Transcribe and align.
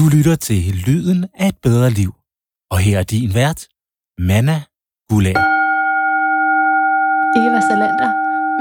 Du 0.00 0.08
lytter 0.08 0.36
til 0.36 0.74
Lyden 0.86 1.26
af 1.34 1.48
et 1.48 1.56
bedre 1.62 1.90
liv. 1.90 2.14
Og 2.70 2.78
her 2.78 2.98
er 2.98 3.02
din 3.02 3.34
vært, 3.34 3.66
Manna 4.18 4.62
Gulær. 5.08 5.40
Eva 7.36 7.60
Salander, 7.60 8.10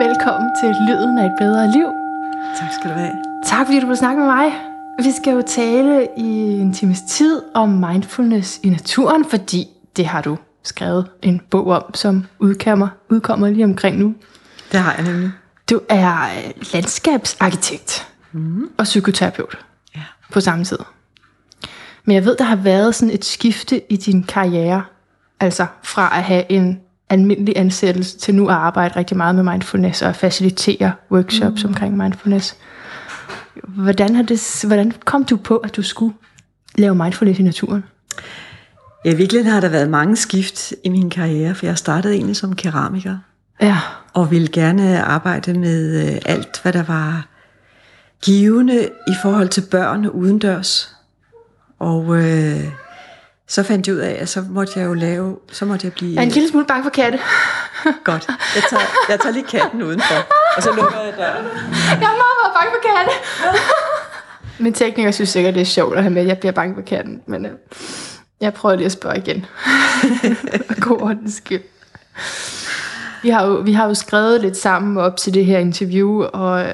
velkommen 0.05 0.49
til 0.62 0.70
Lyden 0.88 1.17
af 1.17 1.25
et 1.25 1.36
bedre 1.39 1.71
liv. 1.71 1.88
Tak 2.60 2.71
skal 2.73 2.89
du 2.89 2.96
have. 2.96 3.12
Tak 3.46 3.65
fordi 3.65 3.79
du 3.79 3.88
vil 3.88 3.97
snakke 3.97 4.20
med 4.20 4.28
mig. 4.28 4.52
Vi 5.04 5.12
skal 5.12 5.33
jo 5.33 5.44
tale 5.47 6.07
i 6.17 6.29
en 6.63 6.73
times 6.73 7.02
tid 7.02 7.42
om 7.54 7.70
mindfulness 7.70 8.60
i 8.64 8.70
naturen, 8.70 9.26
fordi 9.30 9.68
det 9.96 10.06
har 10.06 10.21
du 10.21 10.38
skrevet 10.64 11.08
en 11.21 11.42
bog 11.52 11.68
om, 11.68 11.94
som 11.94 12.26
udkommer, 12.40 12.88
udkommer 13.10 13.50
lige 13.50 13.64
omkring 13.64 13.98
nu. 13.98 14.16
Det 14.71 14.80
har 14.80 14.94
jeg 14.94 15.04
nemlig. 15.04 15.32
Du 15.70 15.82
er 15.90 16.30
landskabsarkitekt 16.74 18.08
mm. 18.32 18.70
og 18.78 18.84
psykoterapeut 18.84 19.58
Ja. 19.96 20.02
på 20.32 20.42
samme 20.42 20.64
tid. 20.66 20.78
Men 22.10 22.16
jeg 22.16 22.26
ved, 22.26 22.36
der 22.38 22.44
har 22.44 22.55
været 22.55 22.96
sådan 22.96 23.14
et 23.14 23.25
skifte 23.25 23.82
i 23.92 23.97
din 23.97 24.24
karriere, 24.24 24.83
altså 25.39 25.65
fra 25.83 26.18
at 26.18 26.24
have 26.24 26.52
en 26.52 26.79
almindelig 27.10 27.54
ansættelse 27.57 28.18
til 28.18 28.36
nu 28.36 28.47
at 28.47 28.56
arbejde 28.56 28.96
rigtig 28.96 29.18
meget 29.18 29.36
med 29.36 29.43
mindfulness 29.43 30.02
og 30.02 30.16
facilitere 30.16 30.92
workshops 31.11 31.64
mm. 31.64 31.69
omkring 31.69 31.97
mindfulness. 31.97 32.56
Hvordan, 33.64 34.16
har 34.16 34.23
det, 34.23 34.64
hvordan 34.67 34.94
kom 35.06 35.23
du 35.23 35.38
på, 35.38 35.58
at 35.58 35.75
du 35.75 35.81
skulle 35.81 36.14
lave 36.75 36.95
mindfulness 36.95 37.39
i 37.39 37.44
naturen? 37.44 37.83
Ja, 39.05 39.11
i 39.11 39.16
virkeligheden 39.16 39.53
har 39.53 39.61
der 39.61 39.69
været 39.69 39.89
mange 39.89 40.16
skift 40.16 40.73
i 40.83 40.89
min 40.89 41.09
karriere, 41.09 41.55
for 41.55 41.66
jeg 41.66 41.78
startede 41.78 42.14
egentlig 42.14 42.36
som 42.36 42.55
keramiker, 42.55 43.17
Ja, 43.61 43.78
og 44.14 44.31
ville 44.31 44.47
gerne 44.47 45.03
arbejde 45.03 45.53
med 45.53 46.09
øh, 46.14 46.22
alt, 46.25 46.59
hvad 46.61 46.73
der 46.73 46.83
var 46.83 47.28
givende 48.23 48.89
i 49.08 49.14
forhold 49.22 49.50
til 49.50 49.64
børn 49.72 50.08
udendørs. 50.08 50.98
Og 51.80 52.16
øh, 52.16 52.64
så 53.47 53.64
fandt 53.64 53.88
jeg 53.88 53.95
ud 53.95 54.00
af, 54.00 54.17
at 54.22 54.30
så 54.30 54.45
måtte 54.50 54.80
jeg 54.80 54.86
jo 54.86 54.94
lave, 54.94 55.38
så 55.52 55.66
måtte 55.66 55.85
jeg 55.85 55.94
blive... 55.94 56.13
jeg 56.13 56.22
er 56.22 56.25
en 56.25 56.31
lille 56.31 56.49
smule 56.49 56.66
bange 56.66 56.83
for 56.83 56.89
katte. 56.89 57.19
Godt. 58.09 58.27
Jeg 58.55 58.63
tager, 58.69 58.83
jeg 59.09 59.19
tager 59.19 59.33
lige 59.33 59.45
katten 59.45 59.83
udenfor, 59.83 60.16
og 60.57 60.63
så 60.63 60.69
lukker 60.75 61.02
jeg 61.02 61.13
døren. 61.17 61.45
Jeg 61.85 61.94
er 61.94 62.17
meget, 62.23 62.38
meget 62.41 62.53
bange 62.55 62.72
for 62.72 62.89
katte. 62.89 63.11
Min 64.63 64.73
tekniker 64.73 65.11
synes 65.11 65.30
sikkert, 65.30 65.53
det 65.53 65.61
er 65.61 65.66
sjovt 65.66 65.97
at 65.97 66.03
have 66.03 66.13
med. 66.13 66.25
Jeg 66.25 66.38
bliver 66.38 66.52
bange 66.52 66.75
for 66.75 66.81
katten, 66.81 67.22
men 67.25 67.45
øh, 67.45 67.52
jeg 68.41 68.53
prøver 68.53 68.75
lige 68.75 68.85
at 68.85 68.91
spørge 68.91 69.17
igen. 69.17 69.45
God 70.88 71.02
ordens 71.02 71.33
skyld. 71.33 71.61
Vi 73.23 73.30
har, 73.30 73.45
jo, 73.45 73.53
vi 73.53 73.73
har 73.73 73.88
jo 73.88 73.94
skrevet 73.94 74.41
lidt 74.41 74.57
sammen 74.57 74.97
op 74.97 75.17
til 75.17 75.33
det 75.33 75.45
her 75.45 75.59
interview, 75.59 76.23
og, 76.23 76.66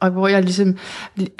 og 0.00 0.10
hvor 0.10 0.28
jeg 0.28 0.42
ligesom, 0.42 0.78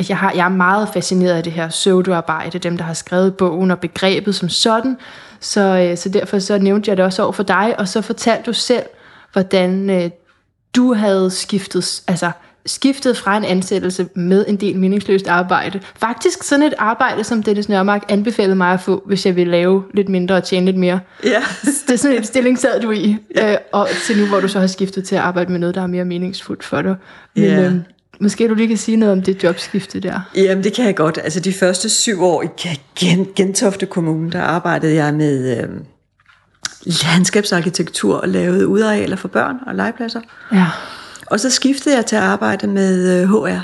jeg, 0.09 0.17
har, 0.17 0.33
jeg 0.33 0.45
er 0.45 0.49
meget 0.49 0.89
fascineret 0.93 1.33
af 1.35 1.43
det 1.43 1.53
her 1.53 1.69
pseudoarbejde, 1.69 2.59
dem 2.59 2.77
der 2.77 2.85
har 2.85 2.95
skrevet 2.95 3.37
bogen 3.37 3.71
og 3.71 3.79
begrebet 3.79 4.35
som 4.35 4.49
sådan, 4.49 4.97
så, 5.41 5.61
øh, 5.61 5.97
så 5.97 6.09
derfor 6.09 6.39
så 6.39 6.59
nævnte 6.59 6.89
jeg 6.89 6.97
det 6.97 7.05
også 7.05 7.23
over 7.23 7.33
for 7.33 7.43
dig, 7.43 7.75
og 7.79 7.89
så 7.89 8.01
fortalte 8.03 8.43
du 8.47 8.53
selv, 8.53 8.83
hvordan 9.33 9.91
øh, 9.91 10.11
du 10.77 10.95
havde 10.95 11.31
skiftet, 11.31 12.03
altså 12.09 12.31
skiftet 12.67 13.17
fra 13.17 13.37
en 13.37 13.45
ansættelse 13.45 14.09
med 14.15 14.45
en 14.49 14.57
del 14.57 14.77
meningsløst 14.77 15.29
arbejde. 15.29 15.81
Faktisk 15.97 16.43
sådan 16.43 16.63
et 16.67 16.75
arbejde, 16.79 17.25
som 17.25 17.43
Dennis 17.43 17.69
Nørmark 17.69 18.05
anbefalede 18.09 18.57
mig 18.57 18.73
at 18.73 18.81
få, 18.81 19.03
hvis 19.07 19.27
jeg 19.27 19.37
ville 19.37 19.51
lave 19.51 19.85
lidt 19.95 20.09
mindre 20.09 20.35
og 20.35 20.45
tjene 20.45 20.67
lidt 20.67 20.77
mere. 20.77 21.01
Ja. 21.25 21.43
Det 21.87 21.93
er 21.93 21.97
sådan 21.97 22.17
en 22.17 22.25
stilling 22.25 22.59
sad 22.59 22.81
du 22.81 22.91
i, 22.91 23.17
ja. 23.37 23.53
øh, 23.53 23.59
og 23.73 23.89
til 24.07 24.19
nu, 24.19 24.27
hvor 24.27 24.41
du 24.41 24.49
så 24.49 24.61
har 24.61 24.67
skiftet 24.67 25.05
til 25.05 25.15
at 25.15 25.21
arbejde 25.23 25.53
med 25.53 25.61
noget, 25.61 25.75
der 25.75 25.83
er 25.83 25.87
mere 25.87 26.05
meningsfuldt 26.05 26.65
for 26.65 26.83
dig. 26.83 26.97
Men 27.37 27.45
Ja. 27.45 27.61
øh, 27.63 27.75
måske 28.21 28.49
du 28.49 28.55
lige 28.55 28.69
kan 28.69 28.77
sige 28.77 28.97
noget 28.97 29.13
om 29.13 29.23
det 29.23 29.43
jobskifte 29.45 30.01
der. 30.01 30.21
Jamen, 30.37 30.65
det 30.65 30.73
kan 30.73 30.85
jeg 30.85 30.97
godt. 30.97 31.19
Altså, 31.25 31.41
de 31.41 31.53
første 31.53 31.89
syv 31.89 32.23
år 32.23 32.43
i 32.43 32.47
Gen- 33.01 33.29
Gentofte 33.37 33.87
Kommune, 33.87 34.31
der 34.31 34.43
arbejdede 34.43 34.95
jeg 34.95 35.15
med 35.15 35.59
øh, 35.63 35.69
landskabsarkitektur 36.87 38.17
og 38.17 38.29
lavede 38.29 38.69
udarealer 38.69 39.17
for 39.17 39.29
børn 39.29 39.57
og 39.67 39.75
legepladser. 39.75 40.21
Ja. 40.53 40.67
Og 41.27 41.41
så 41.41 41.51
skiftede 41.51 41.97
jeg 41.97 42.07
til 42.07 42.17
at 42.17 42.23
arbejde 42.23 42.67
med 42.67 43.23
øh, 43.23 43.29
HR 43.31 43.61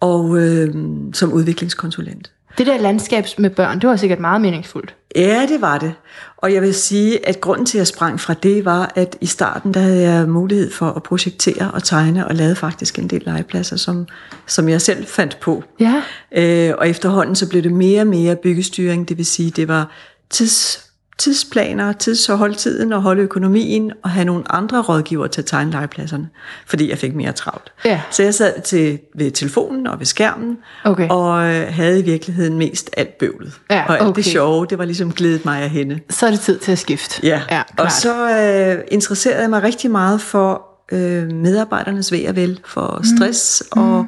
og 0.00 0.38
øh, 0.38 0.74
som 1.12 1.32
udviklingskonsulent. 1.32 2.32
Det 2.58 2.66
der 2.66 2.78
landskabs 2.78 3.38
med 3.38 3.50
børn, 3.50 3.80
det 3.80 3.88
var 3.88 3.96
sikkert 3.96 4.20
meget 4.20 4.40
meningsfuldt. 4.40 4.94
Ja, 5.16 5.46
det 5.48 5.60
var 5.60 5.78
det. 5.78 5.94
Og 6.36 6.52
jeg 6.52 6.62
vil 6.62 6.74
sige, 6.74 7.28
at 7.28 7.40
grunden 7.40 7.66
til, 7.66 7.78
at 7.78 7.80
jeg 7.80 7.86
sprang 7.86 8.20
fra 8.20 8.34
det, 8.34 8.64
var, 8.64 8.92
at 8.94 9.16
i 9.20 9.26
starten, 9.26 9.74
der 9.74 9.80
havde 9.80 10.02
jeg 10.02 10.28
mulighed 10.28 10.72
for 10.72 10.86
at 10.86 11.02
projektere 11.02 11.70
og 11.70 11.82
tegne, 11.82 12.28
og 12.28 12.34
lavede 12.34 12.56
faktisk 12.56 12.98
en 12.98 13.08
del 13.08 13.22
legepladser, 13.26 13.76
som, 13.76 14.06
som 14.46 14.68
jeg 14.68 14.80
selv 14.80 15.06
fandt 15.06 15.40
på. 15.40 15.64
Ja. 15.80 16.02
Øh, 16.36 16.74
og 16.78 16.88
efterhånden 16.88 17.34
så 17.34 17.48
blev 17.48 17.62
det 17.62 17.72
mere 17.72 18.00
og 18.00 18.06
mere 18.06 18.36
byggestyring, 18.36 19.08
det 19.08 19.16
vil 19.16 19.26
sige, 19.26 19.50
det 19.50 19.68
var 19.68 19.90
tids, 20.30 20.90
tidsplaner, 21.18 21.92
tids 21.92 22.28
at 22.28 22.38
holde 22.38 22.54
tiden 22.54 22.92
og 22.92 23.02
holde 23.02 23.22
økonomien, 23.22 23.92
og 24.02 24.10
have 24.10 24.24
nogle 24.24 24.52
andre 24.52 24.82
rådgivere 24.82 25.28
til 25.28 25.40
at 25.40 25.46
tegne 25.46 25.70
legepladserne, 25.70 26.28
fordi 26.66 26.90
jeg 26.90 26.98
fik 26.98 27.14
mere 27.14 27.32
travlt. 27.32 27.72
Ja. 27.84 28.00
Så 28.10 28.22
jeg 28.22 28.34
sad 28.34 28.60
til, 28.60 28.98
ved 29.14 29.30
telefonen 29.30 29.86
og 29.86 29.98
ved 29.98 30.06
skærmen, 30.06 30.58
Okay. 30.84 31.08
og 31.08 31.54
øh, 31.54 31.74
havde 31.74 32.00
i 32.00 32.02
virkeligheden 32.02 32.58
mest 32.58 32.90
alt 32.96 33.18
bøvlet. 33.18 33.52
Ja, 33.70 33.84
og 33.88 33.94
alt 33.94 34.02
okay. 34.02 34.16
det 34.16 34.24
sjove, 34.24 34.66
det 34.70 34.78
var 34.78 34.84
ligesom 34.84 35.12
glædet 35.12 35.44
mig 35.44 35.62
af 35.62 35.70
hende. 35.70 36.00
Så 36.10 36.26
er 36.26 36.30
det 36.30 36.40
tid 36.40 36.58
til 36.58 36.72
at 36.72 36.78
skifte. 36.78 37.26
Ja, 37.26 37.42
ja 37.50 37.62
og 37.78 37.92
så 37.92 38.30
øh, 38.30 38.84
interesserede 38.88 39.40
jeg 39.40 39.50
mig 39.50 39.62
rigtig 39.62 39.90
meget 39.90 40.20
for 40.20 40.62
øh, 40.92 41.32
medarbejdernes 41.32 42.12
ved 42.12 42.28
og 42.28 42.36
vel, 42.36 42.60
for 42.64 43.00
stress 43.16 43.62
mm. 43.76 43.82
og 43.82 44.06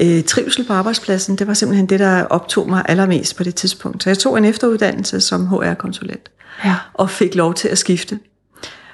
øh, 0.00 0.24
trivsel 0.24 0.64
på 0.66 0.72
arbejdspladsen. 0.72 1.36
Det 1.36 1.46
var 1.46 1.54
simpelthen 1.54 1.86
det, 1.86 2.00
der 2.00 2.24
optog 2.24 2.68
mig 2.68 2.82
allermest 2.88 3.36
på 3.36 3.44
det 3.44 3.54
tidspunkt. 3.54 4.02
Så 4.02 4.10
jeg 4.10 4.18
tog 4.18 4.38
en 4.38 4.44
efteruddannelse 4.44 5.20
som 5.20 5.46
HR-konsulent 5.46 6.30
Ja. 6.64 6.74
og 6.94 7.10
fik 7.10 7.34
lov 7.34 7.54
til 7.54 7.68
at 7.68 7.78
skifte. 7.78 8.18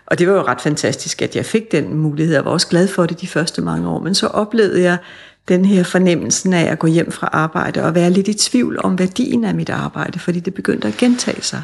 Og 0.07 0.19
det 0.19 0.29
var 0.29 0.35
jo 0.35 0.43
ret 0.43 0.61
fantastisk, 0.61 1.23
at 1.23 1.37
jeg 1.37 1.45
fik 1.47 1.73
den 1.73 1.95
mulighed. 1.97 2.35
Jeg 2.35 2.45
var 2.45 2.51
også 2.51 2.69
glad 2.69 2.89
for 2.89 3.07
det 3.07 3.21
de 3.21 3.27
første 3.27 3.63
mange 3.63 3.89
år. 3.89 4.01
Men 4.01 4.15
så 4.15 4.27
oplevede 4.27 4.83
jeg 4.83 4.97
den 5.49 5.65
her 5.65 5.83
fornemmelsen 5.83 6.53
af 6.53 6.65
at 6.73 6.79
gå 6.79 6.87
hjem 6.87 7.13
fra 7.13 7.29
arbejde 7.33 7.85
og 7.85 7.95
være 7.95 8.11
lidt 8.11 8.29
i 8.29 8.35
tvivl 8.35 8.81
om 8.85 8.99
værdien 8.99 9.45
af 9.45 9.55
mit 9.55 9.71
arbejde, 9.71 10.19
fordi 10.19 10.41
det 10.41 10.55
begyndte 10.55 10.89
at 10.89 10.97
gentage 10.97 11.43
sig. 11.43 11.63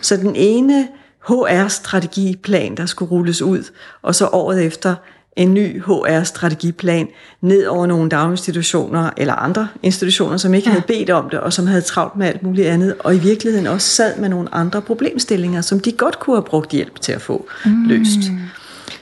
Så 0.00 0.16
den 0.16 0.36
ene 0.36 0.88
HR-strategiplan, 1.28 2.74
der 2.76 2.86
skulle 2.86 3.10
rulles 3.10 3.42
ud, 3.42 3.70
og 4.02 4.14
så 4.14 4.26
året 4.26 4.64
efter 4.64 4.94
en 5.38 5.54
ny 5.54 5.82
HR-strategiplan 5.82 7.08
ned 7.40 7.66
over 7.66 7.86
nogle 7.86 8.10
daginstitutioner 8.10 9.10
eller 9.16 9.34
andre 9.34 9.68
institutioner, 9.82 10.36
som 10.36 10.54
ikke 10.54 10.68
ja. 10.68 10.72
havde 10.72 10.84
bedt 10.86 11.10
om 11.10 11.30
det, 11.30 11.40
og 11.40 11.52
som 11.52 11.66
havde 11.66 11.82
travlt 11.82 12.16
med 12.16 12.26
alt 12.26 12.42
muligt 12.42 12.68
andet, 12.68 12.94
og 12.98 13.14
i 13.14 13.18
virkeligheden 13.18 13.66
også 13.66 13.88
sad 13.88 14.18
med 14.18 14.28
nogle 14.28 14.54
andre 14.54 14.82
problemstillinger, 14.82 15.60
som 15.60 15.80
de 15.80 15.92
godt 15.92 16.18
kunne 16.18 16.36
have 16.36 16.44
brugt 16.44 16.70
hjælp 16.72 17.00
til 17.00 17.12
at 17.12 17.22
få 17.22 17.48
mm. 17.64 17.84
løst. 17.88 18.20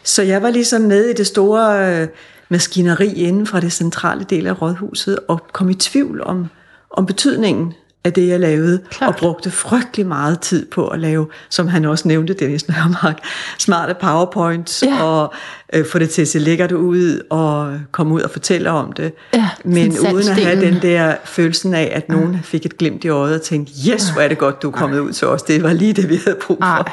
Så 0.03 0.23
jeg 0.23 0.43
var 0.43 0.51
ligesom 0.51 0.83
med 0.83 1.05
i 1.05 1.13
det 1.13 1.27
store 1.27 1.95
øh, 2.03 2.09
maskineri 2.49 3.13
inden 3.13 3.47
fra 3.47 3.61
det 3.61 3.73
centrale 3.73 4.27
del 4.31 4.47
af 4.47 4.63
rådhuset, 4.63 5.19
og 5.29 5.47
kom 5.53 5.71
i 5.71 5.75
tvivl 5.75 6.23
om, 6.23 6.47
om 6.91 7.07
betydningen 7.07 7.75
af 8.07 8.13
det, 8.13 8.29
jeg 8.29 8.41
lavede, 8.41 8.81
Klart. 8.91 9.09
og 9.09 9.17
brugte 9.17 9.51
frygtelig 9.51 10.07
meget 10.07 10.41
tid 10.41 10.67
på 10.67 10.89
at 10.89 11.01
lave, 11.01 11.27
som 11.51 11.69
han 11.69 11.85
også 11.85 12.09
nævnte, 12.09 12.35
Dennis 12.35 12.69
Nørmark, 12.69 13.19
smarte 13.59 13.95
powerpoints, 14.01 14.83
Ja. 14.87 15.03
og 15.03 15.35
øh, 15.73 15.87
få 15.87 15.99
det 15.99 16.11
til 16.11 16.23
at 16.23 16.29
se 16.29 16.39
lækkert 16.39 16.73
ud, 16.73 17.21
og 17.31 17.79
komme 17.93 18.15
ud 18.15 18.21
og 18.21 18.31
fortælle 18.31 18.71
om 18.71 18.93
det. 18.93 19.13
Ja, 19.35 19.49
Men 19.65 19.99
uden 19.99 20.29
at 20.29 20.37
have 20.45 20.61
den 20.61 20.83
der 20.83 21.15
følelsen 21.25 21.75
af, 21.75 21.93
at 21.95 22.09
nogen 22.09 22.41
fik 22.45 22.67
et 22.67 22.79
glimt 22.79 23.05
i 23.05 23.09
øjet 23.09 23.35
og 23.35 23.43
tænkte, 23.43 23.73
yes, 23.93 24.09
hvor 24.11 24.23
er 24.23 24.29
det 24.29 24.39
godt, 24.39 24.63
du 24.63 24.69
er 24.69 24.73
kommet 24.73 24.99
ud 24.99 25.13
til 25.13 25.29
os. 25.29 25.43
Det 25.43 25.63
var 25.63 25.73
lige 25.73 25.93
det, 25.93 26.09
vi 26.09 26.21
havde 26.25 26.39
brug 26.47 26.59
for. 26.63 26.89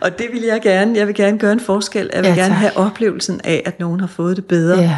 Og 0.00 0.18
det 0.18 0.26
vil 0.32 0.42
jeg 0.42 0.60
gerne. 0.62 0.98
Jeg 0.98 1.06
vil 1.06 1.14
gerne 1.14 1.38
gøre 1.38 1.52
en 1.52 1.60
forskel. 1.60 2.10
Jeg 2.14 2.22
vil 2.22 2.28
Ja, 2.28 2.34
gerne 2.34 2.48
tak. 2.54 2.58
have 2.58 2.76
oplevelsen 2.76 3.40
af, 3.44 3.62
at 3.66 3.80
nogen 3.80 4.00
har 4.00 4.06
fået 4.06 4.36
det 4.36 4.44
bedre 4.44 4.78
Ja. 4.80 4.96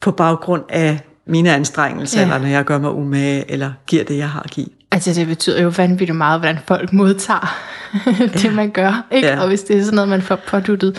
på 0.00 0.10
baggrund 0.10 0.62
af 0.68 1.00
mine 1.26 1.54
anstrengelser, 1.54 2.18
Ja. 2.20 2.26
eller 2.26 2.38
når 2.38 2.48
jeg 2.48 2.64
gør 2.64 2.78
mig 2.78 2.90
umage, 2.92 3.50
eller 3.50 3.72
giver 3.86 4.04
det, 4.04 4.16
jeg 4.18 4.28
har 4.30 4.40
at 4.40 4.50
give. 4.50 4.66
Altså 4.92 5.12
det 5.14 5.26
betyder 5.26 5.62
jo 5.62 5.72
vanvittigt 5.76 6.16
meget, 6.18 6.40
hvordan 6.40 6.58
folk 6.66 6.92
modtager 6.92 7.56
det, 8.42 8.54
man 8.54 8.70
gør. 8.70 9.06
Ikke? 9.12 9.28
Ja. 9.28 9.40
Og 9.40 9.48
hvis 9.48 9.62
det 9.62 9.76
er 9.78 9.82
sådan 9.82 9.94
noget, 9.94 10.08
man 10.08 10.22
får 10.22 10.36
påduttet, 10.36 10.98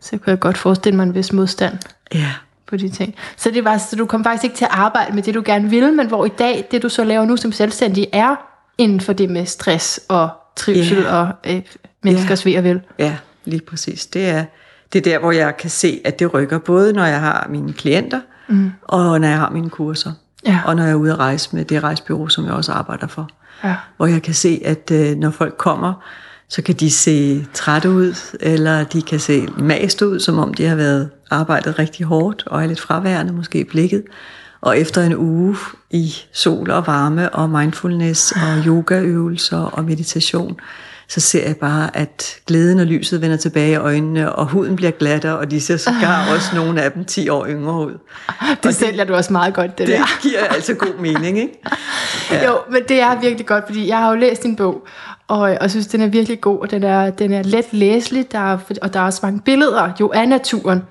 så 0.00 0.10
kunne 0.10 0.30
jeg 0.30 0.40
godt 0.40 0.58
forestille 0.58 0.96
mig 0.96 1.02
en 1.02 1.14
vis 1.14 1.32
modstand 1.32 1.78
Ja. 2.14 2.30
på 2.66 2.76
de 2.76 2.88
ting. 2.88 3.14
Så, 3.36 3.50
det 3.50 3.64
var, 3.64 3.78
så 3.78 3.96
du 3.96 4.06
kom 4.06 4.24
faktisk 4.24 4.44
ikke 4.44 4.56
til 4.56 4.64
at 4.64 4.70
arbejde 4.74 5.14
med 5.14 5.22
det, 5.22 5.34
du 5.34 5.42
gerne 5.44 5.70
ville, 5.70 5.92
men 5.92 6.06
hvor 6.08 6.24
i 6.24 6.28
dag, 6.28 6.68
det 6.70 6.82
du 6.82 6.88
så 6.88 7.04
laver 7.04 7.24
nu 7.24 7.36
som 7.36 7.52
selvstændig, 7.52 8.06
er 8.12 8.36
inden 8.78 9.00
for 9.00 9.12
det 9.12 9.30
med 9.30 9.46
stress 9.46 10.00
og 10.08 10.28
trivsel 10.56 10.98
Ja. 10.98 11.14
og 11.16 11.28
øh, 11.46 11.62
menneskers 12.02 12.46
ved 12.46 12.56
og 12.56 12.64
vel. 12.64 12.80
Ja, 12.98 13.16
lige 13.44 13.60
præcis. 13.60 14.06
Det 14.06 14.28
er, 14.28 14.44
det 14.92 14.98
er 14.98 15.02
der, 15.12 15.18
hvor 15.18 15.32
jeg 15.32 15.56
kan 15.56 15.70
se, 15.70 16.00
at 16.04 16.18
det 16.18 16.34
rykker, 16.34 16.58
både 16.58 16.92
når 16.92 17.04
jeg 17.04 17.20
har 17.20 17.46
mine 17.50 17.72
klienter, 17.72 18.20
mm. 18.48 18.72
og 18.82 19.20
når 19.20 19.28
jeg 19.28 19.38
har 19.38 19.50
mine 19.50 19.70
kurser. 19.70 20.12
Ja. 20.46 20.60
Og 20.64 20.76
når 20.76 20.82
jeg 20.82 20.92
er 20.92 20.96
ude 20.96 21.12
at 21.12 21.18
rejse 21.18 21.56
med 21.56 21.64
det 21.64 21.82
rejsbyrå, 21.82 22.28
som 22.28 22.44
jeg 22.44 22.52
også 22.52 22.72
arbejder 22.72 23.06
for. 23.06 23.30
Ja. 23.64 23.76
Hvor 23.96 24.06
jeg 24.06 24.22
kan 24.22 24.34
se, 24.34 24.62
at 24.64 24.90
øh, 24.92 25.16
når 25.16 25.30
folk 25.30 25.56
kommer, 25.56 25.92
så 26.48 26.62
kan 26.62 26.74
de 26.74 26.90
se 26.90 27.46
trætte 27.54 27.90
ud, 27.90 28.36
eller 28.40 28.84
de 28.84 29.02
kan 29.02 29.20
se 29.20 29.48
mast 29.58 30.02
ud, 30.02 30.20
som 30.20 30.38
om 30.38 30.54
de 30.54 30.66
har 30.66 30.76
været 30.76 31.10
arbejdet 31.30 31.78
rigtig 31.78 32.06
hårdt, 32.06 32.46
og 32.46 32.62
er 32.62 32.66
lidt 32.66 32.80
fraværende 32.80 33.32
måske 33.32 33.60
i 33.60 33.64
blikket. 33.64 34.02
Og 34.60 34.78
efter 34.78 35.02
en 35.02 35.16
uge 35.16 35.56
i 35.90 36.14
sol 36.32 36.70
og 36.70 36.86
varme 36.86 37.34
og 37.34 37.50
mindfulness 37.50 38.32
og 38.32 38.66
yogaøvelser 38.66 39.58
og 39.58 39.84
meditation, 39.84 40.60
så 41.10 41.20
ser 41.20 41.46
jeg 41.46 41.56
bare, 41.56 41.96
at 41.96 42.36
glæden 42.46 42.80
og 42.80 42.86
lyset 42.86 43.22
vender 43.22 43.36
tilbage 43.36 43.72
i 43.72 43.76
øjnene, 43.76 44.32
og 44.32 44.46
huden 44.46 44.76
bliver 44.76 44.90
glattere, 44.90 45.38
og 45.38 45.50
de 45.50 45.60
ser 45.60 45.76
sågar 45.76 46.26
også 46.34 46.46
nogle 46.54 46.82
af 46.82 46.92
dem 46.92 47.04
10 47.04 47.28
år 47.28 47.46
yngre 47.46 47.86
ud. 47.86 47.98
Det 48.50 48.66
og 48.66 48.74
sælger 48.74 49.04
det, 49.04 49.08
du 49.08 49.14
også 49.14 49.32
meget 49.32 49.54
godt, 49.54 49.78
det, 49.78 49.86
det 49.86 49.98
der. 49.98 50.04
Det 50.04 50.22
giver 50.30 50.40
altså 50.40 50.74
god 50.74 51.00
mening, 51.00 51.38
ikke? 51.38 51.60
Ja. 52.30 52.44
Jo, 52.50 52.58
men 52.70 52.82
det 52.88 53.00
er 53.00 53.20
virkelig 53.20 53.46
godt, 53.46 53.64
fordi 53.66 53.88
jeg 53.88 53.98
har 53.98 54.10
jo 54.10 54.16
læst 54.16 54.42
din 54.42 54.56
bog, 54.56 54.86
og, 55.28 55.56
og 55.60 55.70
synes, 55.70 55.86
den 55.86 56.00
er 56.00 56.06
virkelig 56.06 56.40
god, 56.40 56.58
og 56.58 56.70
den 56.70 56.84
er, 56.84 57.10
den 57.10 57.32
er 57.32 57.42
let 57.42 57.66
læselig, 57.72 58.32
der 58.32 58.52
er, 58.52 58.58
og 58.82 58.94
der 58.94 59.00
er 59.00 59.04
også 59.04 59.20
mange 59.22 59.40
billeder 59.40 59.92
jo 60.00 60.10
af 60.14 60.28
naturen. 60.28 60.82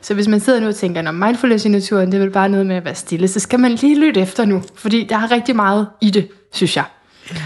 Så 0.00 0.14
hvis 0.14 0.28
man 0.28 0.40
sidder 0.40 0.60
nu 0.60 0.68
og 0.68 0.74
tænker, 0.74 1.08
at 1.08 1.14
mindfulness 1.14 1.64
i 1.64 1.68
naturen, 1.68 2.06
det 2.06 2.14
er 2.14 2.22
vel 2.22 2.30
bare 2.30 2.48
noget 2.48 2.66
med 2.66 2.76
at 2.76 2.84
være 2.84 2.94
stille, 2.94 3.28
så 3.28 3.40
skal 3.40 3.60
man 3.60 3.72
lige 3.72 4.00
lytte 4.00 4.20
efter 4.20 4.44
nu, 4.44 4.62
fordi 4.74 5.06
der 5.08 5.16
er 5.16 5.30
rigtig 5.30 5.56
meget 5.56 5.86
i 6.00 6.10
det, 6.10 6.28
synes 6.52 6.76
jeg. 6.76 6.84
Ja. 7.34 7.36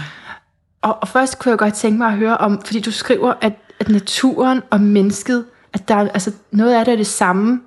Og, 0.81 0.97
og 1.01 1.07
først 1.07 1.39
kunne 1.39 1.49
jeg 1.49 1.57
godt 1.57 1.73
tænke 1.73 1.97
mig 1.97 2.07
at 2.07 2.17
høre 2.17 2.37
om, 2.37 2.61
fordi 2.65 2.79
du 2.79 2.91
skriver, 2.91 3.33
at, 3.41 3.53
at 3.79 3.89
naturen 3.89 4.61
og 4.69 4.81
mennesket, 4.81 5.45
at 5.73 5.87
der, 5.87 5.95
altså 5.95 6.31
noget 6.51 6.73
af 6.73 6.85
det 6.85 6.91
er 6.91 6.95
det 6.95 7.07
samme. 7.07 7.59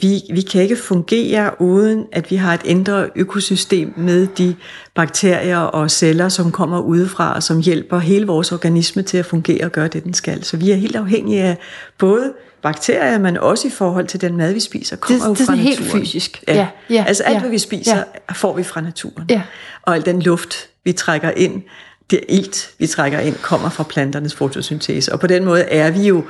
Vi, 0.00 0.22
vi 0.32 0.40
kan 0.40 0.62
ikke 0.62 0.76
fungere 0.76 1.60
uden, 1.60 2.06
at 2.12 2.30
vi 2.30 2.36
har 2.36 2.54
et 2.54 2.60
indre 2.64 3.08
økosystem 3.16 3.92
med 3.96 4.26
de 4.26 4.56
bakterier 4.94 5.58
og 5.58 5.90
celler, 5.90 6.28
som 6.28 6.52
kommer 6.52 6.80
udefra, 6.80 7.34
og 7.34 7.42
som 7.42 7.60
hjælper 7.60 7.98
hele 7.98 8.26
vores 8.26 8.52
organisme 8.52 9.02
til 9.02 9.18
at 9.18 9.26
fungere 9.26 9.64
og 9.64 9.72
gøre 9.72 9.88
det, 9.88 10.04
den 10.04 10.14
skal. 10.14 10.44
Så 10.44 10.56
vi 10.56 10.70
er 10.70 10.76
helt 10.76 10.96
afhængige 10.96 11.42
af 11.42 11.58
både 11.98 12.32
bakterier, 12.62 13.18
men 13.18 13.36
også 13.36 13.68
i 13.68 13.70
forhold 13.70 14.06
til 14.06 14.20
den 14.20 14.36
mad, 14.36 14.52
vi 14.52 14.60
spiser, 14.60 14.96
kommer 14.96 15.22
det, 15.22 15.28
jo 15.28 15.34
det 15.34 15.40
er 15.40 15.46
fra 15.46 15.54
helt 15.54 15.80
naturen. 15.80 16.00
fysisk. 16.00 16.44
Ja. 16.48 16.54
Ja, 16.54 16.68
ja, 16.90 17.04
altså 17.08 17.22
alt, 17.22 17.34
ja, 17.34 17.40
hvad 17.40 17.50
vi 17.50 17.58
spiser, 17.58 17.96
ja. 17.96 18.32
får 18.32 18.56
vi 18.56 18.62
fra 18.62 18.80
naturen. 18.80 19.26
Ja. 19.30 19.42
Og 19.82 19.94
al 19.94 20.04
den 20.04 20.22
luft, 20.22 20.68
vi 20.84 20.92
trækker 20.92 21.30
ind, 21.30 21.62
det 22.10 22.20
ilt, 22.28 22.70
vi 22.78 22.86
trækker 22.86 23.18
ind, 23.18 23.34
kommer 23.34 23.68
fra 23.68 23.82
planternes 23.82 24.34
fotosyntese. 24.34 25.12
Og 25.12 25.20
på 25.20 25.26
den 25.26 25.44
måde 25.44 25.62
er 25.62 25.90
vi 25.90 26.06
jo 26.06 26.24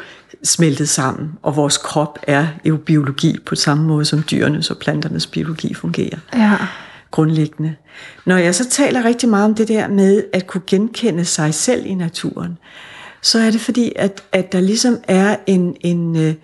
smeltet 0.45 0.89
sammen, 0.89 1.33
og 1.43 1.57
vores 1.57 1.79
krop 1.79 2.19
er 2.23 2.47
jo 2.65 2.77
biologi 2.77 3.39
på 3.47 3.55
samme 3.55 3.85
måde 3.85 4.05
som 4.05 4.25
dyrenes 4.31 4.71
og 4.71 4.79
planternes 4.79 5.27
biologi 5.27 5.75
fungerer. 5.75 6.19
Ja. 6.35 6.57
Grundlæggende. 7.11 7.75
Når 8.27 8.37
jeg 8.37 8.55
så 8.55 8.69
taler 8.69 9.05
rigtig 9.05 9.29
meget 9.29 9.45
om 9.45 9.55
det 9.55 9.69
der 9.69 9.89
med 9.89 10.25
at 10.33 10.47
kunne 10.47 10.63
genkende 10.67 11.25
sig 11.25 11.55
selv 11.55 11.87
i 11.87 11.95
naturen, 11.95 12.59
så 13.23 13.39
er 13.39 13.51
det 13.51 13.61
fordi, 13.61 13.93
at, 13.97 14.23
at 14.33 14.53
der 14.53 14.61
ligesom 14.61 14.99
er 15.09 15.37
en, 15.47 15.77
en, 15.81 16.17
øh, 16.17 16.35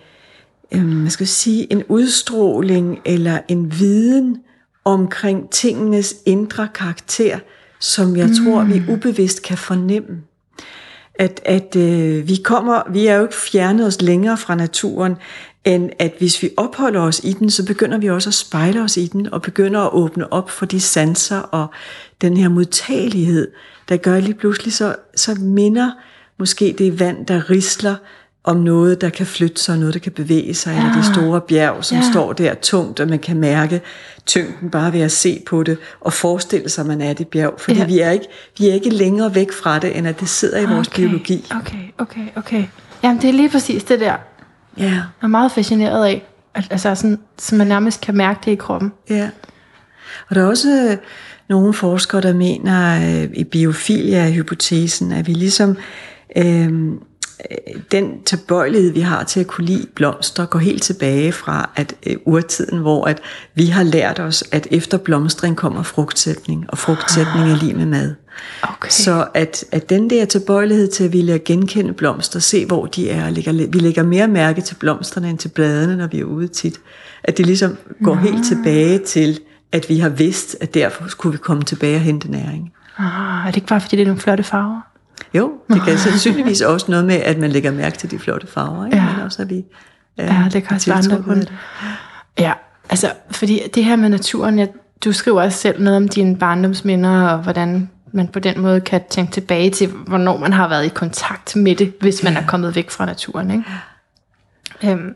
øh, 0.71 1.09
skal 1.09 1.27
sige, 1.27 1.71
en 1.71 1.83
udstråling 1.83 2.99
eller 3.05 3.39
en 3.47 3.79
viden 3.79 4.37
omkring 4.85 5.49
tingenes 5.49 6.15
indre 6.25 6.67
karakter, 6.73 7.39
som 7.81 8.15
jeg 8.15 8.27
mm. 8.27 8.35
tror, 8.35 8.63
vi 8.63 8.83
ubevidst 8.89 9.41
kan 9.41 9.57
fornemme. 9.57 10.21
At, 11.15 11.41
at 11.45 11.75
øh, 11.75 12.27
vi 12.27 12.35
kommer, 12.43 12.91
vi 12.91 13.07
er 13.07 13.15
jo 13.15 13.21
ikke 13.21 13.35
fjernet 13.35 13.87
os 13.87 14.01
længere 14.01 14.37
fra 14.37 14.55
naturen, 14.55 15.15
end 15.65 15.89
at 15.99 16.13
hvis 16.17 16.43
vi 16.43 16.49
opholder 16.57 17.01
os 17.01 17.21
i 17.23 17.33
den, 17.33 17.49
så 17.49 17.65
begynder 17.65 17.97
vi 17.97 18.09
også 18.09 18.29
at 18.29 18.33
spejle 18.33 18.81
os 18.81 18.97
i 18.97 19.07
den, 19.07 19.33
og 19.33 19.41
begynder 19.41 19.79
at 19.79 19.93
åbne 19.93 20.33
op 20.33 20.49
for 20.49 20.65
de 20.65 20.79
sanser 20.79 21.39
og 21.39 21.67
den 22.21 22.37
her 22.37 22.49
modtagelighed, 22.49 23.51
der 23.89 23.97
gør 23.97 24.19
lige 24.19 24.33
pludselig, 24.33 24.73
så, 24.73 24.95
så 25.15 25.35
minder 25.35 25.91
måske 26.39 26.75
det 26.77 26.99
vand, 26.99 27.25
der 27.25 27.49
risler 27.49 27.95
om 28.43 28.57
noget, 28.57 29.01
der 29.01 29.09
kan 29.09 29.25
flytte 29.25 29.61
sig, 29.61 29.77
noget, 29.77 29.93
der 29.93 29.99
kan 29.99 30.11
bevæge 30.11 30.53
sig, 30.53 30.71
ja. 30.71 30.77
eller 30.77 30.95
det 30.95 31.05
store 31.05 31.41
bjerg, 31.41 31.85
som 31.85 31.97
ja. 31.97 32.11
står 32.11 32.33
der 32.33 32.53
tungt, 32.53 32.99
og 32.99 33.07
man 33.07 33.19
kan 33.19 33.37
mærke 33.37 33.81
tyngden 34.25 34.69
bare 34.69 34.93
ved 34.93 35.01
at 35.01 35.11
se 35.11 35.43
på 35.47 35.63
det, 35.63 35.77
og 36.01 36.13
forestille 36.13 36.69
sig, 36.69 36.81
at 36.81 36.87
man 36.87 37.01
er 37.01 37.13
det 37.13 37.27
bjerg. 37.27 37.53
Fordi 37.57 37.77
ja. 37.77 37.85
vi, 37.85 37.99
er 37.99 38.11
ikke, 38.11 38.25
vi 38.57 38.69
er 38.69 38.73
ikke 38.73 38.89
længere 38.89 39.35
væk 39.35 39.51
fra 39.51 39.79
det, 39.79 39.97
end 39.97 40.07
at 40.07 40.19
det 40.19 40.29
sidder 40.29 40.59
i 40.59 40.65
vores 40.65 40.87
okay, 40.87 41.01
biologi. 41.01 41.45
Okay, 41.51 41.77
okay, 41.97 42.25
okay. 42.35 42.63
Jamen, 43.03 43.21
det 43.21 43.29
er 43.29 43.33
lige 43.33 43.49
præcis 43.49 43.83
det 43.83 43.99
der. 43.99 44.15
Ja. 44.77 44.83
Jeg 44.83 45.03
er 45.21 45.27
meget 45.27 45.51
fascineret 45.51 46.05
af, 46.05 46.25
at, 46.53 46.67
altså 46.69 46.95
sådan, 46.95 47.19
så 47.37 47.55
man 47.55 47.67
nærmest 47.67 48.01
kan 48.01 48.17
mærke 48.17 48.39
det 48.45 48.51
i 48.51 48.55
kroppen. 48.55 48.93
Ja. 49.09 49.29
Og 50.29 50.35
der 50.35 50.41
er 50.41 50.45
også 50.45 50.89
øh, 50.91 50.97
nogle 51.49 51.73
forskere, 51.73 52.21
der 52.21 52.33
mener 52.33 52.95
øh, 52.95 53.29
i 53.33 53.43
biofilia-hypotesen, 53.43 55.11
at 55.11 55.27
vi 55.27 55.33
ligesom... 55.33 55.77
Øh, 56.37 56.91
den 57.91 58.23
tilbøjelighed, 58.23 58.91
vi 58.91 58.99
har 58.99 59.23
til 59.23 59.39
at 59.39 59.47
kunne 59.47 59.65
lide 59.65 59.87
blomster, 59.95 60.45
går 60.45 60.59
helt 60.59 60.83
tilbage 60.83 61.31
fra 61.31 61.69
at 61.75 61.95
øh, 62.07 62.17
urtiden, 62.25 62.79
hvor 62.79 63.05
at 63.05 63.19
vi 63.55 63.65
har 63.65 63.83
lært 63.83 64.19
os, 64.19 64.43
at 64.51 64.67
efter 64.71 64.97
blomstring 64.97 65.57
kommer 65.57 65.83
frugtsætning, 65.83 66.65
og 66.69 66.77
frugtsætning 66.77 67.51
er 67.51 67.55
lige 67.55 67.73
med 67.73 67.85
mad. 67.85 68.15
Okay. 68.63 68.89
Så 68.89 69.27
at, 69.33 69.65
at 69.71 69.89
den 69.89 70.09
der 70.09 70.25
tilbøjelighed 70.25 70.87
til 70.87 71.03
at 71.03 71.13
ville 71.13 71.39
genkende 71.39 71.93
blomster, 71.93 72.39
se 72.39 72.65
hvor 72.65 72.85
de 72.85 73.09
er, 73.09 73.29
lægger, 73.29 73.53
vi 73.53 73.79
lægger 73.79 74.03
mere 74.03 74.27
mærke 74.27 74.61
til 74.61 74.75
blomsterne 74.75 75.29
end 75.29 75.37
til 75.37 75.49
bladene, 75.49 75.95
når 75.95 76.07
vi 76.07 76.19
er 76.19 76.23
ude 76.23 76.47
tit. 76.47 76.79
At 77.23 77.37
det 77.37 77.45
ligesom 77.45 77.77
går 78.03 78.15
Nå. 78.15 78.21
helt 78.21 78.45
tilbage 78.45 78.97
til, 78.97 79.39
at 79.71 79.89
vi 79.89 79.99
har 79.99 80.09
vidst, 80.09 80.57
at 80.61 80.73
derfor 80.73 81.07
skulle 81.07 81.31
vi 81.31 81.37
komme 81.37 81.63
tilbage 81.63 81.95
og 81.95 82.01
hente 82.01 82.31
næring. 82.31 82.73
Ah, 82.97 83.47
er 83.47 83.47
det 83.47 83.55
ikke 83.55 83.67
bare, 83.67 83.81
fordi 83.81 83.95
det 83.95 84.01
er 84.01 84.07
nogle 84.07 84.21
flotte 84.21 84.43
farver? 84.43 84.90
Jo, 85.33 85.51
det 85.69 85.81
kan 85.85 85.97
sandsynligvis 85.97 86.61
også 86.61 86.85
noget 86.89 87.05
med, 87.05 87.15
at 87.15 87.37
man 87.37 87.51
lægger 87.51 87.71
mærke 87.71 87.97
til 87.97 88.11
de 88.11 88.19
flotte 88.19 88.47
farver, 88.47 88.85
ikke? 88.85 88.97
Ja. 88.97 89.15
men 89.15 89.25
også 89.25 89.41
at 89.41 89.49
vi 89.49 89.63
Ja, 90.17 90.45
det 90.53 90.63
kan 90.63 90.75
også 90.75 90.93
andre 90.93 91.35
det. 91.35 91.51
Ja, 92.39 92.53
altså, 92.89 93.13
fordi 93.31 93.61
det 93.75 93.85
her 93.85 93.95
med 93.95 94.09
naturen, 94.09 94.59
ja, 94.59 94.67
du 95.05 95.13
skriver 95.13 95.43
også 95.43 95.57
selv 95.57 95.83
noget 95.83 95.97
om 95.97 96.07
dine 96.07 96.37
barndomsminder, 96.37 97.27
og 97.27 97.37
hvordan 97.37 97.89
man 98.13 98.27
på 98.27 98.39
den 98.39 98.61
måde 98.61 98.81
kan 98.81 99.01
tænke 99.09 99.31
tilbage 99.31 99.69
til, 99.69 99.87
hvornår 99.87 100.37
man 100.37 100.53
har 100.53 100.67
været 100.67 100.85
i 100.85 100.89
kontakt 100.89 101.55
med 101.55 101.75
det, 101.75 101.93
hvis 102.01 102.23
man 102.23 102.37
er 102.37 102.45
kommet 102.47 102.75
væk 102.75 102.89
fra 102.89 103.05
naturen. 103.05 103.51
Ikke? 103.51 103.63
Øhm, 104.83 105.15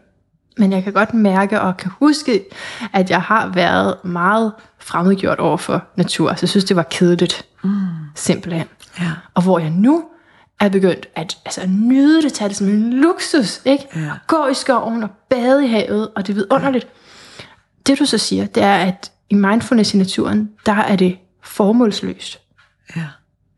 men 0.58 0.72
jeg 0.72 0.84
kan 0.84 0.94
godt 0.94 1.14
mærke 1.14 1.62
og 1.62 1.78
kan 1.78 1.92
huske, 2.00 2.46
at 2.94 3.10
jeg 3.10 3.22
har 3.22 3.52
været 3.54 3.96
meget 4.04 4.54
fremmedgjort 4.80 5.40
over 5.40 5.58
for 5.58 5.84
natur. 5.96 6.34
Så 6.34 6.40
jeg 6.42 6.50
synes, 6.50 6.66
det 6.66 6.76
var 6.76 6.84
kedeligt. 6.84 7.46
Mm. 7.64 7.70
Simpelthen. 8.16 8.68
Ja. 9.00 9.12
Og 9.34 9.44
hvor 9.44 9.60
jeg 9.60 9.70
nu 9.70 10.04
er 10.60 10.70
begyndt 10.70 11.08
at 11.16 11.38
altså, 11.46 11.68
nyde 11.68 12.22
det, 12.22 12.34
tage 12.34 12.50
det 12.50 12.58
som 12.58 12.68
en 12.68 12.94
luksus, 12.94 13.62
ikke? 13.66 13.88
Ja. 13.96 14.06
At 14.06 14.28
gå 14.28 14.48
i 14.48 14.54
skoven 14.54 15.04
og 15.04 15.10
bade 15.30 15.66
i 15.66 15.68
havet, 15.68 16.10
og 16.16 16.28
det 16.28 16.34
er 16.34 16.36
vidunderligt. 16.36 16.88
Det 17.88 18.00
du 18.00 18.06
så 18.06 18.18
siger, 18.18 18.46
det 18.46 18.64
er, 18.64 18.76
at 18.76 19.12
i 19.30 19.36
mindfulness 19.36 19.94
i 19.94 19.98
naturen, 19.98 20.50
der 20.66 20.74
er 20.74 20.96
det 20.96 21.18
formålsløst. 21.44 22.40
Ja. 22.96 23.08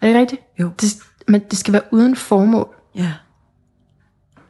Er 0.02 0.08
det 0.08 0.16
rigtigt? 0.16 0.42
Jo. 0.60 0.72
Det, 0.82 0.98
men 1.28 1.42
det 1.52 1.58
skal 1.58 1.74
være 1.74 1.84
uden 1.92 2.16
formål. 2.16 2.76
Ja. 2.96 3.14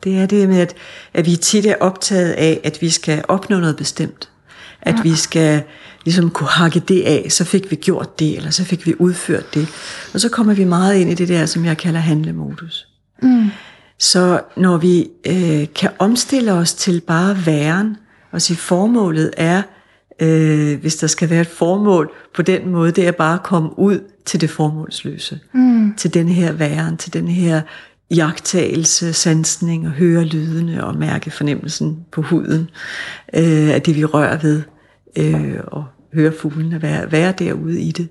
Det 0.03 0.19
er 0.19 0.25
det 0.25 0.50
med, 0.50 0.59
at, 0.59 0.75
at 1.13 1.25
vi 1.25 1.35
tit 1.35 1.65
er 1.65 1.75
optaget 1.79 2.31
af, 2.31 2.62
at 2.63 2.81
vi 2.81 2.89
skal 2.89 3.25
opnå 3.27 3.59
noget 3.59 3.77
bestemt. 3.77 4.29
At 4.81 4.95
ja. 4.95 5.01
vi 5.01 5.15
skal 5.15 5.63
ligesom 6.07 6.29
kunne 6.29 6.49
hakke 6.49 6.79
det 6.79 7.03
af, 7.03 7.25
så 7.29 7.43
fik 7.43 7.71
vi 7.71 7.75
gjort 7.75 8.19
det, 8.19 8.37
eller 8.37 8.49
så 8.49 8.63
fik 8.63 8.85
vi 8.85 8.93
udført 8.99 9.53
det. 9.53 9.67
Og 10.13 10.19
så 10.19 10.29
kommer 10.29 10.53
vi 10.53 10.63
meget 10.63 10.95
ind 10.95 11.09
i 11.09 11.13
det 11.13 11.27
der, 11.27 11.45
som 11.45 11.65
jeg 11.65 11.77
kalder 11.77 11.99
handlemodus. 11.99 12.87
Mm. 13.21 13.49
Så 13.99 14.41
når 14.57 14.77
vi 14.77 15.07
øh, 15.27 15.67
kan 15.75 15.89
omstille 15.99 16.53
os 16.53 16.73
til 16.73 17.01
bare 17.07 17.45
væren, 17.45 17.97
og 18.31 18.41
sige 18.41 18.57
formålet 18.57 19.33
er, 19.37 19.61
øh, 20.21 20.79
hvis 20.79 20.95
der 20.95 21.07
skal 21.07 21.29
være 21.29 21.41
et 21.41 21.47
formål 21.47 22.11
på 22.35 22.41
den 22.41 22.69
måde, 22.69 22.91
det 22.91 23.07
er 23.07 23.11
bare 23.11 23.33
at 23.33 23.43
komme 23.43 23.79
ud 23.79 23.99
til 24.25 24.41
det 24.41 24.49
formålsløse. 24.49 25.39
Mm. 25.53 25.93
Til 25.97 26.13
den 26.13 26.27
her 26.27 26.51
væren, 26.51 26.97
til 26.97 27.13
den 27.13 27.27
her 27.27 27.61
jagttagelse, 28.15 29.13
sansning 29.13 29.87
og 29.87 29.91
høre 29.91 30.23
lydene 30.23 30.83
og 30.83 30.95
mærke 30.95 31.31
fornemmelsen 31.31 32.05
på 32.11 32.21
huden 32.21 32.69
øh, 33.33 33.69
af 33.69 33.81
det 33.81 33.95
vi 33.95 34.05
rører 34.05 34.37
ved 34.37 34.61
øh, 35.17 35.59
og 35.67 35.85
høre 36.21 36.33
fuglene 36.41 36.81
være, 36.81 37.12
være 37.12 37.31
derude 37.39 37.81
i 37.81 37.91
det. 37.91 38.09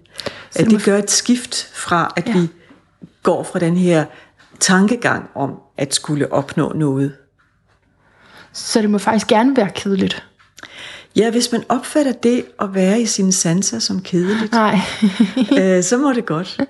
Så 0.51 0.63
At 0.63 0.67
det 0.71 0.85
gør 0.85 0.99
et 0.99 1.11
skift 1.11 1.71
fra 1.75 2.13
at 2.17 2.27
Ja. 2.29 2.33
vi 2.41 2.49
går 3.23 3.43
fra 3.43 3.59
den 3.59 3.77
her 3.77 4.05
tankegang 4.61 5.31
om 5.35 5.53
at 5.79 5.95
skulle 5.95 6.33
opnå 6.33 6.73
noget. 6.73 7.13
Så 8.53 8.83
det 8.83 8.91
må 8.91 8.99
faktisk 8.99 9.27
gerne 9.27 9.57
være 9.57 9.71
kedeligt. 9.75 10.25
Ja, 11.17 11.31
hvis 11.31 11.53
man 11.53 11.65
opfatter 11.69 12.13
det 12.13 12.45
at 12.61 12.75
være 12.75 13.01
i 13.01 13.07
sine 13.07 13.33
sanser 13.33 13.79
som 13.79 14.01
kedeligt, 14.03 14.53
Nej. 14.53 14.79
øh, 15.61 15.83
så 15.83 15.97
må 15.99 16.13
det 16.13 16.27
godt. 16.27 16.61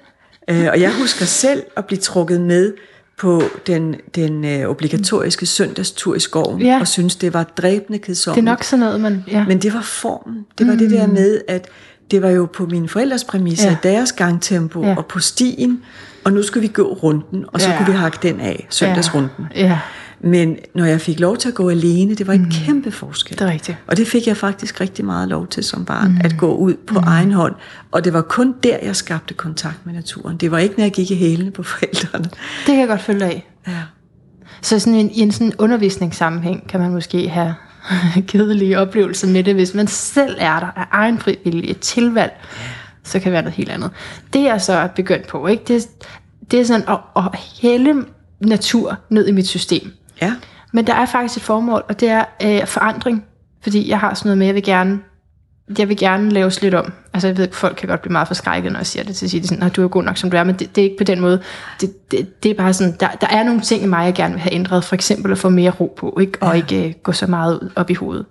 Øh, 0.51 0.67
og 0.71 0.81
jeg 0.81 0.95
husker 1.01 1.25
selv 1.25 1.63
at 1.77 1.87
blive 1.87 1.99
trukket 1.99 2.41
med 2.41 2.75
på 3.19 3.43
den, 3.67 3.95
den 4.15 4.45
øh, 4.45 4.69
obligatoriske 4.71 5.47
søndagstur 5.47 6.15
i 6.15 6.21
skoven, 6.21 6.63
Ja. 6.63 6.81
og 6.81 6.89
synes 6.89 7.17
det 7.17 7.35
var 7.35 7.43
dræbende 7.43 7.99
det 7.99 8.03
er 8.03 8.07
kedsommeligt. 8.07 8.45
nok 8.45 8.65
sådan 8.65 8.81
noget, 8.85 9.01
man... 9.01 9.25
Ja. 9.31 9.45
Men 9.49 9.59
det 9.59 9.75
var 9.75 9.83
formen. 9.83 10.47
Det 10.59 10.67
var 10.67 10.73
mm. 10.73 10.79
det 10.79 10.91
der 10.91 11.07
med, 11.07 11.41
at 11.49 11.69
det 12.11 12.23
var 12.23 12.31
jo 12.31 12.49
på 12.53 12.67
mine 12.67 12.89
forældres 12.89 13.25
præmisser, 13.25 13.67
Ja. 13.71 13.77
ja. 13.85 13.89
deres 13.91 14.13
gangtempo 14.13 14.83
Ja. 14.83 14.89
ja. 14.89 14.97
og 14.97 15.07
på 15.07 15.19
stien, 15.21 15.83
og 16.25 16.33
nu 16.33 16.43
skulle 16.43 16.69
vi 16.69 16.73
gå 16.75 16.83
runden, 17.03 17.45
og 17.49 17.61
så 17.61 17.69
Ja. 17.69 17.73
ja. 17.73 17.79
kunne 17.85 17.93
vi 17.93 17.99
hakke 17.99 18.19
den 18.23 18.41
af, 18.41 18.67
søndagsrunden. 18.71 19.47
Ja. 19.55 19.79
Men 20.21 20.57
når 20.75 20.85
jeg 20.85 21.01
fik 21.01 21.21
lov 21.21 21.37
til 21.37 21.49
at 21.49 21.55
gå 21.55 21.71
alene, 21.71 22.15
det 22.15 22.27
var 22.27 22.33
en 22.33 22.43
mm. 22.43 22.51
kæmpe 22.51 22.91
forskel. 22.91 23.39
Det 23.39 23.45
er 23.47 23.53
rigtigt. 23.53 23.79
Og 23.87 23.97
det 23.97 24.09
fik 24.09 24.27
jeg 24.27 24.37
faktisk 24.37 24.81
rigtig 24.81 25.05
meget 25.05 25.29
lov 25.29 25.47
til 25.47 25.65
som 25.65 25.85
barn, 25.85 26.11
mm. 26.11 26.21
at 26.25 26.35
gå 26.39 26.55
ud 26.55 26.75
på 26.87 27.01
mm. 27.01 27.07
egen 27.07 27.33
hånd. 27.33 27.55
Og 27.91 28.05
det 28.05 28.13
var 28.13 28.23
kun 28.23 28.55
der, 28.63 28.79
jeg 28.83 28.97
skabte 28.97 29.35
kontakt 29.35 29.87
med 29.87 29.95
naturen. 29.95 30.37
Det 30.37 30.51
var 30.51 30.59
ikke, 30.59 30.75
når 30.77 30.85
jeg 30.85 30.93
gik 30.93 31.11
i 31.11 31.15
hælene 31.15 31.51
på 31.51 31.63
forældrene. 31.73 32.25
Det 32.25 32.67
kan 32.67 32.79
jeg 32.79 32.89
godt 32.89 33.03
følge 33.03 33.25
af. 33.25 33.51
Ja. 33.69 33.83
Så 34.63 34.79
sådan 34.79 34.99
en, 34.99 35.11
i 35.11 35.21
en 35.21 35.33
sådan 35.33 35.53
undervisningssammenhæng 35.59 36.69
kan 36.69 36.81
man 36.81 36.91
måske 36.91 37.29
have 37.29 37.55
kedelige 38.29 38.79
oplevelser 38.79 39.29
med 39.29 39.45
det, 39.45 39.55
hvis 39.55 39.75
man 39.75 39.87
selv 39.87 40.37
er 40.39 40.61
der 40.61 40.67
af 40.67 40.87
egen 40.91 41.19
frivillige, 41.19 41.71
et 41.71 41.81
tilvalg, 41.81 42.33
så 43.03 43.13
kan 43.13 43.25
det 43.25 43.33
være 43.33 43.43
noget 43.43 43.57
helt 43.57 43.71
andet. 43.71 43.91
Det 44.33 44.49
er 44.49 44.59
så 44.59 44.89
begyndt 44.97 45.27
på, 45.27 45.47
ikke? 45.47 45.65
Det, 45.69 45.89
det 46.51 46.61
er 46.61 46.65
sådan 46.65 46.89
at, 46.89 46.99
at 47.17 47.39
hælde 47.63 48.05
natur 48.41 48.99
ned 49.11 49.29
i 49.29 49.33
mit 49.33 49.49
system. 49.49 49.93
Ja. 50.23 50.35
Men 50.73 50.87
der 50.87 50.95
er 50.95 51.07
faktisk 51.07 51.37
et 51.37 51.43
formål, 51.43 51.83
og 51.89 52.01
det 52.01 52.09
er 52.09 52.25
øh, 52.43 52.67
forandring. 52.67 53.25
Fordi 53.63 53.89
jeg 53.89 54.01
har 54.01 54.15
sådan 54.15 54.29
noget 54.29 54.39
med, 54.39 54.47
at 54.47 54.49
jeg 54.49 54.55
vil 54.55 54.63
gerne, 54.63 54.99
jeg 55.79 55.89
vil 55.89 55.97
gerne 55.97 56.31
laves 56.31 56.63
lidt 56.63 56.75
om. 56.75 56.93
Altså 57.15 57.29
jeg 57.29 57.37
ved, 57.37 57.49
at 57.49 57.55
folk 57.55 57.77
kan 57.77 57.89
godt 57.89 58.03
blive 58.03 58.13
meget 58.13 58.29
forskrækket, 58.29 58.73
når 58.73 58.79
jeg 58.79 58.87
siger 58.87 59.03
det 59.05 59.17
til 59.17 59.27
at 59.27 59.31
sige, 59.31 59.41
det 59.41 59.49
sådan, 59.49 59.71
du 59.71 59.85
er 59.85 59.89
god 59.89 60.03
nok, 60.03 60.17
som 60.17 60.31
du 60.31 60.37
er, 60.37 60.45
men 60.45 60.55
det, 60.55 60.77
det 60.77 60.81
er 60.81 60.85
ikke 60.85 60.97
på 60.99 61.05
den 61.05 61.21
måde. 61.21 61.43
Det, 61.81 62.11
det, 62.11 62.43
det 62.43 62.51
er 62.51 62.55
bare 62.55 62.73
sådan, 62.73 62.97
der, 63.01 63.09
der 63.09 63.27
er 63.27 63.43
nogle 63.43 63.61
ting 63.61 63.83
i 63.83 63.87
mig, 63.87 64.05
jeg 64.05 64.15
gerne 64.15 64.35
vil 64.35 64.41
have 64.41 64.53
ændret. 64.53 64.85
For 64.85 64.95
eksempel 64.95 65.33
at 65.33 65.39
få 65.39 65.49
mere 65.49 65.71
ro 65.71 65.95
på, 65.97 66.19
ikke? 66.21 66.39
og 66.41 66.49
ja. 66.49 66.55
ikke 66.55 66.89
øh, 66.89 66.95
gå 67.03 67.13
så 67.13 67.27
meget 67.27 67.73
op 67.77 67.91
i 67.91 67.95
hovedet. 67.95 68.27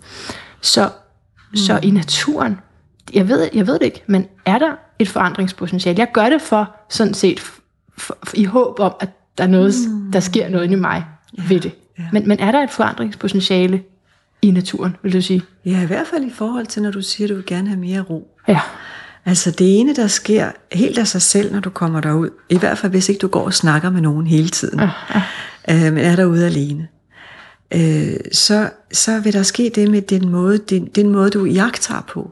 Så, 0.61 0.89
mm. 1.51 1.57
så 1.57 1.79
i 1.83 1.91
naturen, 1.91 2.59
jeg 3.13 3.29
ved, 3.29 3.49
jeg 3.53 3.67
ved 3.67 3.73
det 3.73 3.85
ikke, 3.85 4.03
men 4.07 4.25
er 4.45 4.57
der 4.57 4.71
et 4.99 5.09
forandringspotentiale? 5.09 5.99
Jeg 5.99 6.07
gør 6.13 6.29
det 6.29 6.41
for 6.41 6.75
sådan 6.89 7.13
set 7.13 7.39
for, 7.39 7.53
for, 7.97 8.17
i 8.33 8.43
håb 8.43 8.79
om, 8.79 8.93
at 8.99 9.09
der 9.37 9.43
er 9.43 9.47
noget, 9.47 9.73
mm. 9.89 10.11
der 10.11 10.19
sker 10.19 10.49
noget 10.49 10.71
i 10.71 10.75
mig. 10.75 11.03
Ved 11.37 11.59
det. 11.59 11.71
Ja. 11.99 12.03
Men, 12.11 12.27
men 12.27 12.39
er 12.39 12.51
der 12.51 12.63
et 12.63 12.71
forandringspotentiale 12.71 13.83
i 14.41 14.51
naturen, 14.51 14.95
vil 15.03 15.13
du 15.13 15.21
sige? 15.21 15.41
Ja, 15.65 15.81
i 15.81 15.85
hvert 15.85 16.07
fald 16.07 16.25
i 16.25 16.31
forhold 16.33 16.65
til, 16.65 16.81
når 16.81 16.91
du 16.91 17.01
siger, 17.01 17.27
at 17.27 17.29
du 17.29 17.35
vil 17.35 17.45
gerne 17.45 17.67
have 17.67 17.79
mere 17.79 18.01
ro. 18.01 18.27
Ja. 18.47 18.59
Altså 19.25 19.51
det 19.51 19.79
ene, 19.79 19.95
der 19.95 20.07
sker 20.07 20.51
helt 20.71 20.97
af 20.97 21.07
sig 21.07 21.21
selv, 21.21 21.53
når 21.53 21.59
du 21.59 21.69
kommer 21.69 22.01
derud, 22.01 22.29
i 22.49 22.57
hvert 22.57 22.77
fald 22.77 22.91
hvis 22.91 23.09
ikke 23.09 23.19
du 23.19 23.27
går 23.27 23.45
og 23.45 23.53
snakker 23.53 23.89
med 23.89 24.01
nogen 24.01 24.27
hele 24.27 24.49
tiden, 24.49 24.79
ja, 24.79 24.89
ja. 25.67 25.87
Øh, 25.87 25.93
men 25.93 26.03
er 26.03 26.15
derude 26.15 26.45
alene, 26.45 26.87
øh, 27.73 28.15
så, 28.31 28.69
så 28.91 29.19
vil 29.19 29.33
der 29.33 29.43
ske 29.43 29.71
det 29.75 29.91
med 29.91 30.01
den 30.01 30.29
måde, 30.29 30.57
den, 30.57 30.85
den 30.85 31.09
måde 31.09 31.29
du 31.29 31.45
jagter 31.45 32.05
på. 32.07 32.31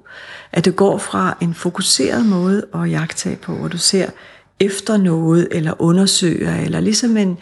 At 0.51 0.65
du 0.65 0.72
går 0.72 0.98
fra 0.98 1.38
en 1.41 1.53
fokuseret 1.53 2.25
måde 2.25 2.65
at 2.75 2.91
jagtage 2.91 3.36
på, 3.36 3.55
hvor 3.55 3.67
du 3.67 3.77
ser 3.77 4.10
efter 4.60 4.98
noget, 4.98 5.48
eller 5.51 5.81
undersøger, 5.81 6.55
eller 6.55 6.79
ligesom 6.79 7.17
en 7.17 7.38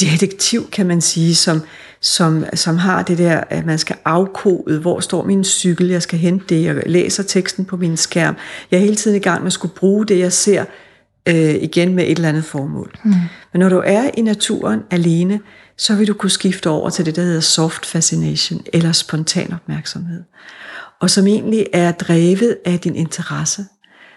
detektiv, 0.00 0.70
kan 0.70 0.86
man 0.86 1.00
sige, 1.00 1.34
som, 1.34 1.62
som, 2.00 2.44
som 2.54 2.78
har 2.78 3.02
det 3.02 3.18
der, 3.18 3.40
at 3.50 3.66
man 3.66 3.78
skal 3.78 3.96
afkode, 4.04 4.78
hvor 4.78 5.00
står 5.00 5.24
min 5.24 5.44
cykel, 5.44 5.88
jeg 5.88 6.02
skal 6.02 6.18
hente 6.18 6.44
det, 6.48 6.64
jeg 6.64 6.82
læser 6.86 7.22
teksten 7.22 7.64
på 7.64 7.76
min 7.76 7.96
skærm. 7.96 8.36
Jeg 8.70 8.76
er 8.76 8.80
hele 8.80 8.96
tiden 8.96 9.16
i 9.16 9.20
gang 9.20 9.42
med 9.42 9.46
at 9.46 9.52
skulle 9.52 9.74
bruge 9.74 10.06
det, 10.06 10.18
jeg 10.18 10.32
ser, 10.32 10.64
øh, 11.28 11.54
igen 11.54 11.94
med 11.94 12.04
et 12.04 12.10
eller 12.10 12.28
andet 12.28 12.44
formål. 12.44 12.94
Mm. 13.04 13.12
Men 13.52 13.60
når 13.60 13.68
du 13.68 13.82
er 13.84 14.10
i 14.16 14.20
naturen 14.20 14.82
alene, 14.90 15.40
så 15.78 15.94
vil 15.94 16.06
du 16.06 16.14
kunne 16.14 16.30
skifte 16.30 16.70
over 16.70 16.90
til 16.90 17.06
det, 17.06 17.16
der 17.16 17.22
hedder 17.22 17.40
soft 17.40 17.86
fascination, 17.86 18.62
eller 18.72 18.92
spontan 18.92 19.52
opmærksomhed. 19.52 20.22
Og 21.00 21.10
som 21.10 21.26
egentlig 21.26 21.66
er 21.72 21.92
drevet 21.92 22.56
af 22.64 22.80
din 22.80 22.96
interesse. 22.96 23.64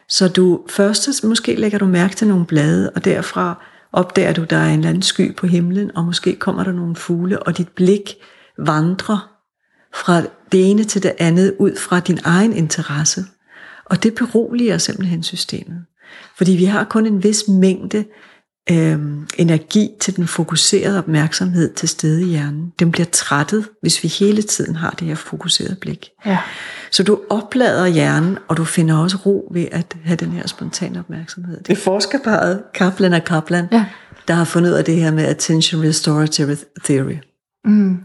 Så 0.10 0.28
du 0.28 0.60
først 0.70 1.24
måske 1.24 1.56
lægger 1.56 1.78
du 1.78 1.86
mærke 1.86 2.16
til 2.16 2.28
nogle 2.28 2.46
blade, 2.46 2.90
og 2.90 3.06
derfra 3.06 3.66
opdager 3.92 4.34
du, 4.34 4.44
der 4.44 4.58
er 4.58 4.70
en 4.70 4.80
eller 4.80 4.90
anden 4.90 5.02
sky 5.02 5.36
på 5.36 5.48
himlen, 5.48 5.96
og 5.96 6.06
måske 6.06 6.36
kommer 6.36 6.64
der 6.64 6.72
nogle 6.72 6.96
fugle, 6.96 7.44
og 7.44 7.58
dit 7.58 7.70
blik 7.70 8.16
vandrer 8.58 9.32
fra 9.94 10.22
det 10.52 10.72
ene 10.72 10.84
til 10.84 11.04
det 11.04 11.14
andet 11.20 11.56
ud 11.60 11.76
fra 11.76 12.00
din 12.00 12.20
egen 12.24 12.54
interesse. 12.54 13.26
Og 13.86 14.04
det 14.04 14.16
beroliger 14.16 14.78
simpelthen 14.78 15.24
systemet. 15.24 15.86
Fordi 16.38 16.52
vi 16.52 16.66
har 16.66 16.84
kun 16.84 17.06
en 17.06 17.24
vis 17.24 17.48
mængde 17.48 18.06
øh, 18.72 19.00
energi 19.38 19.90
til 20.00 20.16
den 20.16 20.28
fokuserede 20.28 20.98
opmærksomhed 20.98 21.74
til 21.74 21.90
stede 21.90 22.22
i 22.22 22.26
hjernen. 22.26 22.74
Den 22.80 22.92
bliver 22.92 23.06
trættet, 23.12 23.70
hvis 23.82 24.04
vi 24.04 24.08
hele 24.08 24.42
tiden 24.42 24.76
har 24.76 24.92
det 24.92 25.08
her 25.08 25.16
fokuserede 25.16 25.76
blik. 25.76 26.10
Ja. 26.26 26.38
Så 26.92 27.04
du 27.04 27.20
oplader 27.30 27.88
hjernen, 27.88 28.38
og 28.48 28.58
du 28.58 28.66
finder 28.66 28.98
også 28.98 29.18
ro 29.26 29.52
ved 29.54 29.66
at 29.72 29.98
have 30.04 30.16
den 30.16 30.32
her 30.32 30.48
spontane 30.48 31.00
opmærksomhed. 31.00 31.62
Det 31.64 31.78
er 31.78 31.82
forskerparet 31.82 32.64
Kaplan 32.74 33.14
og 33.14 33.24
Kaplan, 33.24 33.68
ja. 33.72 33.86
der 34.28 34.34
har 34.34 34.46
fundet 34.46 34.70
ud 34.70 34.76
af 34.76 34.86
det 34.86 34.96
her 34.96 35.12
med 35.12 35.26
Attention 35.26 35.84
Restorative 35.84 36.58
Theory. 36.84 37.18
Mm. 37.66 37.98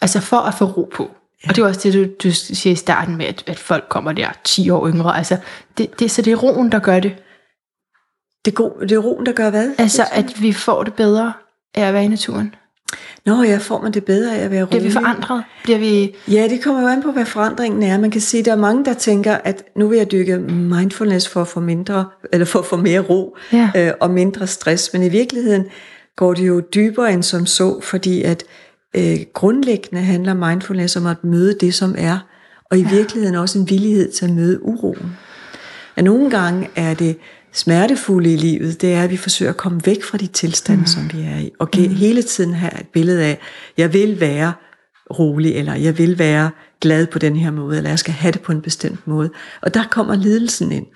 Altså 0.00 0.20
for 0.20 0.36
at 0.36 0.54
få 0.54 0.64
ro 0.64 0.90
på. 0.94 1.10
Ja. 1.44 1.48
Og 1.48 1.56
det 1.56 1.62
er 1.62 1.66
også 1.66 1.80
det, 1.84 1.94
du, 1.94 2.28
du 2.28 2.34
siger 2.34 2.72
i 2.72 2.76
starten 2.76 3.16
med, 3.16 3.26
at, 3.26 3.44
at 3.46 3.58
folk 3.58 3.84
kommer 3.88 4.12
der 4.12 4.28
10 4.44 4.70
år 4.70 4.88
yngre. 4.88 5.16
Altså, 5.16 5.36
det, 5.78 5.98
det, 5.98 6.10
så 6.10 6.22
det 6.22 6.32
er 6.32 6.36
roen, 6.36 6.72
der 6.72 6.78
gør 6.78 7.00
det. 7.00 7.14
Det 8.44 8.50
er, 8.50 8.54
god, 8.54 8.80
det 8.80 8.92
er 8.92 8.98
roen, 8.98 9.26
der 9.26 9.32
gør 9.32 9.50
hvad? 9.50 9.70
Altså, 9.78 10.02
at 10.12 10.42
vi 10.42 10.52
får 10.52 10.82
det 10.82 10.94
bedre 10.94 11.32
af 11.74 11.86
at 11.86 11.94
være 11.94 12.04
i 12.04 12.08
naturen. 12.08 12.54
Nå 13.26 13.42
ja, 13.42 13.56
får 13.56 13.82
man 13.82 13.92
det 13.92 14.04
bedre 14.04 14.36
af 14.36 14.44
at 14.44 14.50
være 14.50 14.62
rolig? 14.62 14.70
Bliver 14.70 14.82
vi 14.82 14.90
forandret? 14.90 15.44
Bliver 15.64 15.78
vi... 15.78 16.16
Ja, 16.28 16.48
det 16.48 16.62
kommer 16.62 16.82
jo 16.82 16.88
an 16.88 17.02
på, 17.02 17.12
hvad 17.12 17.24
forandringen 17.26 17.82
er. 17.82 17.98
Man 17.98 18.10
kan 18.10 18.20
sige, 18.20 18.38
at 18.38 18.44
der 18.44 18.52
er 18.52 18.56
mange, 18.56 18.84
der 18.84 18.94
tænker, 18.94 19.34
at 19.44 19.64
nu 19.76 19.88
vil 19.88 19.98
jeg 19.98 20.12
dykke 20.12 20.38
mindfulness 20.38 21.28
for 21.28 21.40
at 21.40 21.48
få, 21.48 21.60
mindre, 21.60 22.04
eller 22.32 22.44
for 22.44 22.58
at 22.58 22.66
få 22.66 22.76
mere 22.76 23.00
ro 23.00 23.36
ja. 23.52 23.70
øh, 23.76 23.92
og 24.00 24.10
mindre 24.10 24.46
stress. 24.46 24.92
Men 24.92 25.02
i 25.02 25.08
virkeligheden 25.08 25.64
går 26.16 26.34
det 26.34 26.48
jo 26.48 26.60
dybere 26.74 27.12
end 27.12 27.22
som 27.22 27.46
så, 27.46 27.80
fordi 27.80 28.22
at 28.22 28.44
øh, 28.96 29.16
grundlæggende 29.34 30.02
handler 30.02 30.34
mindfulness 30.34 30.96
om 30.96 31.06
at 31.06 31.24
møde 31.24 31.56
det, 31.60 31.74
som 31.74 31.94
er, 31.98 32.18
og 32.70 32.78
i 32.78 32.82
ja. 32.82 32.90
virkeligheden 32.90 33.34
også 33.36 33.58
en 33.58 33.70
villighed 33.70 34.12
til 34.12 34.24
at 34.24 34.30
møde 34.30 34.62
uroen. 34.62 35.16
Ja, 35.96 36.02
nogle 36.02 36.30
gange 36.30 36.70
er 36.76 36.94
det 36.94 37.16
smertefulde 37.54 38.32
i 38.32 38.36
livet, 38.36 38.80
det 38.80 38.92
er, 38.92 39.02
at 39.02 39.10
vi 39.10 39.16
forsøger 39.16 39.50
at 39.50 39.56
komme 39.56 39.80
væk 39.84 40.04
fra 40.04 40.18
de 40.18 40.26
tilstande, 40.26 40.80
mm. 40.80 40.86
som 40.86 41.10
vi 41.12 41.20
er 41.20 41.38
i, 41.38 41.50
og 41.58 41.68
mm. 41.74 41.94
hele 41.94 42.22
tiden 42.22 42.54
have 42.54 42.80
et 42.80 42.88
billede 42.88 43.24
af, 43.24 43.38
jeg 43.78 43.92
vil 43.92 44.20
være 44.20 44.52
rolig, 45.18 45.54
eller 45.54 45.74
jeg 45.74 45.98
vil 45.98 46.18
være 46.18 46.50
glad 46.80 47.06
på 47.06 47.18
den 47.18 47.36
her 47.36 47.50
måde, 47.50 47.76
eller 47.76 47.90
jeg 47.90 47.98
skal 47.98 48.14
have 48.14 48.32
det 48.32 48.40
på 48.40 48.52
en 48.52 48.62
bestemt 48.62 49.06
måde. 49.06 49.30
Og 49.62 49.74
der 49.74 49.84
kommer 49.90 50.16
lidelsen 50.16 50.72
ind. 50.72 50.86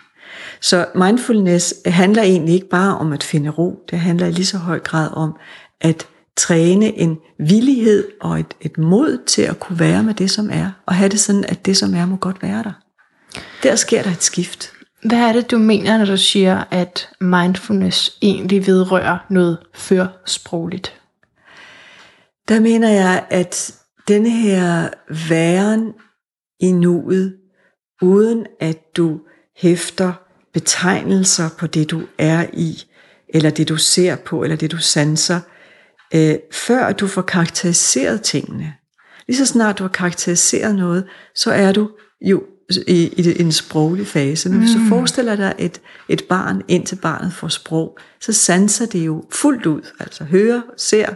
Så 0.61 0.87
mindfulness 0.95 1.75
handler 1.87 2.23
egentlig 2.23 2.55
ikke 2.55 2.69
bare 2.69 2.99
om 2.99 3.13
at 3.13 3.23
finde 3.23 3.51
ro, 3.51 3.79
det 3.91 3.99
handler 3.99 4.27
i 4.27 4.31
lige 4.31 4.47
så 4.47 4.59
høj 4.59 4.79
grad 4.79 5.11
om 5.13 5.37
at 5.81 6.07
træne 6.37 6.99
en 6.99 7.19
villighed 7.39 8.09
og 8.21 8.41
et, 8.41 8.55
et 8.61 8.79
mod 8.79 9.25
til 9.27 9.43
at 9.43 9.61
kunne 9.61 9.79
være 9.79 10.03
med 10.03 10.15
det, 10.15 10.31
som 10.31 10.51
er, 10.53 10.71
og 10.87 10.95
have 10.95 11.09
det 11.09 11.21
sådan, 11.21 11.45
at 11.45 11.67
det, 11.67 11.77
som 11.77 11.95
er, 11.95 12.07
må 12.07 12.17
godt 12.17 12.43
være 12.43 12.63
der. 12.63 12.73
Der 13.63 13.77
sker 13.77 14.03
der 14.03 14.11
et 14.11 14.23
skift. 14.23 14.73
Hvad 15.05 15.19
er 15.19 15.33
det, 15.33 15.51
du 15.51 15.59
mener, 15.59 15.99
når 15.99 16.05
du 16.05 16.17
siger, 16.17 16.65
at 16.71 17.09
mindfulness 17.21 18.19
egentlig 18.23 18.67
vedrører 18.67 19.19
noget 19.31 19.59
førsprogligt? 19.75 21.01
Der 22.49 22.61
mener 22.61 22.89
jeg, 22.89 23.27
at 23.31 23.75
denne 24.09 24.31
her 24.31 24.89
væren 25.29 25.93
i 26.61 26.73
nuet, 26.73 27.37
uden 28.03 28.47
at 28.61 28.97
du 28.97 29.21
hæfter 29.57 30.13
betegnelser 30.53 31.49
på 31.59 31.67
det, 31.67 31.91
du 31.91 32.03
er 32.19 32.47
i, 32.53 32.83
eller 33.29 33.51
det, 33.51 33.69
du 33.69 33.77
ser 33.77 34.17
på, 34.17 34.43
eller 34.43 34.57
det, 34.57 34.71
du 34.71 34.79
sanser, 34.79 35.41
øh, 36.15 36.35
før 36.53 36.93
du 36.93 37.07
får 37.07 37.23
karakteriseret 37.23 38.23
tingene. 38.23 38.75
Lige 39.29 39.37
så 39.37 39.47
snart 39.47 39.79
du 39.79 39.85
har 39.85 39.89
karakteriseret 39.89 40.75
noget, 40.75 41.07
så 41.35 41.53
er 41.53 41.73
du 41.73 41.91
jo 42.21 42.43
i, 42.71 43.13
i 43.17 43.41
en 43.41 43.53
sproglig 43.53 44.07
fase. 44.07 44.49
Men 44.49 44.59
hvis 44.59 44.71
du 44.71 44.79
mm. 44.79 44.89
forestiller 44.89 45.37
dig 45.37 45.55
et, 45.59 45.81
et 46.09 46.25
barn, 46.29 46.63
indtil 46.69 46.97
barnet 46.97 47.33
får 47.33 47.49
sprog, 47.49 47.99
så 48.21 48.33
sanser 48.33 48.87
det 48.87 49.07
jo 49.07 49.25
fuldt 49.33 49.67
ud. 49.67 49.81
Altså 50.01 50.25
hører, 50.25 50.61
ser, 50.77 51.07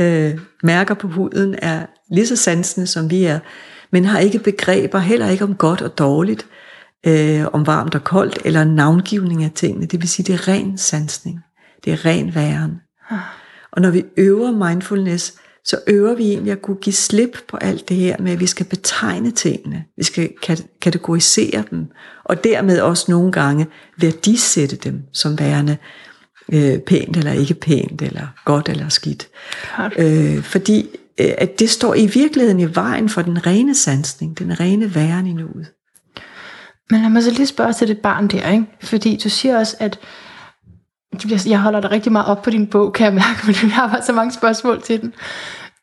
øh, 0.00 0.38
mærker 0.62 0.94
på 0.94 1.08
huden, 1.08 1.54
er 1.58 1.86
lige 2.10 2.26
så 2.26 2.36
sansende 2.36 2.86
som 2.86 3.10
vi 3.10 3.24
er, 3.24 3.38
men 3.90 4.04
har 4.04 4.18
ikke 4.18 4.38
begreber, 4.38 4.98
heller 4.98 5.28
ikke 5.28 5.44
om 5.44 5.54
godt 5.54 5.82
og 5.82 5.98
dårligt, 5.98 6.46
øh, 7.06 7.44
om 7.52 7.66
varmt 7.66 7.94
og 7.94 8.04
koldt, 8.04 8.38
eller 8.44 8.64
navngivning 8.64 9.44
af 9.44 9.50
tingene. 9.54 9.86
Det 9.86 10.00
vil 10.00 10.08
sige, 10.08 10.26
det 10.26 10.34
er 10.34 10.48
ren 10.48 10.78
sansning. 10.78 11.40
Det 11.84 11.92
er 11.92 12.04
ren 12.04 12.34
væren. 12.34 12.80
Ah. 13.10 13.18
Og 13.72 13.82
når 13.82 13.90
vi 13.90 14.04
øver 14.16 14.68
mindfulness, 14.68 15.34
så 15.66 15.80
øver 15.86 16.14
vi 16.14 16.22
egentlig 16.22 16.52
at 16.52 16.62
kunne 16.62 16.76
give 16.76 16.92
slip 16.92 17.38
på 17.48 17.56
alt 17.56 17.88
det 17.88 17.96
her 17.96 18.16
med, 18.18 18.32
at 18.32 18.40
vi 18.40 18.46
skal 18.46 18.66
betegne 18.66 19.30
tingene, 19.30 19.84
vi 19.96 20.04
skal 20.04 20.30
kategorisere 20.80 21.64
dem, 21.70 21.86
og 22.24 22.44
dermed 22.44 22.80
også 22.80 23.04
nogle 23.08 23.32
gange 23.32 23.66
værdisætte 23.96 24.76
dem 24.76 25.02
som 25.12 25.38
værende 25.38 25.76
øh, 26.52 26.78
pænt 26.78 27.16
eller 27.16 27.32
ikke 27.32 27.54
pænt, 27.54 28.02
eller 28.02 28.26
godt 28.44 28.68
eller 28.68 28.88
skidt. 28.88 29.28
Øh, 29.98 30.42
fordi 30.42 30.88
øh, 31.20 31.30
at 31.38 31.58
det 31.58 31.70
står 31.70 31.94
i 31.94 32.06
virkeligheden 32.06 32.60
i 32.60 32.74
vejen 32.74 33.08
for 33.08 33.22
den 33.22 33.46
rene 33.46 33.74
sansning, 33.74 34.38
den 34.38 34.60
rene 34.60 34.94
væren 34.94 35.26
i 35.26 35.32
nuet. 35.32 35.66
Men 36.90 37.00
lad 37.00 37.10
mig 37.10 37.22
så 37.22 37.30
lige 37.30 37.46
spørge 37.46 37.72
til 37.72 37.88
det 37.88 37.98
barn 37.98 38.28
der, 38.28 38.50
ikke? 38.50 38.64
fordi 38.82 39.20
du 39.24 39.28
siger 39.28 39.58
også, 39.58 39.76
at 39.80 39.98
jeg 41.46 41.60
holder 41.60 41.80
dig 41.80 41.90
rigtig 41.90 42.12
meget 42.12 42.26
op 42.26 42.42
på 42.42 42.50
din 42.50 42.66
bog, 42.66 42.92
kan 42.92 43.04
jeg 43.04 43.14
mærke, 43.14 43.40
fordi 43.46 43.58
jeg 43.62 43.70
har 43.70 43.88
bare 43.88 44.02
så 44.02 44.12
mange 44.12 44.32
spørgsmål 44.32 44.82
til 44.82 45.00
den. 45.00 45.14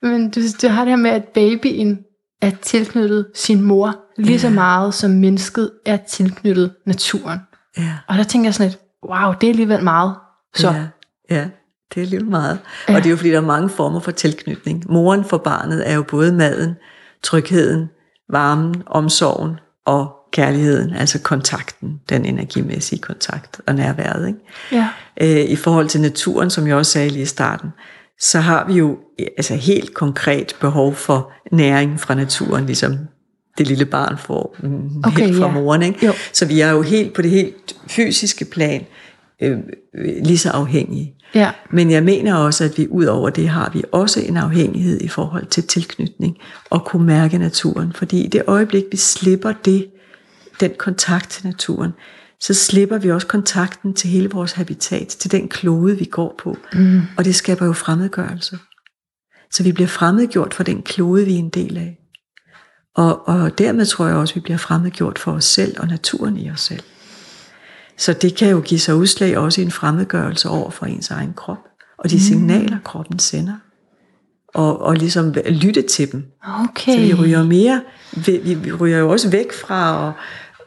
Men 0.01 0.29
du, 0.29 0.39
du 0.61 0.67
har 0.67 0.83
det 0.85 0.91
her 0.91 0.97
med, 0.97 1.11
at 1.11 1.23
babyen 1.23 1.99
er 2.41 2.51
tilknyttet 2.61 3.27
sin 3.35 3.61
mor 3.61 3.95
lige 4.17 4.39
så 4.39 4.49
meget, 4.49 4.93
som 4.93 5.11
mennesket 5.11 5.71
er 5.85 5.97
tilknyttet 5.97 6.75
naturen. 6.85 7.39
Ja. 7.77 7.97
Og 8.07 8.17
der 8.17 8.23
tænker 8.23 8.47
jeg 8.47 8.53
sådan 8.53 8.69
lidt, 8.69 8.81
wow, 9.09 9.33
det 9.41 9.47
er 9.47 9.51
alligevel 9.51 9.83
meget. 9.83 10.15
Så 10.55 10.67
Ja, 10.67 10.85
ja, 11.35 11.49
det 11.95 12.03
er 12.03 12.07
lidt 12.07 12.27
meget. 12.27 12.59
Ja. 12.89 12.95
Og 12.95 12.99
det 12.99 13.05
er 13.05 13.09
jo 13.09 13.17
fordi, 13.17 13.31
der 13.31 13.37
er 13.37 13.41
mange 13.41 13.69
former 13.69 13.99
for 13.99 14.11
tilknytning. 14.11 14.83
Moren 14.89 15.25
for 15.25 15.37
barnet 15.37 15.89
er 15.89 15.95
jo 15.95 16.03
både 16.03 16.33
maden, 16.33 16.75
trygheden, 17.23 17.89
varmen, 18.29 18.83
omsorgen 18.85 19.59
og 19.85 20.15
kærligheden, 20.33 20.93
altså 20.93 21.19
kontakten, 21.21 22.01
den 22.09 22.25
energimæssige 22.25 22.99
kontakt 22.99 23.61
og 23.67 23.75
nærværet. 23.75 24.27
Ikke? 24.27 24.39
ja. 24.71 24.89
Øh, 25.21 25.49
I 25.49 25.55
forhold 25.55 25.87
til 25.87 26.01
naturen, 26.01 26.49
som 26.49 26.67
jeg 26.67 26.75
også 26.75 26.91
sagde 26.91 27.09
lige 27.09 27.21
i 27.21 27.25
starten, 27.25 27.69
så 28.19 28.39
har 28.39 28.67
vi 28.67 28.73
jo 28.73 28.97
øh, 29.19 29.27
altså 29.37 29.55
helt 29.55 29.93
konkret 29.93 30.55
behov 30.59 30.95
for 30.95 31.31
næring 31.51 31.99
fra 31.99 32.15
naturen, 32.15 32.65
ligesom 32.65 32.97
det 33.57 33.67
lille 33.67 33.85
barn 33.85 34.17
får 34.17 34.55
mm, 34.63 35.03
Okay, 35.05 35.25
helt 35.25 35.37
fra 35.37 35.47
ja. 35.47 35.53
moren. 35.53 35.81
Ikke? 35.81 36.05
Jo. 36.05 36.13
Så 36.33 36.45
vi 36.45 36.61
er 36.61 36.71
jo 36.71 36.81
helt 36.81 37.13
på 37.13 37.21
det 37.21 37.31
helt 37.31 37.75
fysiske 37.87 38.45
plan 38.45 38.85
øh, 39.41 39.57
lige 40.23 40.37
så 40.37 40.49
afhængige. 40.49 41.15
Ja. 41.35 41.51
Men 41.71 41.91
jeg 41.91 42.03
mener 42.03 42.35
også, 42.35 42.63
at 42.63 42.77
vi 42.77 42.87
ud 42.87 43.05
over 43.05 43.29
det 43.29 43.49
har 43.49 43.71
vi 43.73 43.83
også 43.91 44.19
en 44.19 44.37
afhængighed 44.37 45.01
i 45.01 45.07
forhold 45.07 45.45
til 45.45 45.63
tilknytning 45.63 46.37
og 46.69 46.85
kunne 46.85 47.05
mærke 47.05 47.37
naturen. 47.37 47.93
Fordi 47.93 48.23
i 48.23 48.27
det 48.27 48.43
øjeblik, 48.47 48.83
vi 48.91 48.97
slipper 48.97 49.53
det, 49.65 49.87
den 50.59 50.71
kontakt 50.77 51.29
til 51.29 51.45
naturen, 51.45 51.91
så 52.43 52.53
slipper 52.53 52.97
vi 52.97 53.11
også 53.11 53.27
kontakten 53.27 53.93
til 53.93 54.09
hele 54.09 54.29
vores 54.29 54.51
habitat, 54.51 55.07
til 55.07 55.31
den 55.31 55.49
klode, 55.49 55.97
vi 55.97 56.05
går 56.05 56.35
på. 56.43 56.57
Mm. 56.73 57.01
Og 57.17 57.25
det 57.25 57.35
skaber 57.35 57.65
jo 57.65 57.73
fremmedgørelse. 57.73 58.57
Så 59.51 59.63
vi 59.63 59.71
bliver 59.71 59.87
fremmedgjort 59.87 60.53
for 60.53 60.63
den 60.63 60.81
klode, 60.81 61.25
vi 61.25 61.33
er 61.35 61.39
en 61.39 61.49
del 61.49 61.77
af. 61.77 61.99
Og, 62.95 63.27
og 63.27 63.57
dermed 63.57 63.85
tror 63.85 64.07
jeg 64.07 64.15
også, 64.15 64.31
at 64.31 64.35
vi 64.35 64.41
bliver 64.41 64.57
fremmedgjort 64.57 65.19
for 65.19 65.31
os 65.31 65.45
selv 65.45 65.75
og 65.79 65.87
naturen 65.87 66.37
i 66.37 66.49
os 66.51 66.61
selv. 66.61 66.83
Så 67.97 68.13
det 68.13 68.35
kan 68.35 68.49
jo 68.49 68.59
give 68.61 68.79
sig 68.79 68.95
udslag 68.95 69.37
også 69.37 69.61
i 69.61 69.63
en 69.63 69.71
fremmedgørelse 69.71 70.49
over 70.49 70.69
for 70.69 70.85
ens 70.85 71.11
egen 71.11 71.33
krop, 71.33 71.57
og 71.97 72.09
de 72.09 72.23
signaler, 72.23 72.77
kroppen 72.85 73.19
sender. 73.19 73.55
Og, 74.53 74.81
og 74.81 74.95
ligesom 74.95 75.33
lytte 75.49 75.81
til 75.81 76.11
dem. 76.11 76.25
Okay. 76.69 76.93
Så 76.93 76.99
vi 76.99 77.13
ryger 77.13 77.43
mere, 77.43 77.81
vi, 78.25 78.37
vi- 78.43 78.53
vi 78.53 78.71
ryger 78.71 78.97
jo 78.97 79.09
også 79.09 79.29
væk 79.29 79.53
fra 79.53 80.07
at 80.07 80.13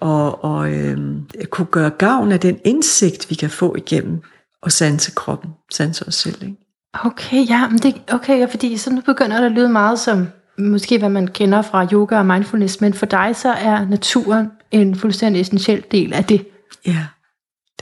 og, 0.01 0.45
og 0.45 0.73
øhm, 0.73 1.27
kunne 1.51 1.67
gøre 1.67 1.91
gavn 1.91 2.33
af 2.33 2.41
den 2.41 2.59
indsigt, 2.65 3.31
vi 3.31 3.35
kan 3.35 3.51
få 3.51 3.77
igennem 3.77 4.23
og 4.63 4.73
sanse 4.73 5.13
kroppen, 5.15 5.51
sanse 5.73 6.07
os 6.07 6.15
selv. 6.15 6.43
Ikke? 6.43 6.57
Okay, 7.05 7.49
ja, 7.49 7.69
men 7.69 7.79
det, 7.79 8.03
okay, 8.13 8.39
ja, 8.39 8.45
fordi 8.45 8.77
så 8.77 8.93
nu 8.93 9.01
begynder 9.01 9.39
det 9.39 9.47
at 9.47 9.53
lyde 9.53 9.69
meget 9.69 9.99
som, 9.99 10.29
måske 10.59 10.99
hvad 10.99 11.09
man 11.09 11.29
kender 11.29 11.63
fra 11.63 11.89
yoga 11.93 12.19
og 12.19 12.27
mindfulness, 12.27 12.81
men 12.81 12.95
for 12.95 13.07
dig 13.07 13.37
så 13.37 13.49
er 13.53 13.87
naturen 13.89 14.51
en 14.71 14.95
fuldstændig 14.95 15.41
essentiel 15.41 15.85
del 15.91 16.13
af 16.13 16.25
det. 16.25 16.47
Ja, 16.87 17.07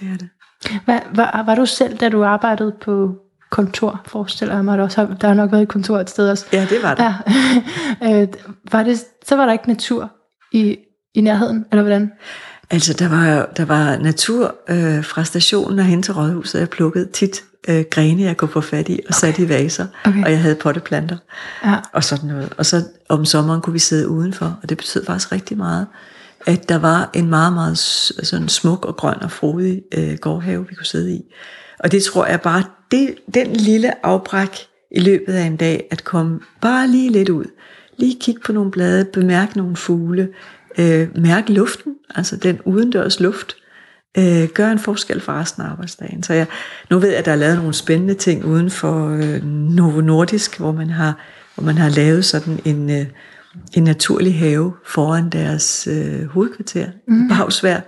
det 0.00 0.08
er 0.12 0.16
det. 0.16 0.28
Hvad, 0.84 1.00
var, 1.14 1.42
var 1.46 1.54
du 1.54 1.66
selv, 1.66 1.96
da 1.96 2.08
du 2.08 2.24
arbejdede 2.24 2.74
på 2.80 3.14
kontor, 3.50 4.00
forestiller 4.06 4.54
jeg 4.54 4.64
mig, 4.64 4.74
at 4.74 4.80
også 4.80 5.16
der 5.20 5.28
har 5.28 5.34
nok 5.34 5.52
været 5.52 5.62
et 5.62 5.68
kontor 5.68 5.98
et 5.98 6.10
sted 6.10 6.30
også. 6.30 6.46
Ja, 6.52 6.66
det 6.70 6.82
var 6.82 6.94
det. 6.94 7.02
Ja. 7.02 7.14
Øh, 8.22 8.28
var 8.72 8.82
det, 8.82 8.98
så 9.26 9.36
var 9.36 9.46
der 9.46 9.52
ikke 9.52 9.68
natur 9.68 10.10
i, 10.52 10.76
i 11.14 11.20
nærheden, 11.20 11.64
eller 11.72 11.82
hvordan? 11.82 12.12
Altså, 12.70 12.92
der 12.92 13.08
var, 13.08 13.48
der 13.56 13.64
var 13.64 13.96
natur 13.96 14.54
øh, 14.68 15.04
fra 15.04 15.24
stationen 15.24 15.78
og 15.78 15.84
hen 15.84 16.02
til 16.02 16.14
rådhuset. 16.14 16.58
Jeg 16.60 16.68
plukkede 16.70 17.08
tit 17.12 17.44
øh, 17.68 17.84
grene, 17.90 18.22
jeg 18.22 18.36
kunne 18.36 18.48
få 18.48 18.60
fat 18.60 18.88
i, 18.88 19.00
og 19.08 19.14
satte 19.14 19.42
i 19.42 19.48
vaser. 19.48 19.86
Okay. 20.04 20.24
Og 20.24 20.30
jeg 20.30 20.40
havde 20.40 20.54
potteplanter 20.54 21.16
Ja. 21.64 21.74
og 21.92 22.04
sådan 22.04 22.28
noget. 22.28 22.52
Og 22.58 22.66
så 22.66 22.82
om 23.08 23.24
sommeren 23.24 23.60
kunne 23.60 23.72
vi 23.72 23.78
sidde 23.78 24.08
udenfor, 24.08 24.58
og 24.62 24.68
det 24.68 24.76
betød 24.78 25.04
faktisk 25.06 25.32
rigtig 25.32 25.56
meget, 25.56 25.86
at 26.46 26.68
der 26.68 26.78
var 26.78 27.10
en 27.14 27.28
meget, 27.30 27.52
meget 27.52 27.78
sådan 27.78 28.48
smuk 28.48 28.84
og 28.84 28.96
grøn 28.96 29.22
og 29.22 29.30
frodig 29.30 29.82
øh, 29.98 30.16
gårdhave, 30.20 30.66
vi 30.68 30.74
kunne 30.74 30.86
sidde 30.86 31.12
i. 31.12 31.20
Og 31.78 31.92
det 31.92 32.02
tror 32.02 32.26
jeg 32.26 32.40
bare, 32.40 32.62
det, 32.90 33.14
den 33.34 33.52
lille 33.52 34.06
afbræk 34.06 34.58
i 34.90 35.00
løbet 35.00 35.32
af 35.32 35.42
en 35.42 35.56
dag, 35.56 35.86
at 35.90 36.04
komme 36.04 36.40
bare 36.60 36.88
lige 36.88 37.10
lidt 37.12 37.28
ud, 37.28 37.44
lige 37.98 38.16
kigge 38.20 38.40
på 38.40 38.52
nogle 38.52 38.70
blade, 38.70 39.04
bemærke 39.04 39.56
nogle 39.56 39.76
fugle, 39.76 40.28
øh, 40.78 41.08
mærke 41.18 41.52
luften, 41.52 41.94
altså 42.14 42.36
den 42.36 42.60
udendørs 42.64 43.20
luft, 43.20 43.56
øh, 44.18 44.48
gør 44.48 44.70
en 44.70 44.78
forskel 44.78 45.20
for 45.20 45.32
resten 45.32 45.62
af 45.62 45.66
arbejdsdagen. 45.66 46.22
Så 46.22 46.32
jeg, 46.32 46.46
nu 46.90 46.98
ved 46.98 47.08
jeg, 47.08 47.18
at 47.18 47.24
der 47.24 47.32
er 47.32 47.36
lavet 47.36 47.56
nogle 47.56 47.74
spændende 47.74 48.14
ting 48.14 48.44
uden 48.44 48.70
for 48.70 49.08
øh, 49.08 49.44
Novo 49.44 50.00
Nordisk, 50.00 50.58
hvor 50.58 50.72
man 50.72 50.90
har, 50.90 51.18
hvor 51.54 51.64
man 51.64 51.78
har 51.78 51.88
lavet 51.88 52.24
sådan 52.24 52.60
en, 52.64 52.90
øh, 52.90 53.06
en 53.72 53.84
naturlig 53.84 54.38
have 54.38 54.72
foran 54.86 55.30
deres 55.30 55.88
øh, 55.90 56.24
hovedkvarter, 56.26 56.86
mm. 57.08 57.28
Bagsvær, 57.28 57.80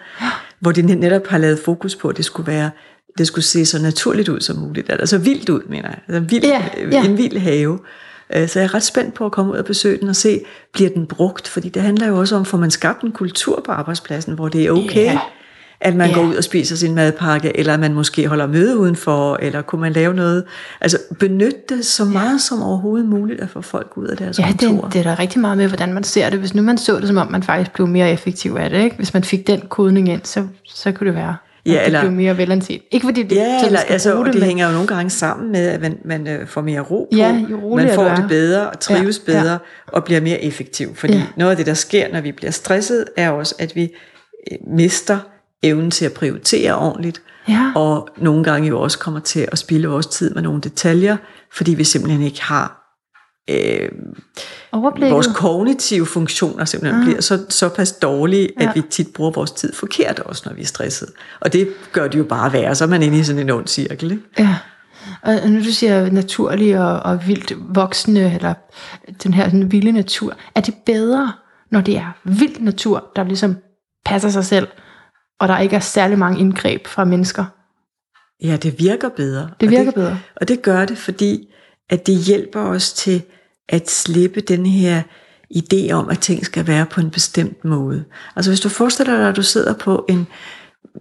hvor 0.60 0.72
de 0.72 0.82
net- 0.82 0.98
netop 0.98 1.26
har 1.26 1.38
lavet 1.38 1.58
fokus 1.64 1.96
på, 1.96 2.08
at 2.08 2.16
det 2.16 2.24
skulle 2.24 2.46
være 2.52 2.70
det 3.18 3.26
skulle 3.26 3.44
se 3.44 3.66
så 3.66 3.82
naturligt 3.82 4.28
ud 4.28 4.40
som 4.40 4.56
muligt, 4.56 4.90
altså 4.90 5.18
vildt 5.18 5.48
ud, 5.48 5.60
mener 5.68 5.88
jeg. 5.88 5.98
Altså 6.08 6.20
vild, 6.20 6.44
Ja, 6.44 6.62
ja. 6.92 7.04
En 7.04 7.18
vild 7.18 7.38
have. 7.38 7.78
Øh, 8.36 8.48
Så 8.48 8.58
jeg 8.58 8.64
er 8.66 8.74
ret 8.74 8.82
spændt 8.82 9.14
på 9.14 9.26
at 9.26 9.32
komme 9.32 9.52
ud 9.52 9.56
og 9.58 9.64
besøge 9.64 9.98
den 10.00 10.08
og 10.08 10.16
se, 10.16 10.40
bliver 10.72 10.90
den 10.90 11.06
brugt? 11.06 11.48
Fordi 11.48 11.68
det 11.68 11.82
handler 11.82 12.06
jo 12.06 12.18
også 12.18 12.36
om, 12.36 12.44
får 12.44 12.58
man 12.58 12.70
skabt 12.70 13.02
en 13.02 13.12
kultur 13.12 13.62
på 13.66 13.72
arbejdspladsen, 13.72 14.34
hvor 14.34 14.48
det 14.48 14.64
er 14.66 14.70
okay, 14.70 15.04
Ja. 15.04 15.18
at 15.80 15.96
man 15.96 16.08
Ja. 16.08 16.14
går 16.14 16.22
ud 16.22 16.34
og 16.34 16.44
spiser 16.44 16.76
sin 16.76 16.94
madpakke, 16.94 17.56
eller 17.58 17.76
man 17.76 17.94
måske 17.94 18.28
holder 18.28 18.46
møde 18.46 18.76
udenfor, 18.78 19.36
eller 19.42 19.62
kunne 19.62 19.80
man 19.80 19.92
lave 19.92 20.14
noget. 20.14 20.44
Altså 20.80 20.98
benytte 21.18 21.58
det 21.68 21.86
så 21.86 22.04
meget 22.04 22.40
som 22.40 22.62
overhovedet 22.62 23.08
muligt 23.08 23.40
at 23.40 23.48
få 23.50 23.60
folk 23.60 23.92
ud 23.96 24.06
af 24.06 24.16
deres 24.16 24.38
Ja, 24.38 24.46
kontorer. 24.46 24.80
det, 24.84 24.92
det 24.92 24.98
er 24.98 25.02
der 25.02 25.18
rigtig 25.18 25.40
meget 25.40 25.58
med, 25.58 25.68
hvordan 25.68 25.92
man 25.94 26.04
ser 26.04 26.30
det. 26.30 26.38
Hvis 26.38 26.54
nu 26.54 26.62
man 26.62 26.78
så 26.78 26.96
det, 27.00 27.08
som 27.08 27.16
om 27.16 27.32
man 27.32 27.42
faktisk 27.42 27.72
blev 27.72 27.86
mere 27.86 28.12
effektiv 28.12 28.56
af 28.60 28.70
det, 28.70 28.80
ikke? 28.84 28.96
hvis 28.96 29.14
man 29.14 29.24
fik 29.24 29.46
den 29.46 29.60
kodning 29.68 30.08
ind, 30.08 30.20
så, 30.24 30.46
så 30.68 30.92
kunne 30.92 31.06
det 31.06 31.14
være, 31.16 31.36
Ja, 31.66 31.72
det 31.72 31.86
eller- 31.86 32.00
blev 32.00 32.12
mere 32.12 32.38
velanset. 32.38 32.80
Ikke 32.90 33.06
fordi 33.06 33.22
det 33.22 33.36
Ja, 33.36 33.64
eller, 33.66 33.78
altså, 33.80 34.16
det, 34.18 34.26
det 34.26 34.34
men- 34.34 34.42
hænger 34.42 34.66
jo 34.66 34.72
nogle 34.72 34.86
gange 34.88 35.10
sammen 35.10 35.52
med, 35.52 35.66
at 35.68 35.80
man, 35.80 35.98
man 36.04 36.28
øh, 36.28 36.46
får 36.46 36.60
mere 36.60 36.80
ro 36.80 37.08
på, 37.12 37.16
Ja, 37.16 37.44
jo 37.50 37.76
man 37.76 37.90
får 37.94 38.04
er. 38.04 38.14
det 38.16 38.28
bedre 38.28 38.70
og 38.70 38.80
trives 38.80 39.22
Ja, 39.28 39.32
ja, 39.32 39.38
ja. 39.38 39.42
bedre 39.42 39.58
og 39.86 40.04
bliver 40.04 40.20
mere 40.20 40.42
effektiv. 40.44 40.94
Fordi 40.96 41.14
ja. 41.14 41.22
noget 41.36 41.50
af 41.50 41.56
det, 41.56 41.66
der 41.66 41.74
sker, 41.74 42.12
når 42.12 42.20
vi 42.20 42.32
bliver 42.32 42.50
stresset, 42.50 43.04
er 43.16 43.30
også, 43.30 43.54
at 43.58 43.76
vi 43.76 43.82
øh, 44.52 44.58
mister 44.76 45.18
evnen 45.62 45.90
til 45.90 46.04
at 46.04 46.12
prioritere 46.12 46.76
ordentligt, 46.78 47.22
Ja. 47.48 47.72
og 47.76 48.08
nogle 48.18 48.44
gange 48.44 48.68
jo 48.68 48.80
også 48.80 48.98
kommer 48.98 49.20
til 49.20 49.48
at 49.52 49.58
spille 49.58 49.88
vores 49.88 50.06
tid 50.06 50.34
med 50.34 50.42
nogle 50.42 50.60
detaljer, 50.60 51.16
fordi 51.52 51.74
vi 51.74 51.84
simpelthen 51.84 52.22
ikke 52.22 52.42
har 52.42 52.82
øh, 53.50 53.88
vores 54.72 55.28
kognitive 55.34 56.06
funktioner 56.06 56.64
simpelthen 56.64 57.04
bliver 57.04 57.20
så, 57.20 57.44
såpas 57.48 57.92
dårlige, 57.92 58.48
Ja. 58.60 58.68
at 58.68 58.74
vi 58.74 58.82
tit 58.90 59.08
bruger 59.14 59.30
vores 59.30 59.50
tid 59.50 59.72
forkert 59.72 60.18
også, 60.18 60.42
når 60.46 60.54
vi 60.54 60.62
er 60.62 60.66
stresset. 60.66 61.08
Og 61.40 61.52
det 61.52 61.68
gør 61.92 62.08
det 62.08 62.18
jo 62.18 62.24
bare 62.24 62.52
værre, 62.52 62.74
så 62.74 62.84
er 62.84 62.88
man 62.88 63.02
inde 63.02 63.18
i 63.18 63.22
sådan 63.22 63.42
en 63.42 63.50
ond 63.50 63.66
cirkel. 63.66 64.10
Ikke? 64.12 64.22
Ja. 64.38 64.56
Og 65.22 65.50
nu 65.50 65.58
du 65.58 65.64
siger 65.72 66.10
naturlig 66.10 66.80
og, 66.80 67.00
og 67.00 67.26
vildt 67.26 67.52
voksende, 67.74 68.32
eller 68.34 68.54
den 69.22 69.34
her 69.34 69.44
sådan 69.44 69.72
vilde 69.72 69.92
natur, 69.92 70.36
er 70.54 70.60
det 70.60 70.74
bedre, 70.86 71.32
når 71.70 71.80
det 71.80 71.96
er 71.96 72.12
vild 72.24 72.60
natur, 72.60 73.12
der 73.16 73.24
ligesom 73.24 73.56
passer 74.04 74.28
sig 74.28 74.44
selv, 74.44 74.68
og 75.40 75.48
der 75.48 75.58
ikke 75.58 75.76
er 75.76 75.80
særlig 75.80 76.18
mange 76.18 76.40
indgreb 76.40 76.86
fra 76.86 77.04
mennesker? 77.04 77.44
Ja, 78.42 78.56
det 78.56 78.78
virker 78.78 79.08
bedre. 79.08 79.50
Det 79.60 79.66
Og 79.66 79.70
virker 79.70 79.90
bedre. 79.90 80.18
Og 80.36 80.48
det 80.48 80.62
gør 80.62 80.84
det, 80.84 80.98
fordi 80.98 81.48
at 81.90 82.06
det 82.06 82.16
hjælper 82.16 82.60
os 82.60 82.92
til 82.92 83.22
at 83.68 83.90
slippe 83.90 84.40
den 84.40 84.66
her 84.66 85.02
idé 85.54 85.92
om, 85.92 86.08
at 86.08 86.18
ting 86.18 86.46
skal 86.46 86.66
være 86.66 86.86
på 86.86 87.00
en 87.00 87.10
bestemt 87.10 87.64
måde. 87.64 88.04
Altså 88.36 88.50
hvis 88.50 88.60
du 88.60 88.68
forestiller 88.68 89.16
dig, 89.16 89.28
at 89.28 89.36
du 89.36 89.42
sidder 89.42 89.74
på 89.74 90.04
en, 90.08 90.26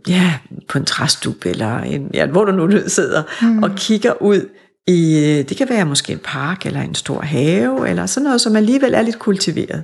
ja, 0.07 0.37
på 0.67 0.77
en 0.77 0.85
træstup, 0.85 1.45
eller 1.45 1.77
en, 1.77 2.09
ja, 2.13 2.25
hvor 2.25 2.45
du 2.45 2.51
nu 2.51 2.71
sidder, 2.87 3.23
mm. 3.41 3.63
og 3.63 3.71
kigger 3.75 4.21
ud 4.21 4.49
i, 4.87 5.43
det 5.49 5.57
kan 5.57 5.69
være 5.69 5.85
måske 5.85 6.13
en 6.13 6.19
park, 6.23 6.65
eller 6.65 6.81
en 6.81 6.95
stor 6.95 7.21
have, 7.21 7.89
eller 7.89 8.05
sådan 8.05 8.23
noget, 8.23 8.41
som 8.41 8.55
alligevel 8.55 8.93
er 8.93 9.01
lidt 9.01 9.19
kultiveret. 9.19 9.83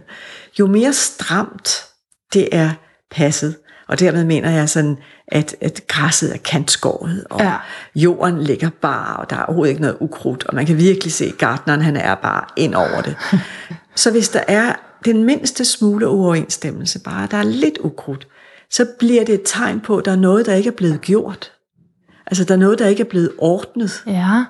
Jo 0.60 0.67
mere 0.67 0.94
stramt 0.94 1.86
det 2.34 2.50
er 2.52 2.72
passet, 3.12 3.56
og 3.91 3.99
dermed 3.99 4.23
mener 4.23 4.49
jeg 4.49 4.69
sådan, 4.69 4.97
at, 5.27 5.56
at 5.62 5.82
græsset 5.88 6.34
er 6.34 6.38
kantskåret, 6.38 7.25
og 7.30 7.39
Ja. 7.41 7.54
jorden 7.95 8.43
ligger 8.43 8.69
bare, 8.82 9.15
og 9.17 9.30
der 9.30 9.36
er 9.36 9.43
overhovedet 9.43 9.69
ikke 9.69 9.82
noget 9.82 9.97
ukrudt, 9.99 10.43
og 10.43 10.56
man 10.56 10.65
kan 10.65 10.77
virkelig 10.77 11.13
se, 11.13 11.25
at 11.25 11.38
gartneren 11.38 11.82
han 11.82 11.95
er 11.97 12.15
bare 12.15 12.43
ind 12.58 12.75
over 12.75 13.01
det. 13.01 13.15
Så 13.95 14.12
hvis 14.12 14.30
der 14.30 14.43
er 14.47 14.73
den 15.06 15.23
mindste 15.23 15.65
smule 15.65 16.10
uoverensstemmelse, 16.10 16.99
bare 16.99 17.27
der 17.32 17.38
er 17.38 17.43
lidt 17.43 17.77
ukrudt, 17.77 18.27
så 18.69 18.86
bliver 18.99 19.23
det 19.25 19.36
et 19.36 19.41
tegn 19.45 19.80
på, 19.80 19.97
at 19.97 20.06
der 20.06 20.12
er 20.12 20.15
noget, 20.15 20.45
der 20.45 20.54
ikke 20.54 20.67
er 20.67 20.75
blevet 20.77 21.01
gjort. 21.01 21.51
Altså 22.27 22.43
der 22.43 22.54
er 22.54 22.60
noget, 22.60 22.80
der 22.80 22.88
ikke 22.88 23.01
er 23.04 23.10
blevet 23.10 23.32
ordnet. 23.38 24.04
Ja. 24.08 24.43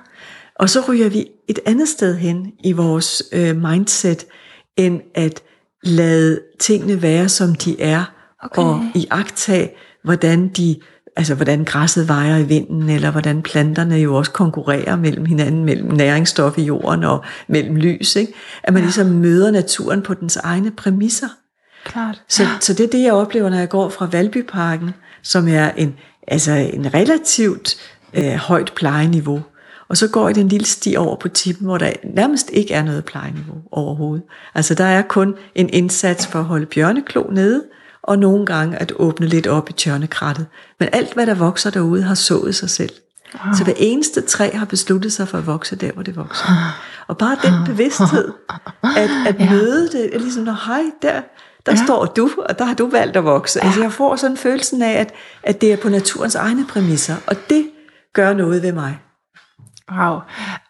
Og 0.58 0.70
så 0.70 0.80
ryger 0.88 1.08
vi 1.08 1.26
et 1.48 1.58
andet 1.66 1.88
sted 1.88 2.16
hen 2.16 2.52
i 2.64 2.72
vores 2.72 3.22
øh, 3.32 3.56
mindset, 3.56 4.26
end 4.76 5.00
at 5.14 5.42
lade 5.82 6.40
tingene 6.60 7.02
være, 7.02 7.28
som 7.28 7.54
de 7.54 7.80
er, 7.80 8.04
Okay. 8.42 8.62
og 8.62 8.84
iagtage, 8.94 9.70
hvordan 10.04 10.48
de 10.48 10.76
altså 11.16 11.34
hvordan 11.34 11.64
græsset 11.64 12.08
vejer 12.08 12.36
i 12.36 12.42
vinden, 12.42 12.88
eller 12.88 13.10
hvordan 13.10 13.42
planterne 13.42 13.94
jo 13.94 14.14
også 14.14 14.30
konkurrerer 14.30 14.96
mellem 14.96 15.24
hinanden, 15.24 15.64
mellem 15.64 15.90
næringsstof 15.90 16.58
i 16.58 16.62
jorden 16.62 17.04
og 17.04 17.24
mellem 17.48 17.76
lys. 17.76 18.16
Ikke? 18.16 18.32
At 18.62 18.72
man 18.72 18.82
ligesom 18.82 19.06
møder 19.06 19.50
naturen 19.50 20.02
på 20.02 20.14
dens 20.14 20.36
egne 20.36 20.70
præmisser. 20.70 21.28
Klart. 21.84 22.22
Så, 22.28 22.46
så 22.60 22.74
det 22.74 22.84
er 22.84 22.90
det, 22.90 23.02
jeg 23.02 23.12
oplever, 23.12 23.50
når 23.50 23.56
jeg 23.56 23.68
går 23.68 23.88
fra 23.88 24.08
Valbyparken, 24.12 24.90
som 25.22 25.48
er 25.48 25.70
en, 25.70 25.94
altså 26.28 26.52
en 26.52 26.94
relativt 26.94 27.76
øh, 28.14 28.32
højt 28.32 28.72
plejeniveau. 28.76 29.42
Og 29.88 29.96
så 29.96 30.08
går 30.08 30.28
jeg 30.28 30.34
den 30.34 30.48
lille 30.48 30.66
sti 30.66 30.94
over 30.98 31.16
på 31.16 31.28
tippen, 31.28 31.66
hvor 31.66 31.78
der 31.78 31.92
nærmest 32.14 32.50
ikke 32.52 32.74
er 32.74 32.82
noget 32.82 33.04
plejeniveau 33.04 33.56
overhovedet. 33.72 34.24
Altså 34.54 34.74
der 34.74 34.84
er 34.84 35.02
kun 35.02 35.34
en 35.54 35.68
indsats 35.72 36.26
for 36.26 36.38
at 36.38 36.44
holde 36.44 36.66
bjørneklo 36.66 37.22
nede, 37.30 37.62
og 38.02 38.18
nogle 38.18 38.46
gange 38.46 38.76
at 38.76 38.92
åbne 38.96 39.26
lidt 39.26 39.46
op 39.46 39.70
i 39.70 39.72
tjørnekrattet. 39.72 40.46
Men 40.80 40.88
alt, 40.92 41.14
hvad 41.14 41.26
der 41.26 41.34
vokser 41.34 41.70
derude, 41.70 42.02
har 42.02 42.14
sået 42.14 42.54
sig 42.54 42.70
selv. 42.70 42.92
Wow. 43.44 43.54
Så 43.54 43.64
hver 43.64 43.72
eneste 43.76 44.20
træ 44.20 44.50
har 44.54 44.64
besluttet 44.64 45.12
sig 45.12 45.28
for 45.28 45.38
at 45.38 45.46
vokse 45.46 45.76
der, 45.76 45.92
hvor 45.92 46.02
det 46.02 46.16
vokser. 46.16 46.44
Og 47.08 47.18
bare 47.18 47.36
den 47.42 47.54
bevidsthed, 47.66 48.32
at, 48.96 49.10
at 49.26 49.40
ja. 49.40 49.50
møde 49.50 49.88
det, 49.88 50.14
er 50.14 50.18
ligesom, 50.18 50.44
når 50.44 50.66
hej, 50.66 50.82
der, 51.02 51.22
der 51.66 51.72
ja. 51.72 51.84
står 51.84 52.04
du, 52.04 52.30
og 52.48 52.58
der 52.58 52.64
har 52.64 52.74
du 52.74 52.90
valgt 52.90 53.16
at 53.16 53.24
vokse. 53.24 53.58
Ja. 53.62 53.66
Altså 53.66 53.82
jeg 53.82 53.92
får 53.92 54.16
sådan 54.16 54.36
følelsen 54.36 54.82
af, 54.82 54.92
at, 54.92 55.12
at 55.42 55.60
det 55.60 55.72
er 55.72 55.76
på 55.76 55.88
naturens 55.88 56.34
egne 56.34 56.66
præmisser, 56.66 57.16
og 57.26 57.36
det 57.50 57.70
gør 58.14 58.32
noget 58.34 58.62
ved 58.62 58.72
mig. 58.72 58.98
Wow. 59.92 60.18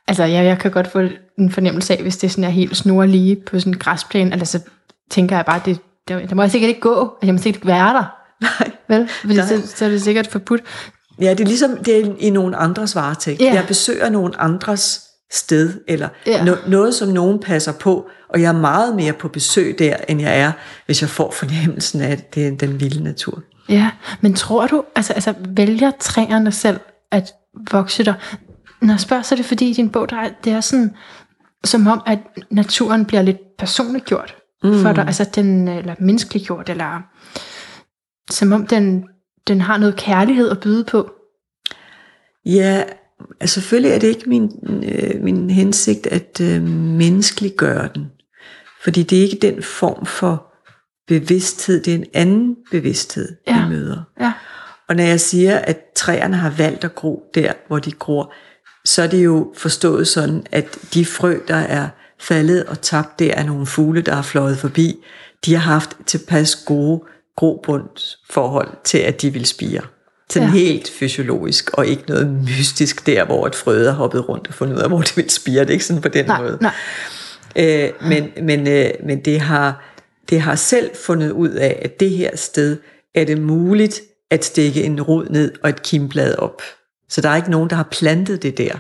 Altså 0.09 0.25
ja, 0.25 0.43
jeg 0.43 0.59
kan 0.59 0.71
godt 0.71 0.93
få 0.93 1.01
en 1.39 1.51
fornemmelse 1.51 1.97
af, 1.97 2.03
hvis 2.03 2.17
det 2.17 2.31
sådan 2.31 2.45
er 2.45 2.49
helt 2.49 2.77
snorlige 2.77 3.43
på 3.47 3.59
sådan 3.59 3.73
en 3.73 3.79
græsplæne, 3.79 4.33
altså 4.33 4.59
så 4.59 4.65
tænker 5.11 5.37
jeg 5.37 5.45
bare, 5.47 5.61
det, 5.65 5.79
der, 6.09 6.27
der 6.27 6.35
må 6.35 6.43
jeg 6.43 6.51
sikkert 6.51 6.69
ikke 6.69 6.81
gå, 6.81 7.01
altså, 7.01 7.27
jeg 7.27 7.35
må 7.35 7.39
sikkert 7.39 7.57
ikke 7.57 7.67
være 7.67 7.95
der. 7.95 8.05
Nej. 8.41 8.71
Vel? 8.89 9.09
Fordi 9.09 9.35
Nej. 9.37 9.47
Så, 9.47 9.67
så 9.77 9.85
er 9.85 9.89
det 9.89 10.03
sikkert 10.03 10.27
forbudt. 10.27 10.63
Ja, 11.21 11.31
det 11.31 11.41
er 11.41 11.45
ligesom 11.45 11.77
det 11.77 12.01
er 12.01 12.15
i 12.19 12.31
nogen 12.31 12.55
andres 12.59 12.95
varetægt. 12.97 13.41
Ja. 13.41 13.55
Jeg 13.55 13.65
besøger 13.69 14.09
nogen 14.11 14.35
andres 14.39 15.01
sted, 15.33 15.81
eller 15.89 16.09
Ja. 16.27 16.45
no, 16.45 16.55
noget, 16.67 16.95
som 16.95 17.09
nogen 17.09 17.41
passer 17.41 17.73
på, 17.73 18.09
og 18.29 18.41
jeg 18.43 18.49
er 18.49 18.59
meget 18.59 18.97
mere 18.97 19.13
på 19.13 19.29
besøg 19.29 19.79
der, 19.79 19.97
end 20.09 20.21
jeg 20.21 20.41
er, 20.41 20.53
hvis 20.87 21.03
jeg 21.03 21.11
får 21.11 21.31
fornemmelsen 21.31 22.01
af, 22.01 22.11
at 22.11 22.35
det 22.35 22.47
er 22.47 22.51
den 22.57 22.81
vilde 22.81 23.05
natur. 23.05 23.43
Ja, 23.69 23.91
men 24.21 24.35
tror 24.35 24.67
du, 24.67 24.85
altså, 24.97 25.13
altså 25.13 25.35
vælger 25.49 25.91
træerne 26.01 26.53
selv 26.53 26.81
at 27.11 27.33
vokse 27.71 28.05
der? 28.05 28.15
Når 28.81 28.95
jeg 28.95 29.01
spørger, 29.01 29.23
så 29.23 29.35
er 29.35 29.37
det 29.37 29.47
fordi 29.47 29.71
i 29.71 29.73
din 29.73 29.91
bog, 29.91 30.11
der 30.11 30.17
er, 30.17 30.29
det 30.45 30.53
er 30.53 30.61
sådan, 30.61 30.95
som 31.65 31.87
om, 31.87 32.03
at 32.07 32.19
naturen 32.51 33.05
bliver 33.05 33.23
lidt 33.23 33.39
personliggjort 33.59 34.35
mm. 34.65 34.83
for 34.83 34.93
dig, 34.93 35.07
altså 35.07 35.25
den, 35.35 35.69
eller 35.69 35.95
menneskeliggjort, 35.99 36.69
eller 36.71 37.03
som 38.31 38.53
om 38.53 38.67
den, 38.67 39.05
den 39.49 39.61
har 39.61 39.79
noget 39.79 39.97
kærlighed 39.97 40.51
at 40.51 40.61
byde 40.61 40.85
på. 40.85 41.13
Ja, 42.47 42.83
altså 43.41 43.55
selvfølgelig 43.61 43.93
er 43.93 43.99
det 43.99 44.09
ikke 44.09 44.29
min, 44.29 44.51
øh, 44.85 45.23
min 45.23 45.51
hensigt 45.51 46.07
at 46.07 46.41
øh, 46.41 46.63
menneskeliggøre 46.73 47.89
den. 47.95 48.07
Fordi 48.83 49.03
det 49.03 49.19
er 49.19 49.23
ikke 49.23 49.39
den 49.43 49.63
form 49.63 50.07
for 50.07 50.53
bevidsthed, 51.09 51.83
det 51.83 51.95
er 51.95 51.99
en 51.99 52.07
anden 52.15 52.57
bevidsthed, 52.71 53.37
Ja. 53.47 53.63
vi 53.63 53.69
møder. 53.69 54.03
Ja. 54.21 54.33
Og 54.89 54.97
når 54.97 55.05
jeg 55.05 55.21
siger, 55.21 55.59
at 55.59 55.79
træerne 55.97 56.37
har 56.37 56.51
valgt 56.51 56.85
at 56.85 56.95
gro 56.95 57.23
der, 57.35 57.53
hvor 57.67 57.79
de 57.79 57.93
gror, 57.93 58.35
så 58.85 59.03
er 59.03 59.07
det 59.07 59.25
jo 59.25 59.53
forstået 59.57 60.09
sådan, 60.09 60.47
at 60.53 60.79
de 60.95 61.05
frø, 61.05 61.39
der 61.49 61.57
er 61.57 61.89
faldet 62.23 62.65
og 62.65 62.81
tabt 62.81 63.19
der 63.19 63.35
af 63.35 63.47
nogle 63.47 63.67
fugle, 63.67 64.03
der 64.03 64.15
har 64.15 64.23
fløjet 64.23 64.59
forbi, 64.59 64.97
de 65.45 65.55
har 65.55 65.73
haft 65.73 65.97
tilpas 66.07 66.57
gode 66.57 67.01
grobundsforhold 67.37 68.69
til, 68.85 68.99
at 68.99 69.23
de 69.23 69.33
vil 69.33 69.47
spire. 69.47 69.81
Sådan 70.31 70.49
Ja. 70.49 70.55
helt 70.55 70.91
fysiologisk, 70.91 71.71
og 71.71 71.87
ikke 71.87 72.03
noget 72.09 72.27
mystisk 72.27 73.07
der, 73.07 73.25
hvor 73.25 73.47
et 73.47 73.55
frø 73.55 73.85
har 73.85 73.93
hoppet 73.93 74.29
rundt 74.29 74.49
og 74.49 74.55
fundet 74.55 74.77
ud 74.77 74.81
af, 74.81 74.89
hvor 74.89 75.01
det 75.01 75.17
vil 75.17 75.31
spire. 75.31 75.61
Det 75.61 75.69
er 75.69 75.73
ikke 75.73 75.85
sådan 75.85 76.03
på 76.03 76.09
den 76.09 76.27
Nej, 76.27 76.43
måde. 76.43 76.59
nej. 76.61 76.73
Øh, 77.57 77.91
men 78.09 78.31
men, 78.43 78.67
øh, 78.69 78.91
men 79.07 79.21
det, 79.25 79.41
har, 79.41 79.85
det 80.31 80.41
har 80.41 80.55
selv 80.55 80.91
fundet 81.07 81.31
ud 81.31 81.49
af, 81.51 81.79
at 81.85 82.01
det 82.01 82.11
her 82.11 82.37
sted 82.37 82.77
er 83.15 83.25
det 83.25 83.41
muligt 83.41 84.01
at 84.31 84.45
stikke 84.45 84.83
en 84.85 85.03
rod 85.03 85.27
ned 85.29 85.53
og 85.63 85.69
et 85.69 85.83
kimblad 85.83 86.35
op. 86.39 86.63
Så 87.09 87.21
der 87.21 87.29
er 87.29 87.37
ikke 87.37 87.51
nogen, 87.51 87.71
der 87.71 87.77
har 87.77 87.89
plantet 87.91 88.43
det 88.43 88.59
der. 88.59 88.75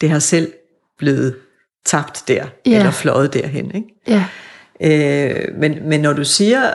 Det 0.00 0.10
har 0.10 0.18
selv 0.18 0.52
blevet 0.98 1.34
tabt 1.86 2.24
der, 2.28 2.46
Ja. 2.66 2.78
eller 2.78 2.90
fløjet 2.90 3.34
derhen. 3.34 3.70
Ikke? 3.74 3.88
Ja. 4.06 4.24
Øh, 4.80 5.58
men, 5.58 5.88
men 5.88 6.00
når 6.00 6.12
du 6.12 6.24
siger, 6.24 6.72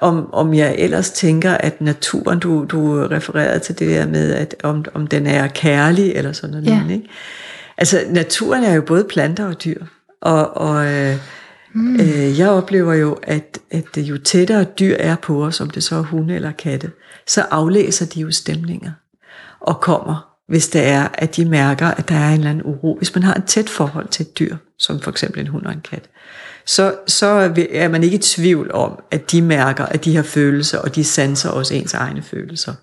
om, 0.00 0.32
om 0.32 0.54
jeg 0.54 0.74
ellers 0.78 1.10
tænker, 1.10 1.52
at 1.52 1.80
naturen, 1.80 2.38
du, 2.38 2.64
du 2.64 3.06
refererede 3.06 3.58
til 3.58 3.78
det 3.78 3.88
der 3.88 4.06
med, 4.06 4.32
at 4.34 4.54
om, 4.62 4.84
om 4.94 5.06
den 5.06 5.26
er 5.26 5.48
kærlig, 5.48 6.12
eller 6.12 6.32
sådan 6.32 6.50
noget. 6.50 6.66
Ja. 6.66 6.70
lignende, 6.70 6.94
Ikke? 6.94 7.08
Altså, 7.78 8.00
naturen 8.10 8.64
er 8.64 8.74
jo 8.74 8.82
både 8.82 9.04
planter 9.04 9.46
og 9.46 9.64
dyr. 9.64 9.84
Og, 10.20 10.56
og 10.56 10.86
øh, 10.86 11.16
mm. 11.74 12.00
øh, 12.00 12.38
jeg 12.38 12.48
oplever 12.48 12.94
jo, 12.94 13.18
at, 13.22 13.58
at 13.70 13.84
jo 13.96 14.18
tættere 14.18 14.64
dyr 14.64 14.96
er 14.98 15.16
på 15.16 15.44
os, 15.44 15.60
om 15.60 15.70
det 15.70 15.82
så 15.82 15.96
er 15.96 16.02
hunde 16.02 16.34
eller 16.34 16.52
katte, 16.52 16.90
så 17.26 17.42
aflæser 17.50 18.06
de 18.06 18.20
jo 18.20 18.30
stemninger 18.30 18.90
og 19.60 19.80
kommer, 19.80 20.31
hvis 20.52 20.68
det 20.68 20.84
er, 20.86 21.08
at 21.14 21.36
de 21.36 21.44
mærker, 21.44 21.86
at 21.86 22.08
der 22.08 22.14
er 22.14 22.28
en 22.28 22.34
eller 22.34 22.50
anden 22.50 22.64
uro. 22.64 22.96
Hvis 22.96 23.14
man 23.14 23.22
har 23.22 23.34
et 23.34 23.44
tæt 23.44 23.68
forhold 23.68 24.08
til 24.08 24.22
et 24.22 24.38
dyr, 24.38 24.56
som 24.78 25.00
for 25.00 25.10
eksempel 25.10 25.40
en 25.40 25.46
hund 25.46 25.66
og 25.66 25.72
en 25.72 25.80
kat, 25.90 26.04
så, 26.66 26.94
så 27.06 27.26
er 27.72 27.88
man 27.88 28.02
ikke 28.02 28.14
i 28.14 28.18
tvivl 28.18 28.70
om, 28.72 29.02
at 29.10 29.30
de 29.30 29.42
mærker, 29.42 29.86
at 29.86 30.04
de 30.04 30.16
har 30.16 30.22
følelser, 30.22 30.78
og 30.78 30.94
de 30.94 31.04
sanser 31.04 31.50
også 31.50 31.74
ens 31.74 31.94
egne 31.94 32.22
følelser. 32.22 32.74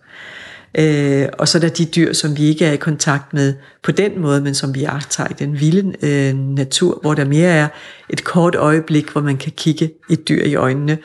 Øh, 0.78 1.28
og 1.34 1.48
så 1.48 1.58
er 1.58 1.60
der 1.60 1.70
de 1.70 1.86
dyr, 1.86 2.14
som 2.14 2.38
vi 2.38 2.44
ikke 2.44 2.66
er 2.66 2.72
i 2.72 2.78
kontakt 2.78 3.34
med 3.34 3.54
på 3.84 3.92
den 3.92 4.20
måde, 4.20 4.42
men 4.42 4.56
som 4.56 4.76
vi 4.76 4.84
agter 4.84 5.28
i 5.28 5.34
den 5.40 5.60
vilde 5.60 5.94
øh, 6.02 6.36
natur, 6.38 7.00
hvor 7.02 7.14
der 7.14 7.26
mere 7.26 7.50
er 7.50 7.68
et 8.10 8.24
kort 8.24 8.56
øjeblik, 8.56 9.10
hvor 9.10 9.22
man 9.22 9.38
kan 9.38 9.52
kigge 9.52 9.92
et 10.10 10.30
dyr 10.30 10.44
i 10.44 10.56
øjnene, 10.56 10.98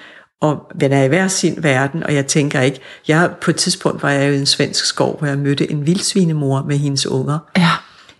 og 0.44 0.66
man 0.80 0.92
er 0.92 1.02
i 1.02 1.08
hver 1.08 1.28
sin 1.28 1.54
verden, 1.62 2.02
og 2.02 2.14
jeg 2.14 2.26
tænker 2.26 2.60
ikke, 2.60 2.80
jeg 3.08 3.30
på 3.40 3.50
et 3.50 3.56
tidspunkt 3.56 4.02
var 4.02 4.10
jeg 4.10 4.32
i 4.34 4.38
en 4.38 4.46
svensk 4.46 4.84
skov, 4.84 5.18
hvor 5.18 5.26
jeg 5.28 5.38
mødte 5.38 5.70
en 5.70 5.86
vildsvinemor 5.86 6.62
med 6.68 6.76
hendes 6.76 7.06
unger, 7.06 7.38
Ja. 7.56 7.70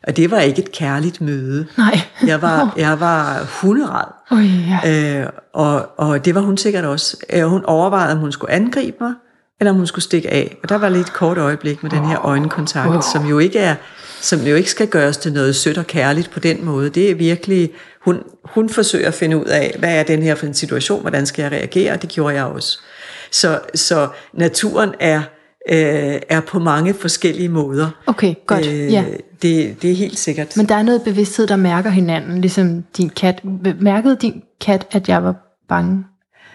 og 0.09 0.17
det 0.17 0.31
var 0.31 0.41
ikke 0.41 0.63
et 0.63 0.73
kærligt 0.73 1.21
møde. 1.21 1.67
Nej. 1.79 2.01
Jeg 2.27 2.43
var, 2.43 2.73
jeg 2.77 3.01
var 3.01 3.47
hunderad. 3.61 4.07
Oj, 4.31 4.43
ja. 4.85 5.21
Øh, 5.23 5.27
og, 5.55 5.87
og 5.99 6.25
det 6.25 6.35
var 6.35 6.41
hun 6.41 6.57
sikkert 6.57 6.85
også. 6.85 7.17
Øh, 7.33 7.43
hun 7.45 7.65
overvejede, 7.65 8.13
om 8.13 8.19
hun 8.19 8.33
skulle 8.33 8.53
angribe 8.53 8.97
mig, 9.01 9.13
eller 9.61 9.71
om 9.71 9.77
hun 9.77 9.87
skulle 9.87 10.03
stikke 10.05 10.31
af. 10.31 10.57
Og 10.63 10.69
der 10.69 10.79
var 10.79 10.89
lidt 10.89 11.07
et 11.07 11.13
kort 11.13 11.39
øjeblik 11.39 11.83
med 11.83 11.91
den 11.91 12.05
her 12.07 12.27
øjenkontakt, 12.27 13.05
som 13.05 13.27
jo 13.27 13.39
ikke 13.39 13.59
er 13.59 13.75
som 14.21 14.41
jo 14.41 14.55
ikke 14.55 14.71
skal 14.71 14.87
gøres 14.87 15.17
til 15.17 15.33
noget 15.33 15.57
sødt 15.57 15.79
og 15.79 15.87
kærligt 15.87 16.31
på 16.31 16.41
den 16.41 16.65
måde. 16.65 16.91
Det 16.91 17.11
er 17.11 17.15
virkelig, 17.15 17.71
hun, 18.05 18.23
hun 18.45 18.69
forsøger 18.69 19.09
at 19.09 19.15
finde 19.15 19.37
ud 19.37 19.45
af, 19.45 19.75
hvad 19.79 19.99
er 19.99 20.03
den 20.03 20.23
her 20.23 20.35
for 20.35 20.47
en 20.47 20.55
situation, 20.55 21.01
hvordan 21.01 21.27
skal 21.27 21.43
jeg 21.43 21.53
reagere, 21.53 21.97
det 21.97 22.11
gjorde 22.11 22.35
jeg 22.35 22.45
også. 22.45 22.79
Så, 23.31 23.61
så 23.75 24.09
naturen 24.33 24.95
er, 25.01 25.23
øh, 25.69 26.21
er 26.29 26.41
på 26.41 26.59
mange 26.59 26.95
forskellige 26.95 27.49
måder. 27.49 27.91
Okay, 28.07 28.35
godt. 28.47 28.67
Øh, 28.67 28.93
ja. 28.93 29.05
det, 29.43 29.83
det 29.83 29.91
er 29.91 29.95
helt 29.95 30.19
sikkert. 30.19 30.57
Men 30.57 30.69
der 30.69 30.75
er 30.75 30.83
noget 30.83 31.03
bevidsthed, 31.03 31.47
der 31.47 31.57
mærker 31.57 31.91
hinanden, 31.91 32.41
ligesom 32.41 32.85
din 32.97 33.11
kat. 33.11 33.41
Mærkede 33.81 34.17
din 34.17 34.43
kat, 34.61 34.87
at 34.91 35.09
jeg 35.09 35.25
var 35.25 35.35
bange 35.69 36.05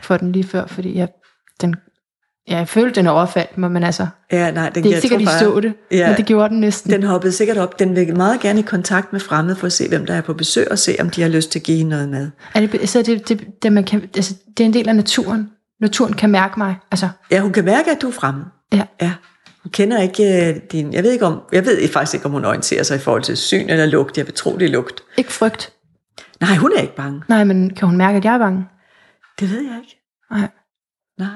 for 0.02 0.18
den 0.18 0.32
lige 0.32 0.44
før, 0.44 0.68
fordi 0.68 0.98
jeg, 0.98 1.08
den, 1.62 1.76
ja, 2.50 2.58
jeg 2.58 2.68
følte, 2.68 2.96
den 2.96 3.08
overfaldt 3.08 3.58
mig, 3.58 3.72
men 3.72 3.84
altså, 3.84 4.08
ja, 4.32 4.52
nej, 4.52 4.70
den, 4.70 4.84
det 4.84 4.90
er 4.92 4.96
ikke 4.96 5.02
sikkert, 5.02 5.22
tror 5.22 5.32
de 5.32 5.40
så 5.40 5.60
det, 5.60 5.74
Ja. 5.92 6.08
men 6.08 6.18
det 6.18 6.26
gjorde 6.26 6.50
den 6.50 6.60
næsten. 6.60 6.92
Den 6.92 7.04
hoppede 7.04 7.32
sikkert 7.34 7.58
op. 7.58 7.80
Den 7.80 7.96
vil 7.96 8.18
meget 8.18 8.40
gerne 8.40 8.60
i 8.60 8.64
kontakt 8.64 9.14
med 9.14 9.20
fremmede 9.20 9.56
for 9.56 9.66
at 9.68 9.74
se, 9.74 9.88
hvem 9.90 10.06
der 10.06 10.14
er 10.14 10.22
på 10.22 10.34
besøg, 10.34 10.72
og 10.72 10.80
se, 10.80 10.96
om 11.00 11.10
de 11.10 11.22
har 11.22 11.30
lyst 11.30 11.52
til 11.52 11.60
at 11.60 11.64
give 11.64 11.78
hende 11.78 11.90
noget 11.90 12.10
mad. 12.10 12.30
Er 12.56 12.60
det, 12.68 12.90
så 12.90 13.00
er 13.00 13.04
det, 13.04 13.30
det, 13.30 13.48
det, 13.64 13.74
man 13.74 13.84
kan, 13.84 14.02
altså, 14.16 14.34
det 14.58 14.64
er 14.64 14.66
en 14.66 14.74
del 14.74 14.90
af 14.90 14.96
naturen. 14.96 15.50
Naturen 15.82 16.14
kan 16.14 16.30
mærke 16.30 16.54
mig. 16.60 16.76
Altså, 16.92 17.10
Ja, 17.32 17.40
hun 17.40 17.52
kan 17.54 17.66
mærke, 17.66 17.92
at 17.92 18.02
du 18.02 18.08
er 18.08 18.12
fremme. 18.12 18.46
ja. 18.74 18.84
Ja. 19.02 19.12
Hun 19.64 19.72
kender 19.72 20.02
ikke 20.02 20.48
øh, 20.50 20.56
din... 20.72 20.94
Jeg 20.94 21.04
ved, 21.04 21.12
ikke 21.12 21.26
om, 21.26 21.40
jeg 21.52 21.66
ved 21.66 21.88
faktisk 21.88 22.14
ikke, 22.14 22.26
om 22.26 22.32
hun 22.32 22.46
orienterer 22.46 22.84
sig 22.84 22.96
i 22.96 23.00
forhold 23.00 23.24
til 23.24 23.38
syn 23.38 23.70
eller 23.70 23.86
lugt. 23.86 24.18
Jeg 24.18 24.26
vil 24.26 24.34
tro, 24.34 24.58
det 24.58 24.66
er 24.66 24.70
lugt. 24.70 25.04
Ikke 25.18 25.32
frygt. 25.32 25.74
Nej, 26.42 26.56
hun 26.56 26.72
er 26.78 26.82
ikke 26.82 26.96
bange. 26.96 27.22
Nej, 27.28 27.44
men 27.44 27.70
kan 27.74 27.88
hun 27.88 27.98
mærke, 27.98 28.18
at 28.18 28.26
jeg 28.26 28.34
er 28.34 28.38
bange? 28.38 28.66
Det 29.40 29.50
ved 29.52 29.62
jeg 29.62 29.78
ikke. 29.82 29.98
Nej. 30.32 30.48
Nej. 31.20 31.28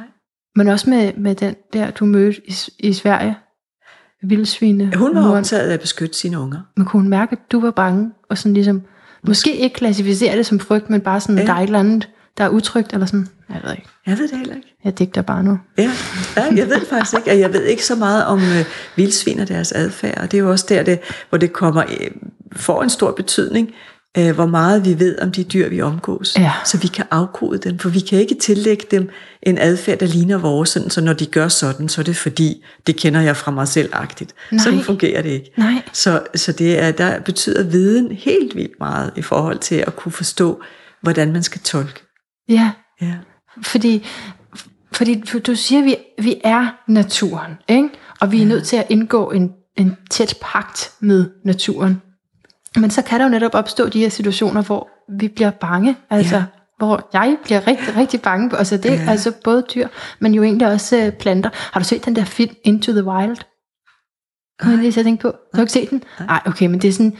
Men 0.55 0.67
også 0.67 0.89
med, 0.89 1.13
med 1.17 1.35
den 1.35 1.55
der, 1.73 1.91
du 1.91 2.05
mødte 2.05 2.41
i, 2.45 2.55
i 2.79 2.93
Sverige. 2.93 3.35
Vildsvine. 4.23 4.91
Hun 4.95 5.15
var 5.15 5.21
muren. 5.21 5.37
optaget 5.37 5.69
af 5.69 5.73
at 5.73 5.79
beskytte 5.79 6.17
sine 6.17 6.39
unger. 6.39 6.59
Men 6.77 6.85
kunne 6.85 7.01
hun 7.01 7.09
mærke, 7.09 7.31
at 7.31 7.51
du 7.51 7.59
var 7.59 7.71
bange? 7.71 8.11
Og 8.29 8.37
sådan 8.37 8.53
ligesom, 8.53 8.81
måske 9.27 9.57
ikke 9.57 9.73
klassificere 9.73 10.37
det 10.37 10.45
som 10.45 10.59
frygt, 10.59 10.89
men 10.89 11.01
bare 11.01 11.19
sådan, 11.19 11.37
ja. 11.37 11.45
der 11.45 11.53
er 11.53 11.57
et 11.57 11.63
eller 11.63 11.79
andet, 11.79 12.09
der 12.37 12.43
er 12.43 12.49
utrygt, 12.49 12.93
eller 12.93 13.05
sådan. 13.05 13.27
Jeg 13.49 13.61
ved 13.63 13.71
ikke. 13.71 13.87
Jeg 14.05 14.17
ved 14.17 14.27
det 14.27 14.37
heller 14.37 14.55
ikke. 14.55 14.75
Jeg 14.83 14.99
digter 14.99 15.21
bare 15.21 15.43
nu. 15.43 15.59
Ja, 15.77 15.91
ja 16.37 16.43
jeg 16.55 16.69
ved 16.69 16.79
det 16.79 16.87
faktisk 16.87 17.13
ikke, 17.17 17.31
og 17.31 17.39
jeg 17.39 17.53
ved 17.53 17.63
ikke 17.63 17.85
så 17.85 17.95
meget 17.95 18.25
om 18.25 18.39
øh, 18.39 18.65
vildsvin 18.95 19.39
og 19.39 19.47
deres 19.47 19.71
adfærd, 19.71 20.17
og 20.17 20.31
det 20.31 20.37
er 20.37 20.41
jo 20.41 20.51
også 20.51 20.65
der, 20.69 20.83
det, 20.83 20.99
hvor 21.29 21.37
det 21.37 21.53
kommer, 21.53 21.83
øh, 21.83 22.11
får 22.55 22.83
en 22.83 22.89
stor 22.89 23.11
betydning, 23.11 23.71
øh, 24.17 24.31
hvor 24.35 24.45
meget 24.45 24.85
vi 24.85 24.99
ved 24.99 25.19
om 25.19 25.31
de 25.31 25.43
dyr, 25.43 25.69
vi 25.69 25.81
omgås, 25.81 26.35
Ja. 26.37 26.51
så 26.65 26.77
vi 26.77 26.87
kan 26.87 27.05
afkode 27.11 27.57
dem, 27.57 27.79
for 27.79 27.89
vi 27.89 27.99
kan 27.99 28.19
ikke 28.19 28.35
tillægge 28.35 28.85
dem 28.91 29.09
en 29.43 29.57
adfærd, 29.57 29.97
der 29.99 30.05
ligner 30.05 30.37
vores, 30.37 30.69
sådan, 30.69 30.89
så 30.89 31.01
når 31.01 31.13
de 31.13 31.25
gør 31.25 31.47
sådan, 31.47 31.89
så 31.89 32.01
er 32.01 32.05
det 32.05 32.15
fordi, 32.15 32.63
det 32.87 32.95
kender 32.95 33.21
jeg 33.21 33.37
fra 33.37 33.51
mig 33.51 33.67
selv-agtigt. 33.67 34.33
Nej. 34.51 34.63
Sådan 34.63 34.79
fungerer 34.81 35.21
det 35.21 35.29
ikke. 35.29 35.51
Nej. 35.57 35.81
Så, 35.93 36.21
så 36.35 36.51
det 36.51 36.79
er, 36.79 36.91
der 36.91 37.19
betyder 37.19 37.63
viden 37.63 38.11
helt 38.11 38.55
vildt 38.55 38.79
meget 38.79 39.11
i 39.15 39.21
forhold 39.21 39.59
til 39.59 39.75
at 39.75 39.95
kunne 39.95 40.11
forstå, 40.11 40.61
hvordan 41.01 41.31
man 41.33 41.43
skal 41.43 41.61
tolke. 41.61 42.03
Ja, 42.49 42.71
Ja. 43.01 43.13
fordi, 43.63 44.05
fordi 44.93 45.23
du 45.47 45.55
siger, 45.55 45.79
at 45.79 45.85
vi, 45.85 45.95
vi 46.21 46.41
er 46.43 46.67
naturen, 46.87 47.51
ikke? 47.69 47.89
og 48.19 48.31
vi 48.31 48.41
er 48.41 48.45
nødt 48.45 48.63
til 48.63 48.75
at 48.77 48.85
indgå 48.89 49.31
en, 49.31 49.51
en 49.77 49.97
tæt 50.09 50.35
pagt 50.41 50.91
med 50.99 51.25
naturen. 51.45 52.01
Men 52.77 52.89
så 52.89 53.01
kan 53.01 53.19
der 53.19 53.25
jo 53.25 53.29
netop 53.29 53.53
opstå 53.53 53.89
de 53.89 53.99
her 53.99 54.09
situationer, 54.09 54.61
hvor 54.63 54.89
vi 55.19 55.27
bliver 55.27 55.49
bange, 55.51 55.97
altså 56.09 56.35
Ja. 56.35 56.43
hvor 56.77 57.09
jeg 57.13 57.37
bliver 57.43 57.67
rigtig, 57.67 57.95
rigtig 57.97 58.21
bange. 58.21 58.57
Altså 58.57 58.77
det 58.77 58.91
er 58.91 59.03
Ja. 59.03 59.09
altså 59.11 59.31
både 59.43 59.65
dyr, 59.75 59.87
men 60.19 60.33
jo 60.33 60.43
egentlig 60.43 60.67
også 60.67 60.97
øh, 60.97 61.11
planter. 61.11 61.49
Har 61.53 61.79
du 61.79 61.85
set 61.85 62.05
den 62.05 62.15
der 62.15 62.25
film 62.25 62.55
Into 62.63 62.91
the 62.91 63.03
Wild? 63.03 63.37
Kan 64.59 64.79
lige 64.79 64.91
så 64.91 65.03
tænke 65.03 65.21
på? 65.21 65.27
Du 65.27 65.37
har 65.53 65.61
ikke 65.61 65.73
set 65.73 65.89
den? 65.89 66.03
Nej, 66.19 66.41
okay, 66.45 66.65
men 66.65 66.81
det 66.81 66.87
er 66.87 66.91
sådan, 66.93 67.17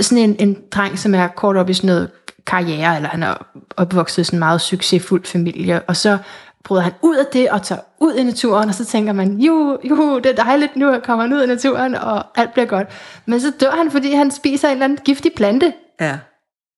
sådan 0.00 0.24
en, 0.30 0.36
en 0.38 0.56
dreng, 0.72 0.98
som 0.98 1.14
er 1.14 1.26
kort 1.28 1.56
op 1.56 1.70
i 1.70 1.74
sådan 1.74 1.88
noget 1.88 2.10
karriere, 2.46 2.96
eller 2.96 3.08
han 3.08 3.22
er 3.22 3.34
opvokset 3.76 4.22
i 4.22 4.24
sådan 4.24 4.36
en 4.36 4.38
meget 4.38 4.60
succesfuld 4.60 5.24
familie, 5.24 5.80
og 5.82 5.96
så 5.96 6.18
bryder 6.64 6.82
han 6.82 6.92
ud 7.02 7.16
af 7.16 7.24
det 7.32 7.50
og 7.50 7.62
tager 7.62 7.80
ud 8.00 8.14
i 8.14 8.24
naturen, 8.24 8.68
og 8.68 8.74
så 8.74 8.84
tænker 8.84 9.12
man, 9.12 9.38
jo, 9.38 9.78
jo, 9.84 10.18
det 10.18 10.26
er 10.38 10.44
dejligt, 10.44 10.76
nu 10.76 10.94
kommer 11.04 11.24
han 11.24 11.32
ud 11.32 11.42
i 11.42 11.46
naturen, 11.46 11.94
og 11.94 12.38
alt 12.40 12.52
bliver 12.52 12.66
godt. 12.66 12.88
Men 13.26 13.40
så 13.40 13.52
dør 13.60 13.70
han, 13.70 13.90
fordi 13.90 14.12
han 14.12 14.30
spiser 14.30 14.68
en 14.68 14.72
eller 14.72 14.84
anden 14.84 14.98
giftig 15.04 15.32
plante. 15.36 15.72
Ja. 16.00 16.18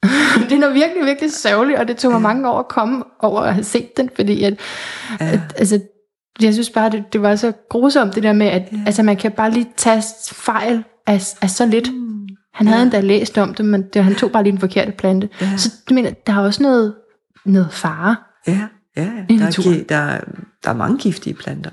det 0.49 0.53
er 0.53 0.59
noget 0.59 0.75
virkelig, 0.75 1.05
virkelig 1.07 1.33
sørgeligt, 1.33 1.79
og 1.79 1.89
det 1.89 1.97
tog 1.97 2.13
mig 2.13 2.23
mange 2.23 2.51
år 2.51 2.59
at 2.59 2.69
komme 2.69 3.05
over 3.21 3.41
at 3.41 3.55
have 3.55 3.65
set 3.65 3.97
den, 3.97 4.11
fordi 4.17 4.45
at, 4.45 4.61
Ja. 5.21 5.27
at 5.33 5.41
altså, 5.57 5.81
jeg 6.43 6.53
synes 6.53 6.71
bare, 6.71 6.91
det, 6.91 7.05
det 7.13 7.23
var 7.23 7.37
så 7.37 7.53
grusomt, 7.71 8.15
det 8.15 8.23
der 8.23 8.33
med, 8.33 8.47
at 8.47 8.63
altså, 8.87 9.03
man 9.03 9.17
kan 9.17 9.33
bare 9.33 9.51
lige 9.51 9.69
tage 9.77 10.03
fejl 10.33 10.85
af, 11.07 11.23
af 11.43 11.51
så 11.51 11.67
lidt. 11.67 11.91
Han 12.55 12.67
havde 12.67 12.83
endda 12.83 13.01
læst 13.01 13.39
om 13.39 13.55
det, 13.55 13.65
men 13.65 13.83
det, 13.95 14.05
han 14.05 14.15
tog 14.15 14.31
bare 14.33 14.43
lige 14.43 14.53
den 14.53 14.61
forkerte 14.61 14.93
plante. 14.93 15.29
Ja. 15.41 15.57
Så 15.57 15.71
du 15.89 15.95
mener, 15.95 16.11
der 16.27 16.33
er 16.33 16.39
også 16.41 16.63
noget, 16.63 16.95
noget 17.45 17.69
fare. 17.73 18.17
Ja, 18.47 18.61
ja. 18.97 19.11
Der, 19.29 19.47
er, 19.47 19.85
der, 19.89 19.97
er, 19.97 20.21
der 20.65 20.71
er 20.71 20.75
mange 20.75 20.99
giftige 20.99 21.35
planter, 21.35 21.71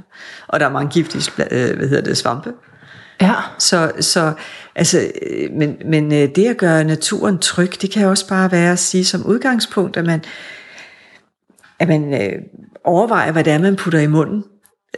og 0.48 0.60
der 0.60 0.66
er 0.66 0.72
mange 0.72 0.92
giftige 0.92 1.32
øh, 1.52 1.78
hvad 1.78 1.88
hedder 1.88 2.04
det, 2.04 2.18
svampe. 2.18 2.54
Ja, 3.22 3.36
Så, 3.58 3.92
så 4.00 4.34
altså, 4.76 5.12
øh, 5.22 5.52
men, 5.52 5.78
men 5.86 6.14
øh, 6.14 6.30
det 6.36 6.48
at 6.48 6.58
gøre 6.58 6.84
naturen 6.84 7.40
tryg, 7.40 7.82
det 7.82 7.92
kan 7.92 8.08
også 8.08 8.28
bare 8.28 8.52
være 8.52 8.72
at 8.72 8.80
sige 8.80 9.06
som 9.06 9.26
udgangspunkt, 9.26 9.98
at 9.98 10.06
man, 10.06 10.24
at 11.80 11.88
man 11.88 12.14
øh, 12.14 12.42
overvejer, 12.84 13.32
hvad 13.32 13.44
det 13.44 13.54
er, 13.54 13.58
man 13.58 13.76
putter 13.76 14.00
i 14.00 14.08
munden, 14.08 14.44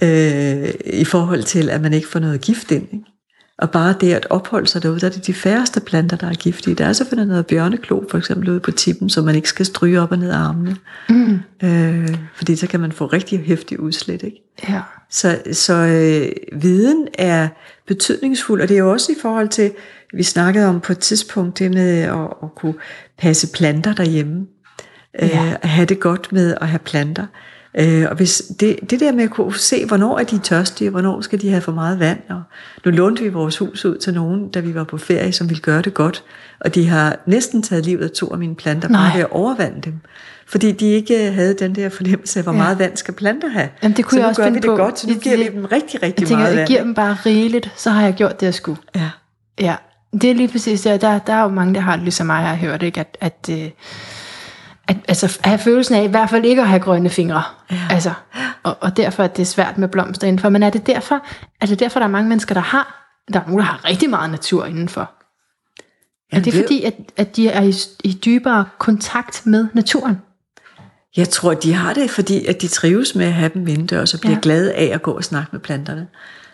øh, 0.01 0.69
i 0.85 1.05
forhold 1.05 1.43
til, 1.43 1.69
at 1.69 1.81
man 1.81 1.93
ikke 1.93 2.07
får 2.07 2.19
noget 2.19 2.41
gift 2.41 2.71
ind. 2.71 2.87
Ikke? 2.93 3.05
Og 3.61 3.71
bare 3.71 3.95
det 4.01 4.13
at 4.13 4.27
opholde 4.29 4.67
sig 4.67 4.83
derude, 4.83 4.99
der 4.99 5.07
er 5.07 5.11
det 5.11 5.27
de 5.27 5.33
færreste 5.33 5.79
planter, 5.79 6.17
der 6.17 6.27
er 6.27 6.33
giftige. 6.33 6.75
Der 6.75 6.85
er 6.85 6.93
selvfølgelig 6.93 7.29
noget 7.29 7.47
bjørneklo, 7.47 8.01
for 8.09 8.17
eksempel 8.17 8.49
ude 8.49 8.59
på 8.59 8.71
tippen, 8.71 9.09
som 9.09 9.25
man 9.25 9.35
ikke 9.35 9.49
skal 9.49 9.65
stryge 9.65 10.01
op 10.01 10.11
og 10.11 10.17
ned 10.17 10.29
af 10.29 10.37
armene. 10.37 10.75
mm. 11.09 11.39
Øh, 11.63 12.17
fordi 12.35 12.55
så 12.55 12.67
kan 12.67 12.79
man 12.79 12.91
få 12.91 13.05
rigtig 13.05 13.39
hæftig 13.39 13.79
udslæt, 13.79 14.23
ikke? 14.23 14.43
ja. 14.69 14.81
Så, 15.09 15.39
så 15.51 15.73
øh, 15.73 16.61
viden 16.61 17.07
er 17.13 17.47
betydningsfuld, 17.87 18.61
og 18.61 18.69
det 18.69 18.75
er 18.75 18.79
jo 18.79 18.91
også 18.91 19.11
i 19.11 19.15
forhold 19.21 19.49
til, 19.49 19.71
vi 20.13 20.23
snakkede 20.23 20.67
om 20.67 20.79
på 20.79 20.91
et 20.91 20.99
tidspunkt, 20.99 21.59
det 21.59 21.71
med 21.71 22.01
at, 22.01 22.27
at 22.43 22.55
kunne 22.55 22.75
passe 23.17 23.51
planter 23.53 23.93
derhjemme. 23.93 24.47
Ja. 25.19 25.25
Øh, 25.25 25.51
at 25.51 25.69
have 25.69 25.85
det 25.85 25.99
godt 25.99 26.31
med 26.31 26.55
at 26.61 26.67
have 26.67 26.79
planter. 26.79 27.23
Øh, 27.23 27.50
og 28.09 28.15
hvis 28.15 28.41
det, 28.59 28.79
det 28.89 28.99
der 28.99 29.11
med 29.11 29.23
at 29.23 29.29
kunne 29.29 29.55
se, 29.55 29.85
hvornår 29.85 30.19
er 30.19 30.23
de 30.23 30.37
tørstige, 30.37 30.89
hvornår 30.89 31.21
skal 31.21 31.41
de 31.41 31.49
have 31.49 31.61
for 31.61 31.71
meget 31.71 31.99
vand. 31.99 32.19
Og 32.29 32.41
nu 32.85 32.91
lånte 32.91 33.23
vi 33.23 33.29
vores 33.29 33.57
hus 33.57 33.85
ud 33.85 33.97
til 33.97 34.13
nogen, 34.13 34.49
da 34.49 34.59
vi 34.59 34.75
var 34.75 34.83
på 34.83 34.97
ferie, 34.97 35.31
som 35.31 35.49
ville 35.49 35.61
gøre 35.61 35.81
det 35.81 35.93
godt. 35.93 36.23
Og 36.59 36.75
de 36.75 36.87
har 36.87 37.15
næsten 37.25 37.63
taget 37.63 37.85
livet 37.85 38.03
af 38.03 38.09
to 38.11 38.27
af 38.27 38.37
mine 38.37 38.55
planter, 38.55 38.87
bare 38.89 38.97
Nej. 39.07 39.13
ved 39.15 39.21
at 39.21 39.31
overvande 39.31 39.81
dem. 39.81 39.93
Fordi 40.47 40.71
de 40.71 40.85
ikke 40.85 41.31
havde 41.31 41.53
den 41.53 41.75
der 41.75 41.89
fornemmelse 41.89 42.39
af, 42.39 42.43
hvor 42.45 42.51
Ja. 42.53 42.57
meget 42.57 42.79
vand 42.79 42.97
skal 42.97 43.13
planter 43.13 43.49
have. 43.49 43.69
Jamen, 43.83 43.97
det 43.97 44.05
kunne 44.05 44.15
så 44.15 44.19
jeg 44.19 44.23
nu 44.23 44.29
også 44.29 44.41
gør 44.41 44.45
finde 44.45 44.61
vi 44.61 44.67
det 44.67 44.69
på. 44.69 44.75
godt, 44.83 44.99
så 44.99 45.07
nu 45.09 45.13
giver 45.15 45.37
vi 45.37 45.47
dem 45.57 45.65
rigtig, 45.65 46.03
rigtig 46.03 46.21
Jeg 46.21 46.27
tænker, 46.27 46.35
meget 46.43 46.49
jeg 46.51 46.57
vand. 46.57 46.67
giver 46.67 46.83
dem 46.83 46.93
bare 46.93 47.17
rigeligt, 47.25 47.71
så 47.75 47.89
har 47.89 48.03
jeg 48.03 48.13
gjort 48.13 48.39
det, 48.39 48.45
jeg 48.45 48.53
skulle. 48.53 48.79
Ja. 48.95 49.09
Ja, 49.59 49.75
det 50.21 50.31
er 50.31 50.33
lige 50.35 50.47
præcis 50.47 50.81
det. 50.81 51.01
Der, 51.01 51.19
der 51.19 51.33
er 51.33 51.41
jo 51.41 51.47
mange, 51.47 51.73
der 51.73 51.79
har 51.79 51.95
det 51.95 52.03
ligesom 52.03 52.27
mig, 52.27 52.39
jeg 52.41 52.49
har 52.49 52.55
hørt, 52.55 52.83
ikke? 52.83 52.99
At, 52.99 53.17
at, 53.21 53.49
øh, 53.51 53.69
at, 54.91 54.97
altså, 55.07 55.39
at 55.43 55.49
have 55.49 55.59
følelsen 55.59 55.95
af 55.95 56.03
i 56.03 56.07
hvert 56.07 56.29
fald 56.29 56.45
ikke 56.45 56.61
at 56.61 56.67
have 56.67 56.79
grønne 56.79 57.09
fingre. 57.09 57.43
Ja. 57.71 57.77
Altså, 57.89 58.13
og, 58.63 58.77
og 58.81 58.97
derfor 58.97 59.23
at 59.23 59.37
det 59.37 59.41
er 59.41 59.45
svært 59.45 59.77
med 59.77 59.87
blomster 59.87 60.27
indenfor. 60.27 60.49
Men 60.49 60.63
er 60.63 60.69
det 60.69 60.87
derfor, 60.87 61.25
er 61.61 61.65
det 61.65 61.79
derfor, 61.79 61.99
der 61.99 62.07
er 62.07 62.11
mange 62.11 62.29
mennesker, 62.29 62.53
der 62.53 62.61
har, 62.61 63.13
der 63.33 63.39
er 63.39 63.43
nogen, 63.43 63.59
der 63.59 63.65
har 63.65 63.85
rigtig 63.89 64.09
meget 64.09 64.31
natur 64.31 64.65
indenfor? 64.65 65.01
Er 65.01 65.07
Jamen, 66.33 66.45
det 66.45 66.53
det- 66.53 66.63
fordi, 66.63 66.83
at, 66.83 66.93
at 67.17 67.35
de 67.35 67.47
er 67.49 67.61
i, 67.61 67.73
i 68.03 68.13
dybere 68.25 68.65
kontakt 68.77 69.45
med 69.45 69.67
naturen? 69.73 70.21
Jeg 71.17 71.29
tror, 71.29 71.53
de 71.53 71.73
har 71.73 71.93
det, 71.93 72.09
fordi 72.09 72.45
at 72.45 72.61
de 72.61 72.67
trives 72.67 73.15
med 73.15 73.25
at 73.25 73.33
have 73.33 73.51
dem 73.53 73.67
indendørs 73.67 74.13
og 74.13 74.19
bliver 74.19 74.33
Ja. 74.33 74.39
glade 74.41 74.73
af 74.73 74.91
at 74.93 75.01
gå 75.01 75.11
og 75.11 75.23
snakke 75.23 75.49
med 75.51 75.59
planterne. 75.59 76.07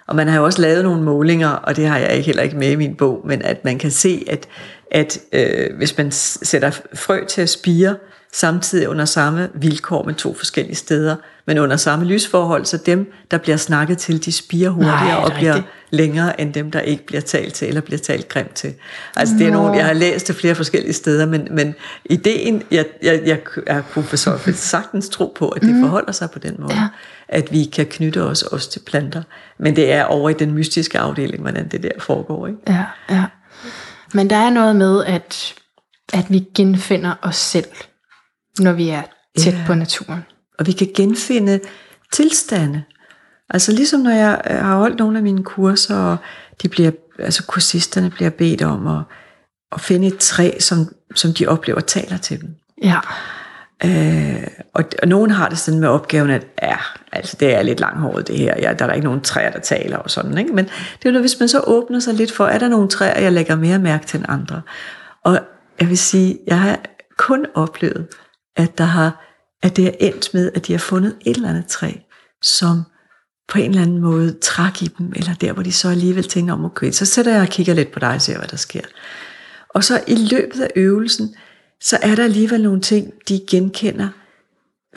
Og 0.08 0.16
man 0.16 0.28
har 0.28 0.38
jo 0.38 0.46
også 0.46 0.62
lavet 0.62 0.84
nogle 0.84 1.04
målinger, 1.04 1.50
og 1.50 1.76
det 1.76 1.88
har 1.88 1.98
jeg 1.98 2.12
ikke 2.14 2.26
heller 2.26 2.44
ikke 2.44 2.58
med 2.58 2.72
i 2.72 2.76
min 2.76 2.96
bog, 2.96 3.22
men 3.26 3.42
at 3.42 3.66
man 3.66 3.80
kan 3.80 3.92
se, 3.92 4.26
at, 4.30 4.48
at 4.92 5.20
øh, 5.34 5.78
hvis 5.78 5.98
man 5.98 6.12
sætter 6.12 6.72
frø 6.94 7.26
til 7.26 7.42
at 7.42 7.50
spire, 7.50 7.96
samtidig 8.40 8.90
under 8.90 9.06
samme 9.06 9.50
vilkår 9.54 10.04
med 10.04 10.14
to 10.14 10.34
forskellige 10.34 10.76
steder, 10.76 11.16
men 11.48 11.58
under 11.58 11.78
samme 11.78 12.06
lysforhold, 12.06 12.66
så 12.66 12.78
dem, 12.78 13.12
der 13.32 13.38
bliver 13.38 13.58
snakket 13.58 13.98
til, 13.98 14.26
de 14.26 14.32
spirer 14.32 14.70
hurtigere 14.70 15.06
Nej, 15.06 15.24
og 15.24 15.32
bliver 15.32 15.54
rigtigt? 15.54 15.74
længere 15.90 16.42
end 16.42 16.54
dem, 16.54 16.72
der 16.72 16.80
ikke 16.80 17.06
bliver 17.06 17.22
talt 17.22 17.54
til, 17.54 17.68
eller 17.68 17.82
bliver 17.82 17.98
talt 17.98 18.28
grimt 18.28 18.54
til. 18.54 18.74
Altså 19.16 19.36
det 19.36 19.48
er 19.48 19.52
nogle, 19.52 19.72
jeg 19.72 19.86
har 19.86 19.94
læst 19.94 20.28
det 20.28 20.36
flere 20.36 20.56
forskellige 20.56 20.94
steder, 20.94 21.26
men, 21.26 21.48
men 21.52 21.76
ideen, 22.06 22.64
jeg, 22.72 22.86
jeg, 23.04 23.22
jeg, 23.26 23.40
jeg 23.68 23.84
kunne 23.92 24.06
for 24.06 24.16
så 24.18 24.40
sagtens 24.54 25.10
tro 25.10 25.34
på, 25.36 25.50
at 25.50 25.62
det 25.62 25.76
mm. 25.76 25.82
forholder 25.82 26.12
sig 26.12 26.32
på 26.32 26.40
den 26.40 26.56
måde, 26.60 26.74
ja. 26.74 26.88
at 27.28 27.52
vi 27.52 27.64
kan 27.64 27.86
knytte 27.86 28.24
os 28.24 28.44
også 28.44 28.72
til 28.72 28.80
planter. 28.80 29.24
Men 29.60 29.76
det 29.76 29.92
er 29.92 30.04
over 30.04 30.30
i 30.30 30.34
den 30.34 30.54
mystiske 30.54 31.00
afdeling, 31.00 31.42
hvordan 31.42 31.68
det 31.68 31.84
der 31.84 31.92
foregår. 32.00 32.48
Ikke? 32.48 32.60
Ja, 32.68 32.84
ja. 33.10 33.26
Men 34.14 34.30
der 34.30 34.36
er 34.36 34.50
noget 34.50 34.76
med, 34.76 35.06
at, 35.06 35.54
at 36.14 36.26
vi 36.30 36.44
genfinder 36.56 37.14
os 37.22 37.36
selv, 37.36 37.68
når 38.60 38.74
vi 38.74 38.90
er 38.90 39.02
tæt 39.38 39.54
Ja. 39.54 39.64
på 39.68 39.74
naturen. 39.74 40.26
Og 40.60 40.68
vi 40.68 40.72
kan 40.72 40.88
genfinde 40.96 41.60
tilstande. 42.14 42.84
Altså 43.50 43.72
ligesom 43.72 44.00
når 44.00 44.12
jeg 44.12 44.42
øh, 44.50 44.58
har 44.58 44.78
holdt 44.78 45.00
nogle 45.00 45.18
af 45.18 45.24
mine 45.24 45.44
kurser, 45.44 45.96
og 45.96 46.18
de 46.62 46.70
bliver, 46.70 46.92
altså 47.20 47.44
kursisterne 47.44 48.10
bliver 48.10 48.30
bedt 48.30 48.62
om 48.62 48.88
at, 48.88 49.02
at 49.72 49.82
finde 49.82 50.08
et 50.08 50.18
træ, 50.18 50.52
som, 50.60 50.78
som 51.16 51.34
de 51.34 51.48
oplever 51.48 51.80
taler 51.80 52.18
til 52.18 52.42
dem. 52.42 52.50
Ja, 52.84 53.00
Øh, 53.86 54.48
og, 54.74 54.84
og 55.02 55.08
nogen 55.08 55.32
har 55.32 55.50
det 55.50 55.58
sådan 55.58 55.80
med 55.80 55.88
opgaven, 55.90 56.30
at 56.30 56.48
ja, 56.62 56.76
altså 57.12 57.38
det 57.40 57.56
er 57.56 57.62
lidt 57.62 57.80
langhåret 57.80 58.28
det 58.28 58.38
her, 58.38 58.54
ja, 58.60 58.74
der 58.74 58.86
er 58.86 58.94
ikke 58.94 59.06
nogen 59.06 59.22
træer, 59.22 59.52
der 59.52 59.60
taler 59.60 59.98
og 59.98 60.10
sådan, 60.12 60.38
ikke? 60.38 60.54
men 60.54 60.66
det 60.66 61.10
er 61.10 61.14
jo 61.14 61.20
hvis 61.20 61.40
man 61.40 61.50
så 61.50 61.60
åbner 61.68 62.00
sig 62.00 62.14
lidt 62.14 62.32
for, 62.32 62.46
er 62.46 62.60
der 62.60 62.68
nogle 62.68 62.90
træer, 62.90 63.20
jeg 63.22 63.32
lægger 63.32 63.56
mere 63.56 63.80
mærke 63.80 64.06
til 64.06 64.20
end 64.20 64.26
andre. 64.30 64.62
Og 65.24 65.40
jeg 65.80 65.90
vil 65.90 65.98
sige, 65.98 66.38
jeg 66.48 66.60
har 66.60 66.80
kun 67.18 67.46
oplevet, 67.56 68.08
at 68.58 68.78
der 68.78 68.84
har, 68.84 69.26
at 69.64 69.76
det 69.76 69.88
er 69.88 69.92
endt 70.00 70.34
med, 70.34 70.52
at 70.56 70.68
de 70.68 70.74
har 70.74 70.80
fundet 70.80 71.16
et 71.26 71.36
eller 71.36 71.50
andet 71.50 71.66
træ, 71.66 71.92
som 72.42 72.84
på 73.48 73.60
en 73.60 73.70
eller 73.70 73.82
anden 73.82 74.00
måde 74.00 74.38
træk 74.42 74.82
i 74.82 74.88
dem, 74.98 75.14
eller 75.16 75.34
der, 75.34 75.54
hvor 75.54 75.64
de 75.64 75.72
så 75.72 75.90
alligevel 75.90 76.24
tænker 76.24 76.54
om, 76.54 76.66
okay, 76.66 76.92
så 76.92 77.06
sætter 77.06 77.32
jeg 77.32 77.42
og 77.42 77.48
kigger 77.48 77.74
lidt 77.74 77.92
på 77.92 78.00
dig 78.00 78.14
og 78.14 78.22
ser, 78.22 78.38
hvad 78.38 78.48
der 78.48 78.58
sker. 78.58 78.82
Og 79.70 79.84
så 79.84 80.04
i 80.08 80.16
løbet 80.16 80.62
af 80.62 80.72
øvelsen, 80.76 81.36
så 81.82 81.98
er 82.02 82.16
der 82.16 82.24
alligevel 82.24 82.64
nogle 82.64 82.82
ting, 82.82 83.14
de 83.30 83.42
genkender 83.50 84.10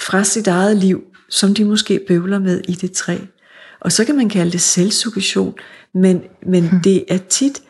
fra 0.01 0.25
sit 0.25 0.46
eget 0.46 0.77
liv, 0.77 1.03
som 1.29 1.55
de 1.55 1.64
måske 1.64 2.01
bøvler 2.09 2.38
med 2.38 2.61
i 2.68 2.73
det 2.73 2.92
træ. 2.92 3.18
Og 3.81 3.92
så 3.92 4.05
kan 4.05 4.16
man 4.16 4.29
kalde 4.29 4.53
det 4.53 4.61
selvsuggestion, 4.61 5.55
men, 5.94 6.23
men 6.46 6.68
hmm. 6.68 6.81
det 6.83 7.05
er 7.09 7.18
tit, 7.18 7.62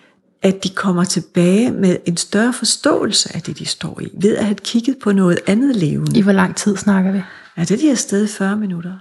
at 0.42 0.64
de 0.64 0.68
kommer 0.68 1.05
tilbage 1.05 1.70
med 1.70 1.96
en 2.07 2.16
større 2.16 2.53
forståelse 2.53 3.37
af 3.37 3.42
det, 3.42 3.59
de 3.59 3.66
står 3.66 4.00
i, 4.00 4.09
ved 4.20 4.37
at 4.37 4.44
have 4.44 4.55
kigget 4.55 4.96
på 5.03 5.12
noget 5.12 5.38
andet 5.46 5.76
levende. 5.76 6.18
i 6.18 6.22
hvor 6.22 6.33
lang 6.33 6.57
tid 6.57 6.76
snakker 6.76 7.12
vi? 7.12 7.22
Ja, 7.57 7.62
det 7.62 7.70
er 7.70 7.76
de 7.76 7.90
afsted 7.90 8.24
i 8.24 8.29
40 8.29 8.57
minutter. 8.57 8.92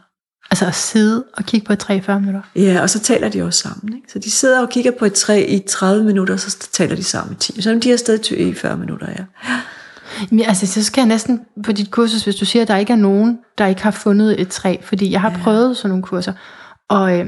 Altså 0.52 0.66
at 0.66 0.76
sidde 0.76 1.24
og 1.34 1.46
kigge 1.46 1.66
på 1.66 1.74
et 1.74 1.80
træ 1.80 1.98
i 1.98 2.02
40 2.02 2.20
minutter. 2.20 2.42
Ja, 2.56 2.82
og 2.82 2.90
så 2.90 3.00
taler 3.00 3.30
de 3.30 3.44
også 3.44 3.60
sammen. 3.60 3.96
Ikke? 3.96 4.12
Så 4.12 4.20
de 4.20 4.32
sidder 4.32 4.62
og 4.62 4.70
kigger 4.70 4.92
på 4.92 5.06
et 5.06 5.14
træ 5.14 5.46
i 5.50 5.60
30 5.68 6.04
minutter, 6.04 6.34
og 6.34 6.40
så 6.40 6.58
taler 6.72 6.96
de 6.96 7.04
sammen 7.04 7.34
i 7.34 7.36
10. 7.36 7.62
Så 7.62 7.72
er 7.72 7.80
de 7.80 7.94
afsted 7.94 8.32
i 8.32 8.54
40 8.54 8.78
minutter, 8.78 9.08
ja. 9.10 9.26
Men 10.32 10.46
altså, 10.46 10.68
så 10.68 10.84
skal 10.84 11.02
jeg 11.02 11.08
næsten 11.08 11.42
på 11.64 11.72
dit 11.72 11.92
kursus, 11.92 12.24
hvis 12.24 12.36
du 12.36 12.46
siger, 12.46 12.62
at 12.62 12.68
der 12.68 12.78
ikke 12.78 12.94
er 12.94 12.98
nogen, 12.98 13.38
der 13.58 13.68
ikke 13.68 13.84
har 13.84 13.92
fundet 13.92 14.42
et 14.42 14.48
træ, 14.48 14.76
fordi 14.84 15.12
jeg 15.12 15.22
har 15.22 15.40
prøvet 15.44 15.78
sådan 15.78 15.90
nogle 15.90 16.04
kurser, 16.04 16.34
og, 16.90 17.20
øh, 17.20 17.28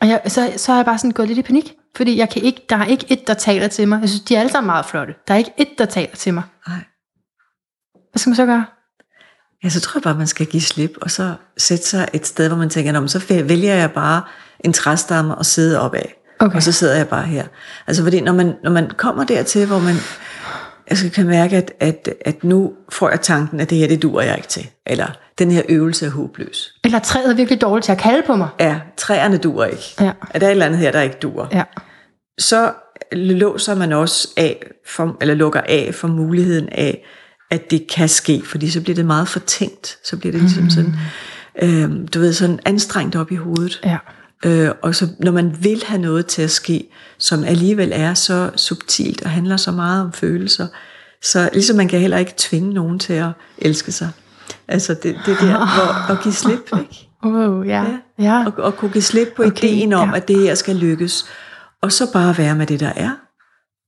Og 0.00 0.08
jeg, 0.08 0.20
så, 0.26 0.52
så 0.56 0.72
er 0.72 0.76
jeg 0.76 0.84
bare 0.84 0.98
sådan 0.98 1.10
gået 1.10 1.28
lidt 1.28 1.38
i 1.38 1.42
panik, 1.42 1.74
fordi 1.96 2.18
jeg 2.18 2.30
kan 2.30 2.42
ikke, 2.42 2.66
der 2.70 2.76
er 2.76 2.84
ikke 2.84 3.06
et, 3.08 3.26
der 3.26 3.34
taler 3.34 3.68
til 3.68 3.88
mig. 3.88 4.00
Jeg 4.00 4.08
synes, 4.08 4.22
de 4.22 4.36
er 4.36 4.40
alle 4.40 4.52
sammen 4.52 4.66
meget 4.66 4.86
flotte. 4.86 5.14
Der 5.28 5.34
er 5.34 5.38
ikke 5.38 5.52
et, 5.58 5.68
der 5.78 5.84
taler 5.84 6.16
til 6.16 6.34
mig. 6.34 6.42
Nej. 6.68 6.78
Hvad 8.12 8.18
skal 8.18 8.30
man 8.30 8.36
så 8.36 8.46
gøre? 8.46 8.64
Ja, 9.64 9.68
så 9.68 9.80
tror 9.80 9.98
jeg 9.98 10.02
bare, 10.02 10.14
man 10.14 10.26
skal 10.26 10.46
give 10.46 10.60
slip, 10.60 10.96
og 11.00 11.10
så 11.10 11.34
sætte 11.56 11.84
sig 11.84 12.08
et 12.12 12.26
sted, 12.26 12.48
hvor 12.48 12.56
man 12.56 12.70
tænker, 12.70 12.92
Nå, 12.92 13.06
så 13.06 13.42
vælger 13.44 13.74
jeg 13.74 13.92
bare 13.92 14.22
en 14.60 14.72
træstamme 14.72 15.34
og 15.34 15.46
sidde 15.46 15.80
op 15.80 15.94
af. 15.94 16.14
Okay. 16.38 16.56
Og 16.56 16.62
så 16.62 16.72
sidder 16.72 16.96
jeg 16.96 17.08
bare 17.08 17.22
her. 17.22 17.46
Altså 17.86 18.02
fordi 18.02 18.20
når 18.20 18.32
man, 18.32 18.54
når 18.62 18.70
man 18.70 18.90
kommer 18.96 19.24
dertil, 19.24 19.66
hvor 19.66 19.78
man 19.78 19.94
altså, 20.86 21.10
kan 21.10 21.26
mærke, 21.26 21.56
at, 21.56 21.72
at, 21.80 22.08
at 22.24 22.44
nu 22.44 22.72
får 22.88 23.10
jeg 23.10 23.20
tanken, 23.20 23.60
at 23.60 23.70
det 23.70 23.78
her, 23.78 23.88
det 23.88 24.02
duer 24.02 24.22
jeg 24.22 24.36
ikke 24.36 24.48
til. 24.48 24.66
Eller 24.86 25.06
den 25.38 25.50
her 25.50 25.62
øvelse 25.68 26.06
er 26.06 26.10
håbløs. 26.10 26.74
Eller 26.84 26.98
træet 26.98 27.30
er 27.30 27.34
virkelig 27.34 27.60
dårligt 27.60 27.84
til 27.84 27.92
at 27.92 27.98
kalde 27.98 28.22
på 28.26 28.36
mig. 28.36 28.48
Ja, 28.60 28.80
træerne 28.96 29.36
duer 29.36 29.64
ikke. 29.64 29.94
Ja. 30.00 30.12
Er 30.30 30.38
der 30.38 30.46
et 30.46 30.50
eller 30.50 30.66
andet 30.66 30.78
her, 30.78 30.92
der 30.92 31.00
ikke 31.00 31.16
duer? 31.22 31.46
Ja. 31.52 31.62
Så 32.38 32.72
låser 33.12 33.74
man 33.74 33.92
også 33.92 34.28
af, 34.36 34.66
for, 34.86 35.16
eller 35.20 35.34
lukker 35.34 35.60
af 35.60 35.90
for 35.94 36.08
muligheden 36.08 36.68
af, 36.68 37.06
at 37.50 37.70
det 37.70 37.86
kan 37.90 38.08
ske, 38.08 38.42
fordi 38.44 38.70
så 38.70 38.80
bliver 38.80 38.94
det 38.94 39.06
meget 39.06 39.28
fortænkt. 39.28 39.98
Så 40.04 40.16
bliver 40.16 40.32
det 40.32 40.40
ligesom 40.40 40.70
sådan, 40.70 40.94
øh, 41.62 42.08
du 42.14 42.18
ved, 42.18 42.32
sådan 42.32 42.60
anstrengt 42.64 43.16
op 43.16 43.32
i 43.32 43.36
hovedet. 43.36 43.80
Ja. 43.84 43.98
Øh, 44.44 44.70
og 44.82 44.94
så 44.94 45.08
når 45.18 45.32
man 45.32 45.56
vil 45.60 45.82
have 45.86 46.00
noget 46.00 46.26
til 46.26 46.42
at 46.42 46.50
ske, 46.50 46.88
som 47.18 47.44
alligevel 47.44 47.92
er 47.94 48.14
så 48.14 48.50
subtilt 48.56 49.22
og 49.22 49.30
handler 49.30 49.56
så 49.56 49.72
meget 49.72 50.04
om 50.04 50.12
følelser, 50.12 50.66
så 51.22 51.50
ligesom 51.52 51.76
man 51.76 51.88
kan 51.88 52.00
heller 52.00 52.18
ikke 52.18 52.34
tvinge 52.36 52.74
nogen 52.74 52.98
til 52.98 53.12
at 53.12 53.28
elske 53.58 53.92
sig. 53.92 54.10
Altså 54.68 54.94
det, 54.94 55.16
det 55.26 55.36
der, 55.40 55.56
hvor 55.56 56.12
at 56.12 56.22
give 56.22 56.34
slip, 56.34 56.70
ikke? 56.80 57.02
Oh, 57.22 57.68
ja. 57.68 57.82
Ja. 57.82 57.98
ja. 58.18 58.44
Og, 58.46 58.52
og 58.64 58.76
kunne 58.76 58.90
give 58.90 59.02
slip 59.02 59.28
på 59.36 59.42
Okay, 59.42 59.68
ideen 59.68 59.92
om, 59.92 60.08
ja. 60.08 60.16
at 60.16 60.28
det 60.28 60.38
her 60.38 60.54
skal 60.54 60.76
lykkes. 60.76 61.26
Og 61.82 61.92
så 61.92 62.12
bare 62.12 62.38
være 62.38 62.54
med 62.54 62.66
det, 62.66 62.80
der 62.80 62.92
er. 62.96 63.16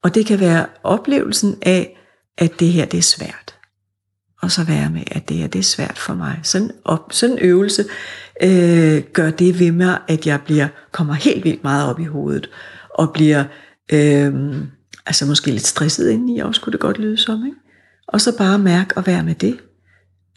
Og 0.02 0.14
det 0.14 0.26
kan 0.26 0.40
være 0.40 0.66
oplevelsen 0.82 1.58
af, 1.62 1.98
at 2.38 2.60
det 2.60 2.68
her, 2.68 2.84
det 2.84 2.98
er 2.98 3.02
svært. 3.02 3.54
Og 4.42 4.50
så 4.50 4.64
være 4.64 4.90
med, 4.90 5.02
at 5.10 5.28
det 5.28 5.36
her, 5.36 5.46
det 5.46 5.58
er 5.58 5.62
svært 5.62 5.98
for 5.98 6.14
mig. 6.14 6.40
Sådan, 6.42 6.70
op, 6.84 7.12
sådan 7.12 7.38
en 7.38 7.42
øvelse 7.42 7.84
øh, 8.42 9.02
gør 9.12 9.30
det 9.30 9.58
ved 9.58 9.72
mig, 9.72 9.98
at 10.08 10.26
jeg 10.26 10.40
bliver, 10.44 10.68
kommer 10.92 11.14
helt 11.14 11.44
vildt 11.44 11.64
meget 11.64 11.90
op 11.90 12.00
i 12.00 12.04
hovedet. 12.04 12.50
Og 12.94 13.12
bliver 13.12 13.44
øh, 13.92 14.56
altså 15.06 15.26
måske 15.26 15.50
lidt 15.50 15.66
stresset 15.66 16.10
indeni, 16.10 16.38
også 16.38 16.60
kunne 16.60 16.72
det 16.72 16.80
godt 16.80 16.98
lyde 16.98 17.16
som. 17.16 17.46
Ikke? 17.46 17.56
Og 18.08 18.20
så 18.20 18.36
bare 18.38 18.58
mærke 18.58 18.96
og 18.96 19.06
være 19.06 19.22
med 19.22 19.34
det. 19.34 19.58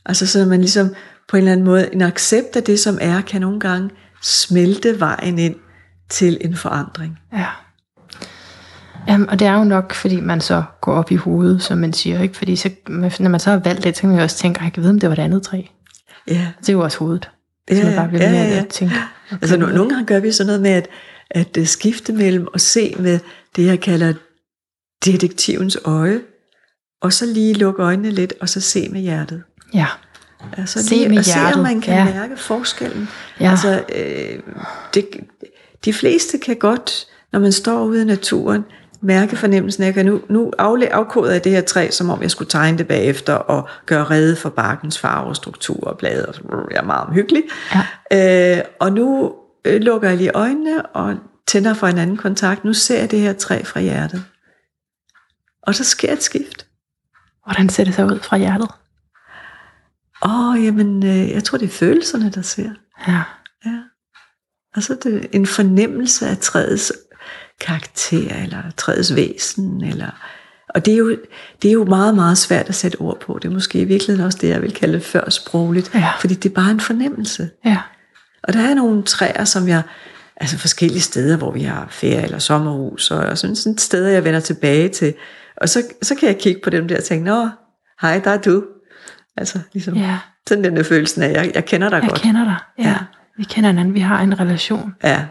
Altså 0.05 0.27
så 0.27 0.45
man 0.45 0.59
ligesom 0.59 0.95
på 1.29 1.37
en 1.37 1.41
eller 1.41 1.51
anden 1.51 1.65
måde, 1.65 1.93
en 1.93 2.01
accept 2.01 2.55
af 2.55 2.63
det, 2.63 2.79
som 2.79 2.97
er, 3.01 3.21
kan 3.21 3.41
nogle 3.41 3.59
gange 3.59 3.89
smelte 4.23 4.99
vejen 4.99 5.39
ind 5.39 5.55
til 6.11 6.37
en 6.41 6.55
forandring. 6.55 7.19
Ja. 7.33 7.45
Jamen, 9.07 9.29
og 9.29 9.39
det 9.39 9.47
er 9.47 9.53
jo 9.57 9.63
nok, 9.63 9.93
fordi 9.93 10.19
man 10.19 10.41
så 10.41 10.63
går 10.81 10.93
op 10.93 11.11
i 11.11 11.15
hovedet, 11.15 11.63
som 11.63 11.77
man 11.77 11.93
siger, 11.93 12.21
ikke? 12.21 12.37
Fordi 12.37 12.55
så, 12.55 12.69
når 12.87 13.29
man 13.29 13.39
så 13.39 13.49
har 13.49 13.57
valgt 13.57 13.83
det, 13.83 13.95
så 13.95 14.01
kan 14.01 14.09
man 14.09 14.17
jo 14.17 14.23
også 14.23 14.37
tænke, 14.37 14.63
jeg 14.63 14.73
kan 14.73 14.83
vide, 14.83 14.91
om 14.91 14.99
det 14.99 15.09
var 15.09 15.15
det 15.15 15.23
andet 15.23 15.43
træ. 15.43 15.61
Ja, 16.27 16.47
Det 16.59 16.69
er 16.69 16.73
jo 16.73 16.81
også 16.81 16.97
hovedet. 16.99 17.29
Så 17.69 17.75
Ja, 17.75 17.85
man 17.85 17.95
bare 17.95 18.07
bliver 18.07 18.23
ja, 18.23 18.31
ja, 18.31 18.49
ja. 18.49 18.59
at 18.59 18.67
tænke. 18.67 18.95
Okay. 18.95 19.37
altså 19.41 19.57
no, 19.57 19.65
nogle 19.65 19.89
gange 19.89 20.05
gør 20.05 20.19
vi 20.19 20.31
sådan 20.31 20.47
noget 20.47 20.61
med 20.61 20.71
at, 20.71 20.87
at 21.31 21.57
øh, 21.57 21.65
skifte 21.65 22.13
mellem 22.13 22.47
at 22.53 22.61
se 22.61 22.95
med 22.99 23.19
det, 23.55 23.65
jeg 23.65 23.79
kalder 23.79 24.13
detektivens 25.05 25.77
øje, 25.85 26.21
og 27.01 27.13
så 27.13 27.25
lige 27.25 27.53
lukke 27.53 27.83
øjnene 27.83 28.11
lidt, 28.11 28.33
og 28.41 28.49
så 28.49 28.61
se 28.61 28.89
med 28.89 29.01
hjertet. 29.01 29.43
Ja. 29.73 29.85
Altså 30.57 30.83
Se 30.83 30.89
lige 30.95 31.09
med 31.09 31.17
at 31.17 31.25
se, 31.25 31.33
om 31.33 31.39
hjertet, 31.39 31.63
man 31.63 31.81
kan 31.81 31.93
ja. 31.93 32.13
mærke 32.13 32.37
forskellen. 32.37 33.09
Ja. 33.39 33.49
Altså, 33.49 33.83
øh, 33.95 34.39
det, 34.93 35.07
de 35.85 35.93
fleste 35.93 36.37
kan 36.37 36.55
godt, 36.55 37.07
når 37.31 37.39
man 37.39 37.51
står 37.51 37.83
ude 37.83 38.01
i 38.01 38.05
naturen, 38.05 38.65
mærke 39.01 39.35
fornemmelsen 39.35 39.83
af, 39.83 39.93
at 39.97 40.05
nu, 40.05 40.21
nu 40.29 40.51
afkoder 40.59 41.31
jeg 41.31 41.43
det 41.43 41.51
her 41.51 41.61
træ, 41.61 41.89
som 41.91 42.09
om 42.09 42.21
jeg 42.21 42.31
skulle 42.31 42.49
tegne 42.49 42.77
det 42.77 42.87
bagefter, 42.87 43.33
og 43.33 43.69
gøre 43.85 44.03
rede 44.03 44.35
for 44.35 44.49
barkens 44.49 44.99
farve, 44.99 45.35
struktur 45.35 45.87
og 45.87 45.97
blade. 45.97 46.25
Og 46.25 46.67
jeg 46.71 46.77
er 46.77 46.83
meget 46.83 47.07
omhyggelig. 47.07 47.43
Ja. 48.11 48.57
Øh, 48.57 48.63
og 48.79 48.93
nu 48.93 49.33
øh, 49.65 49.81
lukker 49.81 50.09
jeg 50.09 50.17
lige 50.17 50.31
øjnene 50.33 50.85
og 50.85 51.15
tænder 51.47 51.73
for 51.73 51.87
en 51.87 51.97
anden 51.97 52.17
kontakt. 52.17 52.65
Nu 52.65 52.73
ser 52.73 52.99
jeg 52.99 53.11
det 53.11 53.19
her 53.19 53.33
træ 53.33 53.63
fra 53.63 53.79
hjertet. 53.79 54.23
Og 55.63 55.75
så 55.75 55.83
sker 55.83 56.13
et 56.13 56.23
skift. 56.23 56.67
Hvordan 57.45 57.69
ser 57.69 57.83
det 57.83 57.95
så 57.95 58.05
ud 58.05 58.19
fra 58.19 58.37
hjertet? 58.37 58.69
Åh, 60.25 60.49
oh, 60.49 60.65
jamen, 60.65 61.05
øh, 61.05 61.29
jeg 61.29 61.43
tror, 61.43 61.57
det 61.57 61.65
er 61.65 61.71
følelserne, 61.71 62.31
der 62.31 62.41
ser. 62.41 62.69
Ja. 63.07 63.21
Og 64.75 64.83
så 64.83 64.93
er 64.93 64.97
det 65.09 65.27
en 65.31 65.45
fornemmelse 65.45 66.27
af 66.27 66.37
træets 66.37 66.93
karakter, 67.59 68.43
eller 68.43 68.61
træets 68.77 69.15
væsen, 69.15 69.83
eller... 69.83 70.07
Og 70.69 70.85
det 70.85 70.93
er, 70.93 70.97
jo, 70.97 71.17
det 71.61 71.67
er 71.67 71.71
jo 71.73 71.85
meget, 71.85 72.15
meget 72.15 72.37
svært 72.37 72.69
at 72.69 72.75
sætte 72.75 72.95
ord 72.95 73.19
på. 73.19 73.39
Det 73.41 73.47
er 73.47 73.53
måske 73.53 73.81
i 73.81 73.83
virkeligheden 73.83 74.25
også 74.25 74.37
det, 74.41 74.49
jeg 74.49 74.61
vil 74.61 74.73
kalde 74.73 75.01
før 75.01 75.29
sprogligt. 75.29 75.91
Ja. 75.95 76.09
Fordi 76.19 76.33
det 76.33 76.49
er 76.49 76.53
bare 76.53 76.71
en 76.71 76.79
fornemmelse. 76.79 77.49
Ja. 77.65 77.77
Og 78.43 78.53
der 78.53 78.59
er 78.59 78.73
nogle 78.73 79.03
træer, 79.03 79.43
som 79.45 79.67
jeg... 79.67 79.81
Altså 80.37 80.57
forskellige 80.57 81.01
steder, 81.01 81.37
hvor 81.37 81.51
vi 81.51 81.61
har 81.63 81.87
ferie 81.89 82.23
eller 82.23 82.39
sommerhus, 82.39 83.11
og 83.11 83.37
sådan, 83.37 83.55
sådan 83.55 83.77
steder, 83.77 84.09
jeg 84.09 84.23
vender 84.23 84.39
tilbage 84.39 84.89
til. 84.89 85.13
Og 85.57 85.69
så, 85.69 85.83
så 86.01 86.15
kan 86.15 86.27
jeg 86.27 86.37
kigge 86.37 86.61
på 86.63 86.69
dem 86.69 86.87
der 86.87 86.97
og 86.97 87.03
tænke, 87.03 87.25
Nå, 87.25 87.49
hej, 88.01 88.19
der 88.19 88.31
er 88.31 88.37
du. 88.37 88.63
Altså, 89.37 89.59
ligesom, 89.73 89.93
Ja. 89.95 90.17
sådan 90.47 90.63
den 90.63 90.75
der 90.75 90.83
følelsen 90.83 91.21
af, 91.23 91.33
jeg, 91.33 91.51
jeg 91.55 91.65
kender 91.65 91.89
dig 91.89 92.01
Jeg 92.01 92.09
godt. 92.09 92.21
kender 92.21 92.43
dig. 92.43 92.55
Ja. 92.79 92.89
Ja. 92.89 92.95
Vi 93.37 93.43
kender 93.43 93.69
hinanden. 93.69 93.93
Vi 93.93 93.99
har 93.99 94.21
en 94.21 94.39
relation. 94.39 94.93
Ja, 95.03 95.25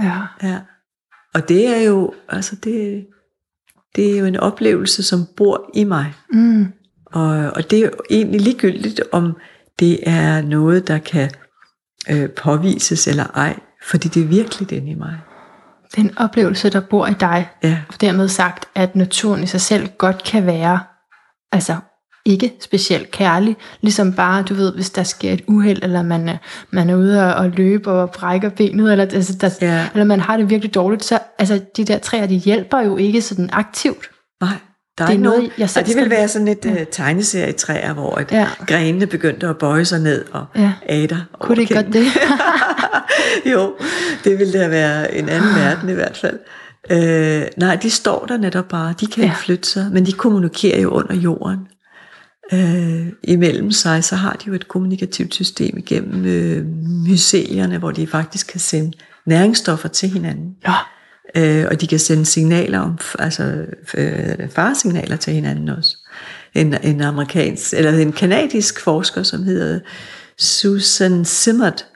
Ja. 0.00 0.22
ja. 0.42 0.58
Og 1.34 1.48
det 1.48 1.76
er 1.76 1.80
jo, 1.82 2.14
altså 2.28 2.56
det, 2.56 3.06
det 3.96 4.14
er 4.14 4.18
jo 4.18 4.24
en 4.26 4.36
oplevelse, 4.36 5.02
som 5.02 5.26
bor 5.36 5.70
i 5.74 5.84
mig. 5.84 6.14
Mm. 6.32 6.72
Og, 7.06 7.28
og 7.28 7.70
det 7.70 7.78
er 7.78 7.82
jo 7.82 7.90
egentlig 8.10 8.40
ligegyldigt, 8.40 9.00
om 9.12 9.36
det 9.78 9.98
er 10.08 10.42
noget, 10.42 10.88
der 10.88 10.98
kan 10.98 11.30
øh, 12.10 12.30
påvises 12.30 13.08
eller 13.08 13.24
ej, 13.34 13.58
fordi 13.84 14.08
det 14.08 14.22
er 14.22 14.26
virkelig 14.26 14.72
inde 14.72 14.90
i 14.90 14.94
mig. 14.94 15.18
Det 15.90 15.98
er 15.98 16.02
en 16.02 16.18
oplevelse, 16.18 16.70
der 16.70 16.80
bor 16.80 17.06
i 17.06 17.14
dig. 17.20 17.48
Ja, 17.62 17.82
Og 17.88 18.00
dermed 18.00 18.28
sagt, 18.28 18.68
at 18.74 18.96
naturen 18.96 19.42
i 19.42 19.46
sig 19.46 19.60
selv 19.60 19.88
godt 19.98 20.24
kan 20.24 20.46
være, 20.46 20.80
altså 21.52 21.76
ikke 22.28 22.52
specielt 22.60 23.10
kærlig, 23.10 23.56
ligesom 23.80 24.12
bare, 24.12 24.42
du 24.42 24.54
ved, 24.54 24.74
hvis 24.74 24.90
der 24.90 25.02
sker 25.02 25.32
et 25.32 25.42
uheld, 25.46 25.82
eller 25.82 26.02
man 26.02 26.28
er, 26.28 26.36
man 26.70 26.90
er 26.90 26.96
ude 26.96 27.24
og, 27.26 27.34
og 27.34 27.50
løbe 27.50 27.90
og 27.90 28.10
brækker 28.10 28.48
benet, 28.48 28.92
eller, 28.92 29.04
altså, 29.04 29.32
der, 29.40 29.50
Ja. 29.60 29.86
eller 29.94 30.04
man 30.04 30.20
har 30.20 30.36
det 30.36 30.50
virkelig 30.50 30.74
dårligt, 30.74 31.04
så 31.04 31.18
altså, 31.38 31.60
de 31.76 31.84
der 31.84 31.98
træer, 31.98 32.26
de 32.26 32.34
hjælper 32.36 32.80
jo 32.80 32.96
ikke 32.96 33.22
sådan 33.22 33.50
aktivt. 33.52 34.10
nej. 34.40 34.50
Der 34.98 35.06
Det 35.06 35.14
er 35.14 35.18
noget, 35.18 35.38
nogen, 35.38 35.52
jeg 35.58 35.70
selv 35.70 35.82
og 35.84 35.88
det 35.88 35.96
vil 35.96 36.10
være 36.10 36.28
sådan 36.28 36.48
et 36.48 36.64
ja. 36.64 36.84
tegneserietræer, 36.92 37.92
hvor 37.92 38.14
at 38.14 38.32
Ja. 38.32 38.46
grenene 38.66 39.06
begyndte 39.06 39.46
at 39.48 39.58
bøje 39.58 39.84
sig 39.84 40.00
ned 40.00 40.24
og 40.32 40.46
Ja. 40.56 40.72
ader. 40.86 41.16
Kunne 41.40 41.54
det 41.56 41.62
ikke 41.62 41.74
godt 41.74 41.92
det? 41.92 42.04
jo, 43.52 43.74
det 44.24 44.38
ville 44.38 44.52
da 44.60 44.68
være 44.68 45.14
en 45.14 45.28
anden 45.28 45.54
verden 45.54 45.88
i 45.88 45.92
hvert 45.92 46.16
fald. 46.16 46.38
Øh, 46.90 47.42
nej, 47.56 47.76
de 47.76 47.90
står 47.90 48.24
der 48.28 48.36
netop 48.36 48.68
bare. 48.68 48.94
De 49.00 49.06
kan. 49.06 49.22
Ja. 49.22 49.28
ikke 49.28 49.38
flytte 49.38 49.68
sig, 49.68 49.86
men 49.92 50.06
de 50.06 50.12
kommunikerer 50.12 50.80
jo 50.80 50.88
under 50.90 51.14
jorden. 51.14 51.58
Øh, 52.52 53.06
imellem 53.22 53.70
sig, 53.70 54.04
så 54.04 54.16
har 54.16 54.32
de 54.32 54.44
jo 54.46 54.54
et 54.54 54.68
kommunikativt 54.68 55.34
system 55.34 55.78
igennem 55.78 56.24
øh, 56.24 56.66
mycelierne, 57.06 57.78
hvor 57.78 57.90
de 57.90 58.06
faktisk 58.06 58.46
kan 58.46 58.60
sende 58.60 58.92
næringsstoffer 59.26 59.88
til 59.88 60.08
hinanden. 60.08 60.56
Nå, 60.66 60.72
Øh, 61.36 61.66
og 61.70 61.80
de 61.80 61.86
kan 61.86 61.98
sende 61.98 62.26
signaler 62.26 62.78
om, 62.78 62.98
altså 63.18 63.66
øh, 63.94 64.50
faresignaler 64.50 65.16
til 65.16 65.32
hinanden 65.32 65.68
også. 65.68 65.96
En, 66.54 66.74
en 66.82 67.00
amerikansk, 67.00 67.74
eller 67.74 67.98
en 67.98 68.12
kanadisk 68.12 68.80
forsker, 68.80 69.22
som 69.22 69.42
hedder 69.42 69.80
Susan 70.38 71.24
Simmert, 71.24 71.86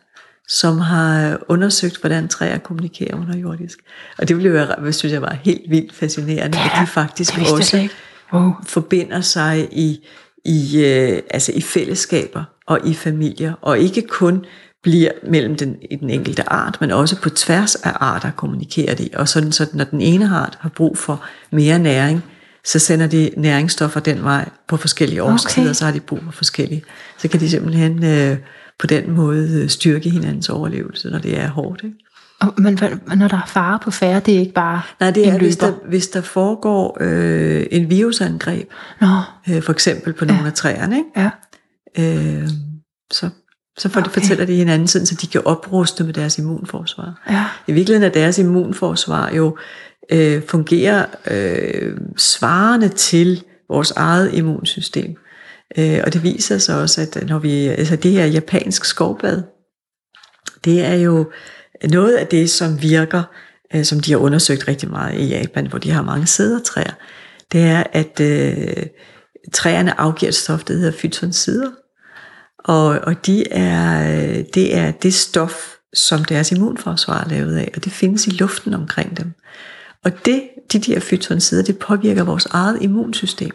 som 0.48 0.78
har 0.78 1.38
undersøgt, 1.48 2.00
hvordan 2.00 2.28
træer 2.28 2.58
kommunikerer 2.58 3.16
underjordisk. 3.16 3.78
Og 4.18 4.28
det 4.28 4.36
blev 4.36 4.52
jeg, 4.52 4.94
synes 4.94 5.12
jeg 5.12 5.22
var 5.22 5.36
helt 5.44 5.70
vildt 5.70 5.94
fascinerende, 5.94 6.58
Ja, 6.58 6.64
at 6.64 6.70
de 6.80 6.86
faktisk 6.86 7.38
også 7.52 7.76
ikke. 7.76 7.94
Wow. 8.32 8.52
forbinder 8.66 9.20
sig 9.20 9.68
i, 9.72 10.06
i, 10.44 10.84
øh, 10.84 11.22
altså 11.30 11.52
i 11.54 11.60
fællesskaber 11.60 12.44
og 12.66 12.80
i 12.84 12.94
familier, 12.94 13.52
og 13.62 13.78
ikke 13.78 14.02
kun 14.02 14.44
bliver 14.82 15.10
mellem 15.28 15.56
den, 15.56 15.76
i 15.90 15.96
den 15.96 16.10
enkelte 16.10 16.52
art, 16.52 16.78
men 16.80 16.90
også 16.90 17.20
på 17.20 17.30
tværs 17.30 17.74
af 17.74 17.92
arter 18.00 18.30
kommunikerer 18.30 18.94
de. 18.94 19.08
Og 19.14 19.28
sådan, 19.28 19.52
så 19.52 19.66
når 19.72 19.84
den 19.84 20.00
ene 20.00 20.28
art 20.28 20.58
har 20.60 20.68
brug 20.68 20.98
for 20.98 21.24
mere 21.50 21.78
næring, 21.78 22.24
så 22.64 22.78
sender 22.78 23.06
de 23.06 23.30
næringsstoffer 23.36 24.00
den 24.00 24.22
vej 24.22 24.48
på 24.68 24.76
forskellige 24.76 25.22
årstider, 25.22 25.66
Okay. 25.66 25.74
så 25.74 25.84
har 25.84 25.92
de 25.92 26.00
brug 26.00 26.18
for 26.24 26.32
forskellige. 26.32 26.82
Så 27.18 27.28
kan 27.28 27.40
de 27.40 27.50
simpelthen 27.50 28.04
øh, 28.04 28.36
på 28.78 28.86
den 28.86 29.10
måde 29.10 29.60
øh, 29.62 29.68
styrke 29.68 30.10
hinandens 30.10 30.48
overlevelse, 30.48 31.10
når 31.10 31.18
det 31.18 31.38
er 31.40 31.48
hårdt. 31.48 31.80
Ikke? 31.84 31.96
Og, 32.42 32.54
men 32.56 32.78
når 33.16 33.28
der 33.28 33.36
er 33.36 33.46
fare 33.46 33.78
på 33.82 33.90
færre, 33.90 34.20
det 34.20 34.34
er 34.34 34.38
ikke 34.38 34.52
bare 34.52 34.82
Nej, 35.00 35.10
det 35.10 35.28
er, 35.28 35.38
hvis 35.38 35.56
der, 35.56 35.72
hvis 35.88 36.08
der 36.08 36.20
foregår 36.20 36.98
øh, 37.00 37.66
en 37.70 37.90
virusangreb, 37.90 38.70
Nå, 39.00 39.06
øh, 39.50 39.62
for 39.62 39.72
eksempel 39.72 40.12
på 40.12 40.24
nogle 40.24 40.46
af 40.46 40.52
træerne, 40.52 40.96
ikke? 40.96 41.10
ja. 41.16 41.30
øh, 41.98 42.48
så, 43.12 43.28
Så 43.78 43.88
for. 43.88 44.00
Okay. 44.00 44.10
fortæller 44.10 44.44
de 44.44 44.54
hinanden, 44.54 44.88
sådan, 44.88 45.06
så 45.06 45.14
de 45.14 45.26
kan 45.26 45.42
opruste 45.44 46.04
med 46.04 46.12
deres 46.12 46.38
immunforsvar. 46.38 47.22
Ja. 47.30 47.44
I 47.66 47.72
virkeligheden 47.72 48.10
er 48.10 48.14
deres 48.14 48.38
immunforsvar 48.38 49.30
jo 49.34 49.56
øh, 50.12 50.42
fungerer 50.48 51.06
øh, 51.30 51.96
svarende 52.16 52.88
til 52.88 53.44
vores 53.68 53.90
eget 53.90 54.34
immunsystem. 54.34 55.16
Øh, 55.78 56.00
og 56.04 56.12
det 56.12 56.22
viser 56.22 56.58
sig 56.58 56.80
også, 56.80 57.00
at 57.00 57.28
når 57.28 57.38
vi, 57.38 57.66
altså 57.66 57.96
det 57.96 58.12
her 58.12 58.26
japansk 58.26 58.84
skovbad, 58.84 59.42
det 60.64 60.84
er 60.84 60.94
jo 60.94 61.30
noget 61.90 62.14
af 62.14 62.26
det, 62.26 62.50
som 62.50 62.82
virker, 62.82 63.22
øh, 63.74 63.84
som 63.84 64.00
de 64.00 64.10
har 64.12 64.18
undersøgt 64.18 64.68
rigtig 64.68 64.90
meget 64.90 65.18
i 65.18 65.24
Japan, 65.26 65.66
hvor 65.66 65.78
de 65.78 65.90
har 65.90 66.02
mange 66.02 66.26
sædertræer, 66.26 66.92
det 67.52 67.60
er, 67.60 67.82
at 67.92 68.20
øh, 68.20 68.86
træerne 69.52 70.00
afgiver 70.00 70.28
et 70.28 70.34
stof, 70.34 70.64
der 70.64 70.74
hedder 70.74 70.92
fytonsider. 70.92 71.70
Og, 72.58 72.86
og 72.86 73.26
de 73.26 73.52
er, 73.52 74.12
øh, 74.12 74.44
det 74.54 74.76
er 74.76 74.90
det 74.90 75.14
stof, 75.14 75.54
som 75.94 76.24
deres 76.24 76.52
immunforsvar 76.52 77.24
er 77.24 77.28
lavet 77.28 77.56
af, 77.56 77.70
og 77.76 77.84
det 77.84 77.92
findes 77.92 78.26
i 78.26 78.30
luften 78.30 78.74
omkring 78.74 79.16
dem. 79.16 79.32
Og 80.04 80.12
det, 80.24 80.42
de 80.72 80.78
der 80.78 81.00
fytonsider, 81.00 81.62
det 81.62 81.78
påvirker 81.78 82.24
vores 82.24 82.46
eget 82.46 82.78
immunsystem. 82.80 83.50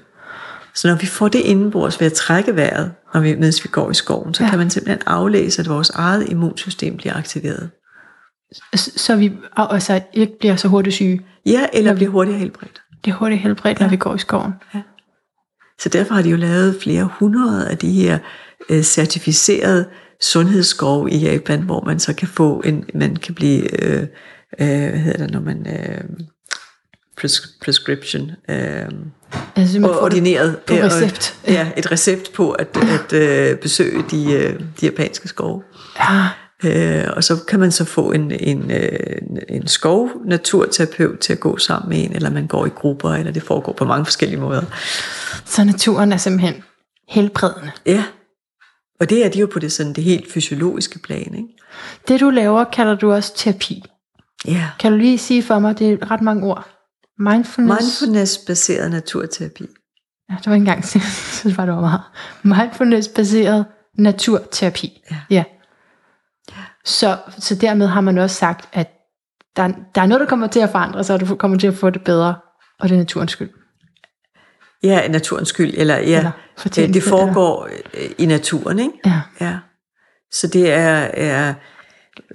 Så 0.76 0.88
når 0.88 0.96
vi 0.96 1.06
får 1.06 1.28
det 1.28 1.40
indenbords 1.40 2.00
ved 2.00 2.08
at 2.08 2.14
trække 2.14 2.56
vejret, 2.56 2.92
når 3.14 3.22
vi, 3.22 3.36
mens 3.36 3.64
vi 3.64 3.70
går 3.72 3.92
i 3.92 3.94
skoven, 3.94 4.34
så 4.34 4.44
Ja. 4.44 4.46
ja. 4.46 4.50
kan 4.50 4.60
man 4.60 4.70
simpelthen 4.70 5.02
aflæse, 5.06 5.62
at 5.62 5.70
vores 5.70 5.90
eget 5.90 6.30
immunsystem 6.30 6.98
bliver 6.98 7.14
aktiveret. 7.14 7.70
Så, 8.76 8.92
så 8.96 9.16
vi 9.16 9.32
altså, 9.58 10.02
ikke 10.14 10.34
bliver 10.40 10.56
så 10.56 10.68
hurtigt 10.68 10.94
syge. 10.96 11.22
Ja, 11.46 11.66
eller 11.74 11.96
bliver 11.96 12.12
hurtigt 12.12 12.38
helbredt. 12.38 12.82
Det 13.06 13.12
er 13.12 13.16
hurtigt 13.16 13.42
helbredt, 13.42 13.80
når 13.80 13.88
vi 13.88 13.98
går 13.98 14.16
i 14.16 14.20
skoven. 14.20 14.54
Så 15.80 15.90
derfor 15.90 16.14
har 16.16 16.22
de 16.22 16.30
jo 16.30 16.38
lavet 16.38 16.78
flere 16.84 17.10
hundrede 17.20 17.70
af 17.70 17.78
de 17.78 17.92
her 17.92 18.20
øh, 18.70 18.82
certificerede 18.84 19.86
sundhedsskove 20.22 21.12
i 21.12 21.18
Japan, 21.18 21.62
hvor 21.62 21.84
man 21.86 22.00
så 22.00 22.14
kan 22.14 22.28
få 22.28 22.62
en, 22.66 22.86
man 22.94 23.16
kan 23.16 23.36
blive, 23.36 23.84
øh, 23.84 24.02
øh, 24.60 24.90
hvad 24.90 25.00
hedder 25.00 25.18
det, 25.26 25.32
når 25.32 25.40
man, 25.42 25.68
øh, 25.68 26.04
pres- 27.22 27.58
prescription, 27.66 28.32
øh, 28.50 28.86
Altså, 29.56 29.80
man 29.80 29.90
og 29.90 30.00
ordineret. 30.02 30.58
på 30.60 30.74
øh, 30.74 30.80
og- 30.80 30.86
recept. 30.92 31.40
Ja, 31.48 31.72
et 31.78 31.92
recept 31.92 32.34
på 32.34 32.52
at, 32.52 32.78
at 32.78 33.14
øh, 33.14 33.58
besøge 33.58 34.04
de, 34.12 34.34
øh, 34.34 34.60
de 34.60 34.86
japanske 34.86 35.28
skove. 35.28 35.64
Ja, 36.00 36.28
Øh, 36.64 37.04
og 37.16 37.24
så 37.24 37.46
kan 37.48 37.60
man 37.60 37.72
så 37.72 37.86
få 37.86 38.12
en, 38.12 38.32
en, 38.32 38.72
øh, 38.72 39.22
en 39.50 39.68
skov-naturterapeut 39.68 41.20
til 41.20 41.34
at 41.34 41.40
gå 41.40 41.58
sammen 41.58 41.90
med 41.90 42.04
en, 42.04 42.16
eller 42.16 42.30
man 42.30 42.48
går 42.48 42.66
i 42.66 42.70
grupper, 42.70 43.10
eller 43.10 43.32
det 43.32 43.44
foregår 43.44 43.74
på 43.74 43.86
mange 43.86 44.06
forskellige 44.06 44.40
måder. 44.40 44.62
så 45.46 45.64
naturen 45.64 46.14
er 46.14 46.18
simpelthen 46.18 46.64
helbredende. 47.08 47.72
Ja, 47.86 48.04
og 49.00 49.10
det 49.10 49.26
er 49.26 49.30
de 49.30 49.40
jo 49.40 49.48
på 49.54 49.60
det, 49.60 49.72
sådan, 49.72 49.94
det 49.94 50.04
helt 50.04 50.32
fysiologiske 50.32 51.00
plan. 51.00 51.36
Ikke? 51.36 51.50
Det 52.08 52.20
du 52.20 52.30
laver, 52.30 52.64
kalder 52.64 52.96
du 52.96 53.12
også 53.12 53.34
terapi. 53.36 53.84
Ja. 54.46 54.70
Kan 54.80 54.92
du 54.92 54.98
lige 54.98 55.18
sige 55.18 55.44
for 55.44 55.60
mig, 55.60 55.80
det 55.80 55.92
er 55.92 56.12
ret 56.12 56.22
mange 56.22 56.48
ord. 56.48 56.68
Mindfulness. 57.20 58.02
Mindfulness-baseret 58.02 58.92
naturterapi. 58.92 59.66
Ja, 60.30 60.36
det 60.38 60.46
var 60.46 60.54
ikke 60.54 60.62
engang, 60.62 60.78
jeg 60.94 61.02
synes 61.32 61.56
bare, 61.56 61.68
det 61.68 61.76
var 61.76 61.82
meget. 61.82 62.02
Mindfulness-baseret 62.44 63.66
naturterapi. 63.98 65.02
Ja. 65.12 65.18
ja. 65.30 65.44
Så, 66.88 67.18
så 67.40 67.56
dermed 67.56 67.88
har 67.88 68.02
man 68.02 68.18
også 68.18 68.36
sagt, 68.36 68.70
at 68.74 68.88
der, 69.56 69.68
der 69.96 70.02
er 70.02 70.06
noget, 70.06 70.20
der 70.20 70.28
kommer 70.28 70.48
til 70.48 70.60
at 70.60 70.70
forandre 70.70 71.04
sig, 71.04 71.14
og 71.14 71.20
du 71.20 71.36
kommer 71.36 71.58
til 71.58 71.68
at 71.68 71.74
få 71.74 71.90
det 71.90 72.04
bedre, 72.04 72.36
og 72.80 72.90
det 72.90 72.96
er 72.96 73.00
naturens 73.00 73.32
skyld. 73.32 73.50
Ja, 74.84 75.08
naturens 75.08 75.50
skyld, 75.50 75.74
eller 75.78 75.96
ja, 75.96 76.02
Eller 76.02 76.18
eller, 76.18 76.32
fortjeneste, 76.58 76.94
det 77.00 77.10
foregår 77.10 77.70
øh, 77.94 78.10
i 78.18 78.26
naturen, 78.26 78.80
ikke? 78.80 78.94
Ja. 79.06 79.22
Ja. 79.42 79.58
Så 80.32 80.48
det 80.48 80.72
er, 80.72 81.10
er 81.14 81.54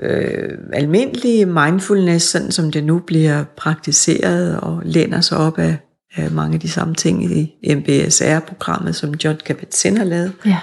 øh, 0.03 0.59
almindelig 0.73 1.49
mindfulness, 1.49 2.27
sådan 2.27 2.53
som 2.53 2.73
det 2.73 2.85
nu 2.85 2.99
bliver 2.99 3.45
praktiseret 3.57 4.61
og 4.61 4.83
læner 4.85 5.21
sig 5.21 5.39
op 5.39 5.59
af, 5.59 5.79
af 6.17 6.31
mange 6.31 6.55
af 6.55 6.61
de 6.61 6.71
samme 6.71 6.95
ting 6.95 7.25
i 7.25 7.75
MBSR-programmet, 7.75 8.97
som 8.97 9.15
John 9.15 9.39
Kabat-Zinn 9.51 9.99
har 9.99 10.05
lavet. 10.05 10.33
ja. 10.47 10.59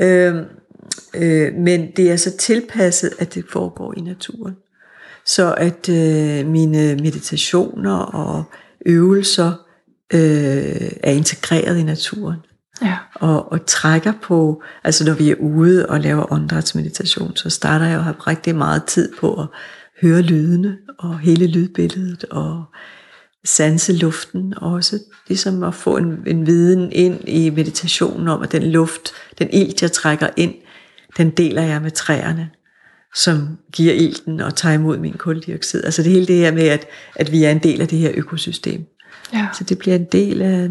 Øh, 0.00 0.42
øh, 1.14 1.54
men 1.54 1.90
det 1.96 2.10
er 2.10 2.16
så 2.16 2.36
tilpasset, 2.36 3.10
at 3.18 3.34
det 3.34 3.44
foregår 3.52 3.94
i 3.96 4.00
naturen. 4.00 4.56
Så 5.26 5.54
at 5.54 5.88
øh, 5.88 6.46
mine 6.46 6.94
meditationer 6.94 7.96
og 7.96 8.44
øvelser 8.86 9.52
øh, 10.14 10.90
er 11.02 11.10
integreret 11.10 11.78
i 11.78 11.82
naturen 11.82 12.38
ja. 12.82 12.96
og, 13.14 13.52
og 13.52 13.66
trækker 13.66 14.12
på, 14.22 14.62
altså 14.84 15.04
når 15.04 15.14
vi 15.14 15.30
er 15.30 15.34
ude 15.40 15.86
og 15.86 16.00
laver 16.00 16.32
åndedrætsmeditation, 16.32 17.36
så 17.36 17.50
starter 17.50 17.86
jeg 17.86 17.96
jo 17.96 18.00
have 18.00 18.16
rigtig 18.18 18.56
meget 18.56 18.84
tid 18.84 19.12
på 19.20 19.40
at 19.40 19.46
høre 20.02 20.22
lydene 20.22 20.76
og 20.98 21.18
hele 21.18 21.46
lydbilledet 21.46 22.24
og 22.24 22.64
sanse 23.44 23.92
luften 23.92 24.54
også, 24.56 24.98
ligesom 25.28 25.62
at 25.62 25.74
få 25.74 25.96
en, 25.96 26.22
en 26.26 26.46
viden 26.46 26.92
ind 26.92 27.28
i 27.28 27.50
meditationen 27.50 28.28
om, 28.28 28.42
at 28.42 28.52
den 28.52 28.62
luft, 28.62 29.12
den 29.38 29.48
ilt, 29.52 29.82
jeg 29.82 29.92
trækker 29.92 30.28
ind, 30.36 30.54
den 31.18 31.30
deler 31.30 31.62
jeg 31.62 31.82
med 31.82 31.90
træerne, 31.90 32.50
som 33.14 33.58
giver 33.72 33.94
ilten 33.94 34.40
og 34.40 34.56
tager 34.56 34.74
imod 34.74 34.98
min 34.98 35.12
koldioxid. 35.12 35.84
Altså 35.84 36.02
det 36.02 36.12
hele 36.12 36.26
det 36.26 36.36
her 36.36 36.52
med, 36.52 36.68
at, 36.68 36.86
at 37.16 37.32
vi 37.32 37.44
er 37.44 37.50
en 37.50 37.58
del 37.58 37.80
af 37.80 37.88
det 37.88 37.98
her 37.98 38.10
økosystem. 38.14 38.86
ja. 39.32 39.48
Så 39.58 39.64
det 39.64 39.78
bliver 39.78 39.96
en 39.96 40.04
del 40.04 40.42
af 40.42 40.70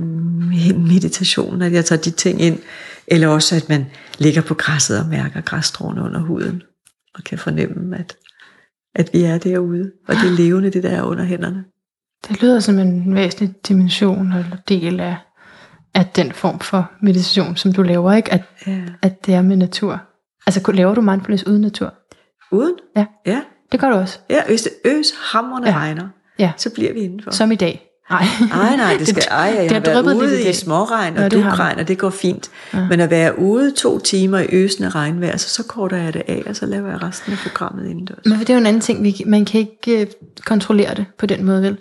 meditationen, 0.80 1.62
at 1.62 1.74
jeg 1.74 1.86
tager 1.86 2.02
de 2.02 2.12
ting 2.12 2.42
ind. 2.42 2.60
Eller 3.08 3.28
også, 3.28 3.56
at 3.56 3.70
man 3.70 3.86
ligger 4.18 4.42
på 4.42 4.54
græsset 4.54 5.00
og 5.00 5.06
mærker 5.08 5.42
græsstråene 5.42 6.02
under 6.02 6.20
huden. 6.20 6.64
Og 7.16 7.24
kan 7.24 7.38
fornemme, 7.38 7.98
at, 7.98 8.16
at 8.96 9.10
vi 9.14 9.24
er 9.24 9.38
derude. 9.38 9.92
Og 10.08 10.16
det 10.16 10.26
er 10.26 10.36
levende, 10.38 10.70
det 10.70 10.84
der 10.84 10.90
er 10.90 11.02
under 11.04 11.24
hænderne. 11.24 11.64
Det 12.30 12.42
lyder 12.42 12.60
som 12.60 12.80
en 12.80 13.16
væsentlig 13.16 13.54
dimension 13.68 14.28
eller 14.34 14.58
del 14.68 15.00
af, 15.00 15.16
af 15.94 16.06
den 16.16 16.32
form 16.32 16.60
for 16.60 16.92
meditation, 17.02 17.56
som 17.56 17.74
du 17.74 17.82
laver, 17.82 18.14
ikke? 18.14 18.34
At, 18.34 18.42
Ja. 18.68 18.82
at 19.02 19.26
det 19.26 19.34
er 19.34 19.42
med 19.42 19.56
natur. 19.56 20.02
Altså, 20.48 20.72
laver 20.72 20.94
du 20.96 21.02
mindfulness 21.02 21.44
uden 21.48 21.62
natur? 21.62 21.94
Uden? 22.52 22.74
Ja. 22.96 23.06
Ja. 23.26 23.42
Det 23.72 23.80
gør 23.80 23.90
du 23.90 23.96
også. 23.96 24.20
Ja, 24.30 24.44
hvis 24.48 24.62
det 24.62 24.72
øs 24.86 25.08
hammerne 25.32 25.68
Ja. 25.70 25.76
regner, 25.78 26.08
Ja. 26.40 26.52
så 26.58 26.70
bliver 26.70 26.94
vi 26.94 27.00
indenfor. 27.00 27.32
Som 27.32 27.52
i 27.52 27.56
dag. 27.56 27.84
Nej. 28.10 28.24
Ej, 28.54 28.76
nej, 28.76 28.96
det 29.00 29.08
skal, 29.18 29.24
ej, 29.32 29.38
jeg 29.40 29.70
det 29.70 29.72
har 29.88 29.94
har 29.96 30.02
været 30.02 30.16
i 30.16 30.18
ude 30.18 30.42
i 30.42 30.44
dag. 30.44 30.56
småregn 30.56 31.18
og 31.18 31.32
dugregn, 31.32 31.80
og 31.80 31.88
det 31.88 31.98
går 31.98 32.10
fint. 32.10 32.50
Ja. 32.74 32.88
Men 32.90 33.00
at 33.00 33.10
være 33.10 33.40
ude 33.40 33.72
to 33.72 34.00
timer 34.00 34.40
i 34.40 34.46
øsende 34.52 34.90
regnvejr, 34.90 35.38
så, 35.38 35.50
så 35.50 35.64
korter 35.64 35.98
jeg 35.98 36.14
det 36.14 36.22
af, 36.28 36.44
og 36.50 36.56
så 36.56 36.66
laver 36.66 36.90
jeg 36.90 37.04
resten 37.04 37.32
af 37.34 37.38
programmet 37.44 37.90
indendørs. 37.90 38.26
Men 38.26 38.40
det 38.40 38.50
er 38.50 38.54
jo 38.54 38.60
en 38.60 38.66
anden 38.66 38.82
ting. 38.82 39.04
Vi, 39.04 39.24
man 39.26 39.46
kan 39.46 39.60
ikke 39.60 40.02
øh, 40.02 40.08
kontrollere 40.46 40.96
det 40.96 41.06
på 41.18 41.26
den 41.26 41.44
måde, 41.46 41.62
vel? 41.62 41.78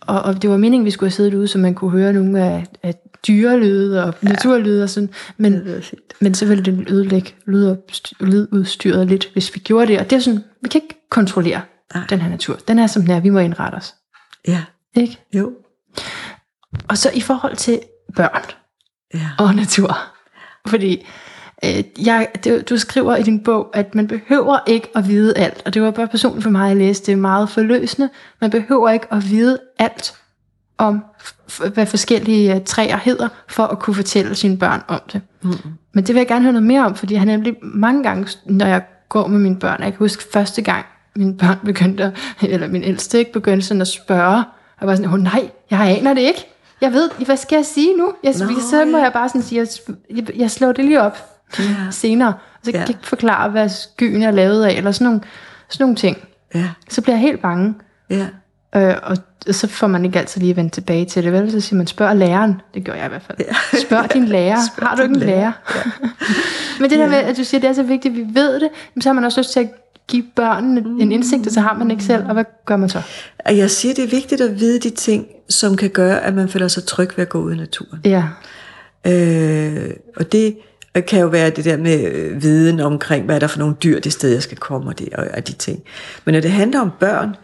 Og, 0.00 0.22
og 0.22 0.42
det 0.42 0.50
var 0.50 0.56
meningen, 0.56 0.84
vi 0.84 0.90
skulle 0.90 1.08
have 1.10 1.14
siddet 1.16 1.34
ude, 1.34 1.48
så 1.48 1.58
man 1.58 1.74
kunne 1.74 1.90
høre 1.90 2.12
nogle 2.12 2.44
af, 2.44 2.66
af 2.82 2.94
dyrelyde 3.28 4.04
og 4.04 4.14
naturlyde 4.22 4.82
og 4.82 4.90
sådan. 4.90 5.10
Men, 5.36 5.52
Det 5.52 5.92
men 6.20 6.34
så 6.34 6.46
ville 6.46 6.64
det 6.64 6.90
ødelægge 6.90 7.34
lydudstyret 8.20 9.06
lidt, 9.06 9.30
hvis 9.32 9.54
vi 9.54 9.60
gjorde 9.60 9.86
det. 9.86 9.98
Og 10.00 10.10
det 10.10 10.16
er 10.16 10.20
sådan, 10.20 10.44
vi 10.62 10.68
kan 10.68 10.80
ikke 10.82 10.94
kontrollere 11.10 11.60
Nej. 11.94 12.04
den 12.10 12.20
her 12.20 12.28
natur. 12.30 12.58
Den 12.68 12.78
er 12.78 12.86
som 12.86 13.02
den 13.02 13.10
er. 13.10 13.20
Vi 13.20 13.30
må 13.30 13.38
indrette 13.38 13.76
os. 13.76 13.94
Ja, 14.48 14.64
Ikke? 14.96 15.18
jo. 15.34 15.52
Og 16.88 16.98
så 16.98 17.10
i 17.14 17.20
forhold 17.20 17.56
til 17.56 17.80
børn 18.16 18.42
Ja. 19.14 19.28
og 19.38 19.54
natur. 19.54 19.98
Fordi 20.66 21.06
øh, 21.64 21.84
jeg, 22.06 22.28
det, 22.44 22.70
du 22.70 22.78
skriver 22.78 23.16
i 23.16 23.22
din 23.22 23.40
bog, 23.40 23.70
at 23.74 23.94
man 23.94 24.06
behøver 24.06 24.58
ikke 24.66 24.88
at 24.94 25.08
vide 25.08 25.38
alt. 25.38 25.62
Og 25.64 25.74
det 25.74 25.82
var 25.82 25.90
bare 25.90 26.08
personligt 26.08 26.42
for 26.42 26.50
mig 26.50 26.70
at 26.70 26.76
læse. 26.76 27.02
Det 27.06 27.12
er 27.12 27.16
meget 27.16 27.50
forløsende. 27.50 28.08
Man 28.40 28.50
behøver 28.50 28.90
ikke 28.90 29.06
at 29.12 29.30
vide 29.30 29.58
alt 29.78 30.14
om, 30.78 31.04
hvad 31.74 31.86
forskellige 31.86 32.54
øh, 32.54 32.64
træer 32.64 32.96
hedder, 32.96 33.28
for 33.48 33.62
at 33.62 33.78
kunne 33.78 33.94
fortælle 33.94 34.34
sine 34.34 34.58
børn 34.58 34.82
om 34.88 35.00
det. 35.12 35.20
Mm. 35.42 35.52
Men 35.92 36.04
det 36.06 36.14
vil 36.14 36.20
jeg 36.20 36.28
gerne 36.28 36.42
høre 36.42 36.52
noget 36.52 36.66
mere 36.66 36.86
om, 36.86 36.94
fordi 36.94 37.14
han 37.14 37.26
nemlig 37.28 37.56
mange 37.62 38.02
gange, 38.02 38.28
når 38.46 38.66
jeg 38.66 38.82
går 39.08 39.26
med 39.26 39.38
mine 39.38 39.56
børn, 39.58 39.80
jeg 39.82 39.92
kan 39.92 39.98
huske 39.98 40.24
første 40.32 40.62
gang, 40.62 40.84
mine 41.16 41.36
børn 41.36 41.58
begyndte, 41.66 42.04
at- 42.04 42.14
eller 42.42 42.68
min 42.68 42.82
ældste 42.82 43.18
ikke 43.18 43.32
begyndte 43.32 43.66
sådan 43.66 43.80
at 43.80 43.88
spørge, 43.88 44.44
og 44.80 44.86
var 44.86 44.94
sådan, 44.96 45.10
oh, 45.12 45.18
nej, 45.20 45.50
jeg 45.70 45.80
aner 45.98 46.14
det 46.14 46.20
ikke. 46.20 46.46
Jeg 46.80 46.92
ved, 46.92 47.10
hvad 47.26 47.36
skal 47.36 47.56
jeg 47.56 47.66
sige 47.66 47.96
nu? 47.96 48.12
Jeg, 48.24 48.34
Nå, 48.40 48.60
så 48.70 48.84
må 48.84 48.98
jeg 48.98 49.12
bare 49.12 49.28
sådan 49.28 49.42
sige, 49.42 49.58
jeg, 49.58 49.68
jeg, 50.16 50.36
jeg 50.38 50.50
slår 50.50 50.72
det 50.72 50.84
lige 50.84 51.00
op 51.02 51.18
Ja. 51.58 51.64
senere. 51.90 52.28
Og 52.28 52.34
så 52.62 52.70
kan 52.70 52.74
Ja. 52.74 52.80
jeg 52.80 52.88
ikke 52.90 53.06
forklare, 53.06 53.50
hvad 53.50 53.68
skyen 53.68 54.22
er 54.22 54.30
lavet 54.30 54.64
af, 54.64 54.72
eller 54.72 54.92
sådan 54.92 55.04
nogle, 55.04 55.20
sådan 55.68 55.84
nogle 55.84 55.96
ting. 55.96 56.16
Ja, 56.54 56.68
Så 56.88 57.02
bliver 57.02 57.14
jeg 57.16 57.20
helt 57.22 57.42
bange. 57.42 57.74
ja. 58.10 58.26
Øh, 58.76 58.94
og 59.02 59.16
så 59.50 59.66
får 59.66 59.86
man 59.86 60.04
ikke 60.04 60.18
altid 60.18 60.40
lige 60.40 60.56
vendt 60.56 60.72
tilbage 60.72 61.04
til 61.04 61.24
det, 61.24 61.32
vel? 61.32 61.50
Så 61.50 61.60
siger 61.60 61.76
man, 61.76 61.86
spørg 61.86 62.16
læreren. 62.16 62.60
Det 62.74 62.84
gør 62.84 62.94
jeg 62.94 63.06
i 63.06 63.08
hvert 63.08 63.22
fald. 63.22 63.38
Ja. 63.40 63.78
Spørg 63.80 64.12
din 64.14 64.24
lærer. 64.34 64.56
Spørg 64.76 64.88
har 64.88 64.96
du 64.96 65.02
ikke 65.02 65.14
en 65.14 65.20
lærer? 65.20 65.36
lærer. 65.38 65.52
Men 66.80 66.90
det 66.90 66.98
der 66.98 67.04
Ja. 67.04 67.10
med, 67.10 67.16
at 67.18 67.36
du 67.36 67.44
siger, 67.44 67.60
det 67.60 67.68
er 67.70 67.72
så 67.74 67.82
vigtigt, 67.82 68.12
at 68.12 68.18
vi 68.18 68.24
ved 68.34 68.60
det, 68.60 68.68
men 68.94 69.02
så 69.02 69.08
har 69.08 69.14
man 69.14 69.24
også 69.24 69.40
lyst 69.40 69.52
til 69.52 69.60
at 69.60 69.68
give 70.08 70.24
børnene 70.36 70.80
en 71.02 71.12
indsigt, 71.12 71.46
og 71.46 71.52
så 71.52 71.60
har 71.60 71.74
man 71.74 71.90
ikke 71.90 72.04
selv. 72.04 72.24
Og 72.26 72.32
hvad 72.32 72.44
gør 72.66 72.76
man 72.76 72.88
så? 72.88 73.02
Jeg 73.46 73.70
siger, 73.70 73.94
det 73.94 74.04
er 74.04 74.08
vigtigt 74.08 74.40
at 74.40 74.60
vide 74.60 74.80
de 74.80 74.90
ting, 74.90 75.26
som 75.48 75.76
kan 75.76 75.90
gøre, 75.90 76.20
at 76.20 76.34
man 76.34 76.48
føler 76.48 76.68
sig 76.68 76.84
tryg 76.84 77.10
ved 77.16 77.22
at 77.22 77.28
gå 77.28 77.38
ud 77.40 77.52
i 77.54 77.56
naturen. 77.56 78.00
Ja, 78.04 78.24
Øh, 79.06 79.90
og 80.16 80.32
det 80.32 80.56
kan 80.94 81.20
jo 81.20 81.26
være 81.26 81.50
det 81.50 81.64
der 81.64 81.76
med 81.76 82.12
øh, 82.12 82.42
viden 82.42 82.80
omkring, 82.80 83.24
hvad 83.24 83.34
er 83.34 83.38
der 83.38 83.46
for 83.46 83.58
nogle 83.58 83.74
dyr 83.82 84.00
det 84.00 84.12
sted, 84.12 84.32
jeg 84.32 84.42
skal 84.42 84.58
komme, 84.58 84.90
og, 84.90 84.98
det, 84.98 85.08
og, 85.14 85.26
og 85.36 85.48
de 85.48 85.52
ting. 85.52 85.82
Men 86.24 86.32
når 86.32 86.40
det 86.40 86.50
handler 86.50 86.80
om 86.80 86.90
børn, 87.00 87.36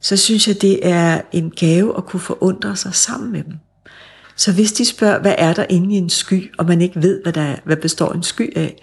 så 0.00 0.16
synes 0.16 0.48
jeg, 0.48 0.62
det 0.62 0.88
er 0.88 1.20
en 1.32 1.50
gave 1.50 1.96
at 1.96 2.06
kunne 2.06 2.20
forundre 2.20 2.76
sig 2.76 2.94
sammen 2.94 3.32
med 3.32 3.44
dem. 3.44 3.54
Så 4.36 4.52
hvis 4.52 4.72
de 4.72 4.84
spørger, 4.84 5.20
hvad 5.20 5.34
er 5.38 5.52
der 5.52 5.66
inde 5.68 5.94
i 5.94 5.98
en 5.98 6.10
sky, 6.10 6.52
og 6.58 6.66
man 6.66 6.82
ikke 6.82 7.02
ved, 7.02 7.22
hvad, 7.22 7.32
der 7.32 7.42
er, 7.42 7.56
hvad 7.64 7.76
består 7.76 8.12
en 8.12 8.22
sky 8.22 8.56
af, 8.56 8.76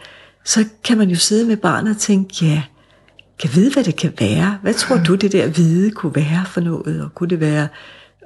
så 0.46 0.66
kan 0.84 0.98
man 0.98 1.10
jo 1.10 1.16
sidde 1.16 1.46
med 1.46 1.58
barnet 1.58 1.96
og 1.96 2.02
tænke, 2.02 2.46
ja, 2.46 2.64
kan 3.40 3.50
vide, 3.54 3.74
hvad 3.74 3.84
det 3.84 3.96
kan 3.96 4.14
være. 4.20 4.58
Hvad 4.62 4.74
tror 4.74 4.98
du, 4.98 5.16
det 5.16 5.32
der 5.32 5.48
hvide 5.48 5.92
kunne 5.92 6.16
være 6.16 6.46
for 6.46 6.62
noget? 6.62 7.02
Og, 7.02 7.16
kunne 7.16 7.30
det 7.30 7.40
være? 7.40 7.68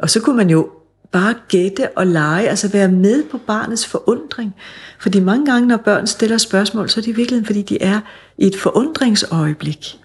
og 0.02 0.10
så 0.10 0.22
kunne 0.22 0.38
man 0.38 0.50
jo 0.50 0.70
bare 1.12 1.36
gætte 1.48 1.90
og 1.98 2.08
lege, 2.08 2.50
altså 2.50 2.68
være 2.68 2.88
med 2.88 3.24
på 3.32 3.38
barnets 3.38 3.88
forundring. 3.88 4.56
Fordi 5.00 5.20
mange 5.20 5.46
gange, 5.46 5.68
når 5.68 5.78
børn 5.78 6.08
stiller 6.08 6.38
spørgsmål, 6.38 6.90
så 6.90 7.00
er 7.00 7.02
det 7.02 7.12
i 7.12 7.16
virkeligheden, 7.16 7.46
fordi 7.46 7.62
de 7.62 7.82
er 7.82 8.00
i 8.38 8.48
et 8.48 8.56
forundringsøjeblik. 8.56 10.00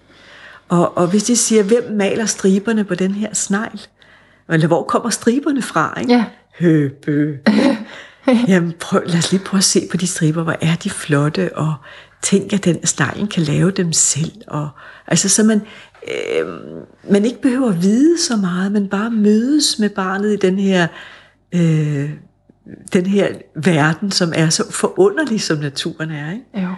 Og, 0.69 0.97
og 0.97 1.07
hvis 1.07 1.23
de 1.23 1.35
siger, 1.35 1.63
hvem 1.63 1.83
maler 1.91 2.25
striberne 2.25 2.83
på 2.83 2.95
den 2.95 3.11
her 3.11 3.33
snegl? 3.33 3.81
Eller 4.49 4.67
hvor 4.67 4.83
kommer 4.83 5.09
striberne 5.09 5.61
fra? 5.61 5.99
Ikke? 5.99 6.13
Ja. 6.13 6.25
Høbø. 6.59 7.35
Jamen, 8.47 8.73
prøv, 8.79 9.01
lad 9.05 9.17
os 9.17 9.31
lige 9.31 9.43
prøve 9.43 9.59
at 9.59 9.63
se 9.63 9.87
på 9.91 9.97
de 9.97 10.07
striber. 10.07 10.43
Hvor 10.43 10.55
er 10.61 10.75
de 10.75 10.89
flotte, 10.89 11.57
og 11.57 11.73
tænk, 12.21 12.53
at 12.53 12.65
den 12.65 12.85
sneglen 12.85 13.27
kan 13.27 13.43
lave 13.43 13.71
dem 13.71 13.93
selv. 13.93 14.31
Og, 14.47 14.69
altså, 15.07 15.29
så 15.29 15.43
man, 15.43 15.61
øh, 16.07 16.47
man 17.11 17.25
ikke 17.25 17.41
behøver 17.41 17.69
at 17.69 17.81
vide 17.81 18.21
så 18.21 18.35
meget, 18.35 18.71
men 18.71 18.87
bare 18.87 19.11
mødes 19.11 19.79
med 19.79 19.89
barnet 19.89 20.33
i 20.33 20.35
den 20.35 20.59
her, 20.59 20.87
øh, 21.55 22.09
den 22.93 23.05
her 23.05 23.27
verden, 23.55 24.11
som 24.11 24.33
er 24.35 24.49
så 24.49 24.71
forunderlig, 24.71 25.41
som 25.41 25.57
naturen 25.57 26.11
er. 26.11 26.31
Ikke? 26.31 26.67
Jo. 26.67 26.69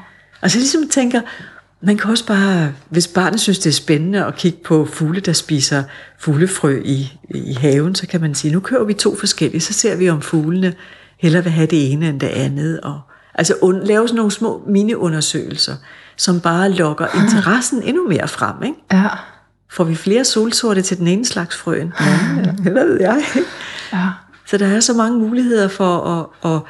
Altså 0.41 0.57
ligesom 0.57 0.89
tænker, 0.89 1.21
man 1.81 1.97
kan 1.97 2.11
også 2.11 2.27
bare, 2.27 2.73
hvis 2.89 3.07
barnet 3.07 3.39
synes, 3.39 3.59
det 3.59 3.69
er 3.69 3.73
spændende 3.73 4.25
at 4.25 4.35
kigge 4.35 4.59
på 4.65 4.85
fugle, 4.85 5.19
der 5.19 5.33
spiser 5.33 5.83
fuglefrø 6.19 6.81
i, 6.85 7.19
i 7.29 7.53
haven, 7.53 7.95
så 7.95 8.07
kan 8.07 8.21
man 8.21 8.35
sige, 8.35 8.53
nu 8.53 8.59
kører 8.59 8.83
vi 8.83 8.93
to 8.93 9.15
forskellige, 9.15 9.61
så 9.61 9.73
ser 9.73 9.95
vi 9.95 10.09
om 10.09 10.21
fuglene 10.21 10.73
hellere 11.19 11.43
vil 11.43 11.51
have 11.51 11.67
det 11.67 11.91
ene 11.91 12.09
end 12.09 12.19
det 12.19 12.27
andet. 12.27 12.79
Og, 12.79 13.01
altså 13.33 13.53
un, 13.61 13.83
lave 13.83 14.07
sådan 14.07 14.15
nogle 14.17 14.31
små 14.31 14.63
mini-undersøgelser, 14.67 15.75
som 16.19 16.41
bare 16.41 16.71
lokker 16.71 17.07
interessen 17.21 17.83
endnu 17.83 18.07
mere 18.07 18.27
frem. 18.27 18.63
Ikke? 18.63 18.77
Ja. 18.91 19.07
Får 19.71 19.83
vi 19.83 19.95
flere 19.95 20.25
solsorte 20.25 20.81
til 20.81 20.97
den 20.97 21.07
ene 21.07 21.25
slags 21.25 21.57
frøen? 21.57 21.93
Ja, 21.99 22.51
det 22.63 22.73
ved 22.73 22.99
jeg. 22.99 23.23
Ja. 23.93 24.07
Så 24.45 24.57
der 24.57 24.67
er 24.67 24.79
så 24.79 24.93
mange 24.93 25.19
muligheder 25.19 25.67
for 25.67 26.01
at, 26.01 26.51
at 26.51 26.61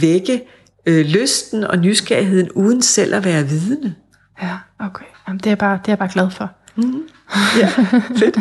vække 0.00 0.42
øh, 0.86 1.06
lysten 1.06 1.64
og 1.64 1.78
nysgerrigheden, 1.78 2.50
uden 2.52 2.82
selv 2.82 3.14
at 3.14 3.24
være 3.24 3.44
vidne. 3.44 3.94
Ja, 4.42 4.56
okay. 4.78 5.04
Jamen, 5.28 5.40
det, 5.44 5.52
er 5.52 5.56
bare, 5.56 5.72
det 5.72 5.88
er 5.88 5.92
jeg 5.92 5.98
bare 5.98 6.10
glad 6.12 6.30
for. 6.30 6.50
Ja, 7.58 7.68
fedt. 8.16 8.36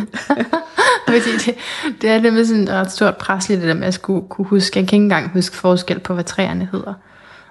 Fordi 1.07 1.31
det, 1.45 1.55
det 2.01 2.09
er 2.09 2.21
nemlig 2.21 2.47
sådan 2.47 2.63
et 2.63 2.69
ret 2.69 2.91
stort 2.91 3.17
pres 3.17 3.49
lige 3.49 3.59
det 3.59 3.67
der 3.67 3.73
med 3.73 3.87
at 3.87 3.93
skulle 3.93 4.27
kunne 4.29 4.47
huske. 4.47 4.79
Jeg 4.79 4.87
kan 4.87 4.95
ikke 4.95 5.03
engang 5.03 5.29
huske 5.29 5.55
forskel 5.55 5.99
på, 5.99 6.13
hvad 6.13 6.23
træerne 6.23 6.69
hedder. 6.71 6.93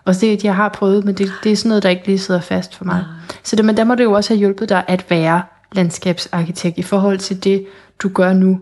Og 0.09 0.15
det, 0.21 0.45
jeg 0.45 0.55
har 0.55 0.69
prøvet, 0.69 1.05
men 1.05 1.15
det, 1.15 1.33
det 1.45 1.53
er 1.53 1.57
sådan 1.57 1.69
noget, 1.69 1.83
der 1.83 1.89
ikke 1.89 2.07
lige 2.07 2.19
sidder 2.19 2.41
fast 2.41 2.75
for 2.75 2.85
mig. 2.85 3.05
Så 3.43 3.57
det, 3.57 3.65
men 3.65 3.77
der 3.77 3.85
må 3.85 3.95
det 3.95 4.05
jo 4.05 4.13
også 4.13 4.31
have 4.31 4.39
hjulpet 4.39 4.69
dig 4.69 4.85
at 4.89 5.11
være 5.11 5.43
landskabsarkitekt 5.73 6.79
i 6.79 6.83
forhold 6.83 7.19
til 7.19 7.45
det, 7.45 7.67
du 8.03 8.09
gør 8.09 8.33
nu 8.33 8.61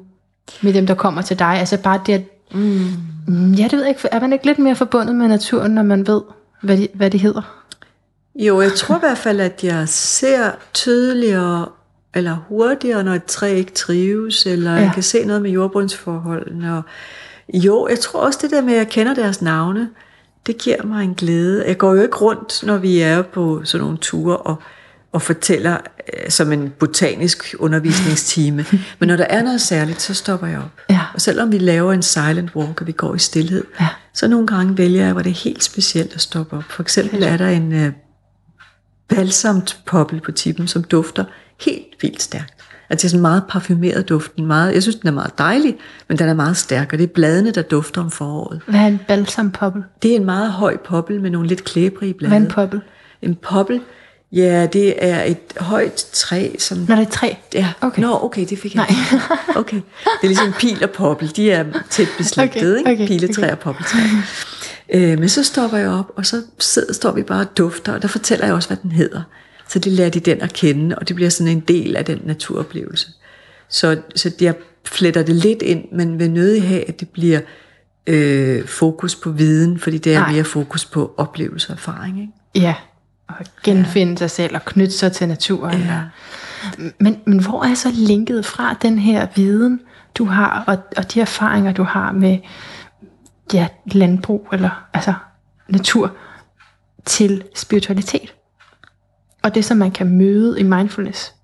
med 0.63 0.73
dem, 0.73 0.87
der 0.87 0.95
kommer 0.95 1.23
til 1.23 1.39
dig. 1.39 1.47
Altså 1.47 1.79
bare 1.83 2.01
det, 2.07 2.13
at, 2.13 2.23
mm. 2.53 3.53
ja, 3.53 3.65
det 3.65 3.73
ved 3.73 3.81
jeg 3.81 3.89
ikke, 3.89 4.09
er 4.13 4.21
man 4.21 4.33
ikke 4.33 4.47
lidt 4.47 4.59
mere 4.59 4.77
forbundet 4.77 5.15
med 5.15 5.29
naturen, 5.29 5.73
når 5.73 5.83
man 5.83 6.07
ved, 6.07 6.23
hvad 6.63 6.77
de, 6.77 6.89
hvad 6.95 7.11
de 7.11 7.19
hedder? 7.19 7.63
Jo, 8.35 8.61
jeg 8.61 8.73
tror 8.73 8.97
i 8.97 9.01
hvert 9.01 9.19
fald, 9.19 9.41
at 9.41 9.65
jeg 9.65 9.89
ser 9.89 10.51
tydeligere 10.75 11.67
eller 12.15 12.37
hurtigere, 12.49 13.05
når 13.05 13.15
et 13.15 13.25
træ 13.25 13.55
ikke 13.55 13.73
trives, 13.73 14.47
eller 14.47 14.73
ja. 14.73 14.81
jeg 14.81 14.91
kan 14.95 15.03
se 15.03 15.25
noget 15.25 15.43
med 15.43 15.51
jordbundsforholdene. 15.51 16.77
Og 16.77 16.83
jo, 17.55 17.89
jeg 17.91 17.99
tror 17.99 18.21
også 18.21 18.39
det 18.43 18.51
der 18.51 18.63
med, 18.63 18.73
at 18.73 18.79
jeg 18.79 18.89
kender 18.89 19.15
deres 19.15 19.43
navne, 19.43 19.89
det 20.47 20.59
giver 20.59 20.83
mig 20.83 21.05
en 21.05 21.15
glæde. 21.15 21.65
Jeg 21.67 21.79
går 21.79 21.95
jo 21.95 22.03
ikke 22.03 22.17
rundt, 22.17 22.63
når 22.63 22.77
vi 22.77 23.01
er 23.01 23.23
på 23.23 23.61
sådan 23.65 23.83
nogle 23.85 23.99
ture, 23.99 24.37
og, 24.37 24.57
og 25.13 25.23
fortæller 25.23 25.77
øh, 26.15 26.31
som 26.31 26.53
en 26.53 26.73
botanisk 26.79 27.55
undervisningstime. 27.59 28.65
Men 28.99 29.09
når 29.09 29.17
der 29.17 29.25
er 29.25 29.43
noget 29.43 29.61
særligt, 29.61 30.03
så 30.03 30.15
stopper 30.15 30.47
jeg 30.47 30.59
op. 30.59 30.71
Ja. 30.91 31.01
Og 31.15 31.21
selvom 31.21 31.53
vi 31.53 31.59
laver 31.59 31.93
en 31.93 32.03
silent 32.03 32.57
walk, 32.57 32.81
og 32.81 32.87
vi 32.87 32.93
går 32.93 33.15
i 33.15 33.19
stillhed, 33.19 33.65
Ja. 33.81 33.89
så 34.15 34.29
nogle 34.29 34.47
gange 34.47 34.79
vælger 34.79 35.05
jeg, 35.05 35.13
hvor 35.13 35.23
det 35.23 35.31
er 35.31 35.35
helt 35.45 35.65
specielt 35.65 36.15
at 36.15 36.21
stoppe 36.21 36.57
op. 36.57 36.65
For 36.71 36.83
eksempel 36.83 37.23
er 37.23 37.37
der 37.37 37.49
en 37.49 37.73
øh, 37.73 37.93
balsamt 39.09 39.79
poppel 39.87 40.21
på 40.21 40.33
tippen, 40.33 40.69
som 40.69 40.85
dufter 40.85 41.25
helt 41.61 41.87
vildt 42.03 42.23
stærkt. 42.23 42.56
Altså 42.91 43.03
det 43.03 43.05
er 43.05 43.09
sådan 43.09 43.22
meget 43.22 43.43
parfumeret 43.49 44.09
duften. 44.09 44.47
Meget, 44.47 44.74
jeg 44.74 44.82
synes, 44.82 44.97
den 44.97 45.09
er 45.09 45.12
meget 45.12 45.39
dejlig, 45.39 45.76
men 46.09 46.18
den 46.18 46.28
er 46.28 46.34
meget 46.34 46.57
stærk, 46.57 46.93
og 46.93 46.99
det 46.99 47.05
er 47.05 47.12
bladene, 47.14 47.51
der 47.51 47.62
dufter 47.62 48.01
om 48.01 48.11
foråret. 48.11 48.61
Hvad 48.66 48.80
er 48.80 48.87
en 48.87 49.01
balsampoppel? 49.09 49.82
Det 50.03 50.12
er 50.12 50.16
en 50.16 50.24
meget 50.24 50.53
høj 50.53 50.76
poppel 50.76 51.20
med 51.20 51.30
nogle 51.30 51.49
lidt 51.49 51.64
klæbrige 51.64 52.14
blade. 52.14 52.28
Hvad 52.28 52.39
er 52.39 52.45
en 52.45 52.51
poppel? 52.51 52.80
En 53.22 53.34
poppel, 53.34 53.80
ja, 54.32 54.66
det 54.72 55.05
er 55.05 55.22
et 55.22 55.39
højt 55.57 56.07
træ, 56.12 56.51
som... 56.59 56.78
Når 56.89 56.97
det 56.97 57.07
er 57.07 57.11
træ? 57.11 57.32
Ja, 57.55 57.72
Okay. 57.80 58.03
Nå, 58.03 58.18
okay, 58.22 58.47
det 58.51 58.59
fik 58.59 58.74
jeg 58.74 58.87
Nej. 58.89 59.20
Okay. 59.57 59.76
Det 60.03 60.22
er 60.22 60.26
ligesom 60.26 60.53
pil 60.53 60.84
og 60.84 60.91
poppel, 60.91 61.37
de 61.37 61.51
er 61.51 61.64
tæt 61.91 62.09
beslægtet, 62.18 62.78
Okay, 62.80 62.91
ikke? 62.91 63.03
okay, 63.05 63.07
Piletræ 63.07 63.43
okay. 63.43 63.53
og 63.53 63.59
poppeltræ. 63.59 63.99
Øh, 64.95 65.18
men 65.18 65.28
så 65.28 65.43
stopper 65.43 65.78
jeg 65.78 65.89
op, 65.91 66.12
og 66.16 66.26
så 66.26 66.43
sidder, 66.59 66.93
står 66.93 67.12
vi 67.12 67.22
bare 67.22 67.41
og 67.41 67.57
dufter, 67.59 67.93
og 67.93 68.03
der 68.03 68.09
fortæller 68.09 68.47
jeg 68.47 68.55
også, 68.55 68.68
hvad 68.68 68.78
den 68.82 68.93
hedder. 68.93 69.22
Så 69.69 69.79
det 69.79 69.93
lærer 69.93 70.11
de 70.11 70.21
den 70.21 70.41
at 70.43 70.53
kende, 70.53 70.99
og 70.99 71.09
det 71.09 71.17
bliver 71.17 71.31
sådan 71.31 71.53
en 71.53 71.61
del 71.61 71.97
af 71.97 72.05
den 72.05 72.21
naturoplevelse. 72.25 73.09
Så, 73.69 74.01
så 74.14 74.31
jeg 74.41 74.55
fletter 74.85 75.23
det 75.23 75.35
lidt 75.35 75.62
ind, 75.62 75.85
men 75.93 76.19
vil 76.19 76.31
nødig 76.31 76.69
have, 76.69 76.89
at 76.89 77.01
det 77.01 77.09
bliver 77.09 77.41
øh, 78.07 78.67
fokus 78.67 79.14
på 79.14 79.31
viden, 79.31 79.79
fordi 79.79 79.99
det 79.99 80.14
er 80.14 80.21
Nej. 80.21 80.33
mere 80.33 80.45
fokus 80.45 80.85
på 80.85 81.14
oplevelse 81.17 81.69
og 81.69 81.75
erfaring. 81.75 82.21
Ikke? 82.21 82.33
Ja, 82.55 82.75
og 83.29 83.37
genfinde 83.62 84.12
ja. 84.12 84.17
sig 84.17 84.31
selv 84.31 84.55
og 84.55 84.64
knytte 84.64 84.93
sig 84.93 85.12
til 85.12 85.29
naturen. 85.29 85.81
Ja. 85.81 86.01
Og, 86.62 86.93
men, 86.99 87.21
men 87.27 87.43
hvor 87.43 87.64
er 87.64 87.75
så 87.75 87.91
linket 87.95 88.47
fra 88.47 88.77
den 88.83 88.99
her 88.99 89.27
viden, 89.35 89.81
du 90.14 90.25
har, 90.25 90.64
og, 90.67 90.79
og 90.97 91.14
de 91.14 91.21
erfaringer, 91.21 91.73
du 91.73 91.83
har 91.83 92.12
med 92.12 92.39
ja, 93.53 93.69
landbrug, 93.93 94.49
eller 94.53 94.85
altså 94.95 95.14
natur, 95.69 96.12
til 97.05 97.43
spiritualitet? 97.55 98.36
Og 99.47 99.55
det, 99.55 99.65
som 99.65 99.77
man 99.77 99.91
kan 99.91 100.09
møde 100.09 100.61
i 100.61 100.63
mindfulness. 100.63 101.35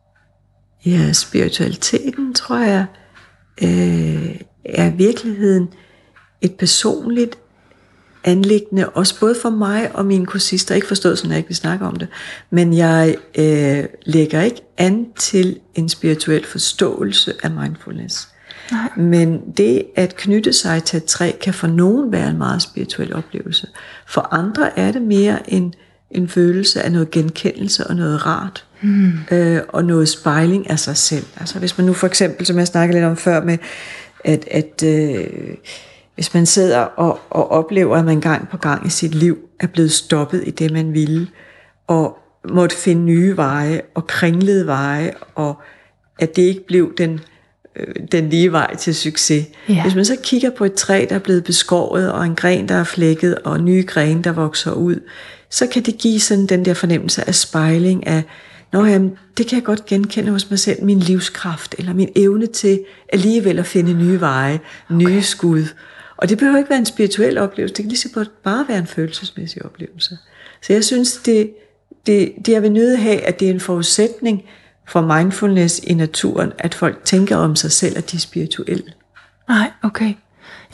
Ja, 0.87 1.13
spiritualiteten, 1.13 2.35
tror 2.35 2.59
jeg, 2.59 2.87
øh, 3.63 4.41
er 4.65 4.93
i 4.93 4.97
virkeligheden 4.97 5.69
et 6.41 6.55
personligt 6.55 7.39
anlæggende, 8.25 8.89
også 8.89 9.21
både 9.21 9.37
for 9.43 9.51
mig 9.51 9.97
og 9.97 10.07
mine 10.07 10.27
kursister, 10.27 10.75
ikke 10.75 10.87
forstået 10.87 11.19
sådan, 11.19 11.31
at 11.31 11.35
jeg 11.35 11.39
ikke 11.39 11.49
vil 11.49 11.57
snakke 11.57 11.85
om 11.85 11.97
det, 11.97 12.09
men 12.51 12.77
jeg 12.77 13.17
øh, 13.39 13.85
lægger 14.03 14.43
ikke 14.43 14.63
an 14.79 15.07
til 15.19 15.61
en 15.75 15.89
spirituel 15.89 16.47
forståelse 16.47 17.35
af 17.43 17.51
mindfulness. 17.51 18.29
Nej. 18.71 18.91
Men 18.97 19.41
det 19.57 19.85
at 19.97 20.17
knytte 20.17 20.53
sig 20.53 20.85
til 20.85 20.97
et 20.97 21.05
træ, 21.05 21.33
kan 21.41 21.55
for 21.55 21.67
nogen 21.67 22.13
være 22.13 22.31
en 22.31 22.39
meget 22.39 22.63
spirituel 22.63 23.15
oplevelse. 23.15 23.69
For 24.07 24.29
andre 24.35 24.79
er 24.79 24.93
det 24.93 25.03
mere 25.03 25.53
en, 25.53 25.75
en 26.15 26.29
følelse 26.29 26.83
af 26.83 26.93
noget 26.93 27.11
genkendelse 27.11 27.87
og 27.87 27.97
noget 27.97 28.27
rart. 28.27 28.65
Mm. 28.83 29.13
Øh, 29.31 29.61
og 29.69 29.85
noget 29.85 30.09
spejling 30.09 30.71
af 30.71 30.79
sig 30.79 30.97
selv. 30.97 31.25
Altså 31.41 31.59
hvis 31.59 31.79
man 31.79 31.87
nu 31.87 31.93
for 31.93 32.07
eksempel, 32.07 32.47
som 32.47 32.59
jeg 32.59 32.67
snakkede 32.67 32.99
lidt 32.99 33.11
om 33.11 33.17
før 33.17 33.45
med, 33.45 33.59
at, 34.25 34.45
at 34.51 34.83
øh, 34.87 35.25
hvis 36.15 36.35
man 36.35 36.47
sidder 36.47 36.79
og, 36.79 37.21
og 37.31 37.51
oplever, 37.51 37.97
at 37.97 38.05
man 38.05 38.21
gang 38.21 38.49
på 38.49 38.57
gang 38.57 38.87
i 38.87 38.91
sit 38.91 39.15
liv 39.15 39.39
er 39.61 39.67
blevet 39.67 39.93
stoppet 39.93 40.43
i 40.47 40.51
det, 40.51 40.73
man 40.73 40.93
ville, 40.95 41.27
og 41.87 42.19
måtte 42.49 42.77
finde 42.77 43.03
nye 43.03 43.37
veje 43.37 43.81
og 43.95 44.07
kringlede 44.07 44.67
veje, 44.67 45.13
og 45.35 45.63
at 46.19 46.37
det 46.37 46.43
ikke 46.43 46.67
blev 46.67 46.95
den, 46.99 47.21
øh, 47.77 47.95
den 48.13 48.31
lige 48.31 48.53
vej 48.53 48.77
til 48.77 48.95
succes. 48.95 49.47
Ja. 49.69 49.83
Hvis 49.83 49.95
man 49.95 50.05
så 50.05 50.17
kigger 50.23 50.51
på 50.51 50.65
et 50.65 50.75
træ, 50.75 51.07
der 51.09 51.15
er 51.15 51.21
blevet 51.21 51.45
beskåret, 51.45 52.13
og 52.13 52.25
en 52.25 52.35
gren, 52.35 52.69
der 52.69 52.75
er 52.75 52.85
flækket, 52.85 53.35
og 53.35 53.61
nye 53.61 53.85
grene, 53.87 54.23
der 54.23 54.33
vokser 54.33 54.73
ud, 54.73 55.01
så 55.53 55.67
kan 55.67 55.83
det 55.83 55.99
give 55.99 56.21
sådan 56.21 56.47
den 56.47 56.65
der 56.65 56.75
fornemmelse 56.75 57.29
af 57.29 57.35
spejling 57.35 58.07
af, 58.07 58.23
Nå 58.73 58.85
jamen, 58.85 59.19
det 59.37 59.47
kan 59.47 59.57
jeg 59.57 59.65
godt 59.65 59.87
genkende 59.87 60.31
hos 60.33 60.51
mig 60.51 60.59
selv, 60.59 60.85
min 60.85 60.99
livskraft, 60.99 61.75
eller 61.79 61.95
min 61.95 62.09
evne 62.17 62.47
til 62.47 62.85
alligevel 63.13 63.59
at 63.59 63.67
finde 63.67 63.95
nye 63.95 64.21
veje, 64.21 64.61
nye 64.91 65.07
okay. 65.07 65.21
skud. 65.21 65.65
Og 66.17 66.29
det 66.29 66.39
behøver 66.39 66.59
ikke 66.59 66.71
være 66.71 66.79
en 66.79 66.87
spirituel 66.87 67.39
oplevelse, 67.39 67.75
det 67.75 67.83
kan 67.83 67.89
lige 67.89 67.99
så 67.99 68.09
godt 68.09 68.43
bare 68.43 68.65
være 68.69 68.79
en 68.79 68.87
følelsesmæssig 68.87 69.65
oplevelse. 69.65 70.19
Så 70.63 70.73
jeg 70.73 70.85
synes, 70.85 71.17
det, 71.17 71.51
det, 72.07 72.33
det 72.47 72.53
jeg 72.53 72.63
vil 72.63 72.73
nøde 72.73 72.97
have, 72.97 73.21
at 73.21 73.41
det 73.41 73.49
er 73.49 73.53
en 73.53 73.61
forudsætning 73.61 74.43
for 74.89 75.01
mindfulness 75.01 75.81
i 75.85 75.95
naturen, 75.95 76.53
at 76.59 76.75
folk 76.75 77.05
tænker 77.05 77.37
om 77.37 77.57
sig 77.57 77.73
selv, 77.73 77.99
at 77.99 78.11
de 78.11 78.17
er 78.17 78.21
spirituelle. 78.21 78.93
Nej, 79.49 79.71
okay. 79.83 80.15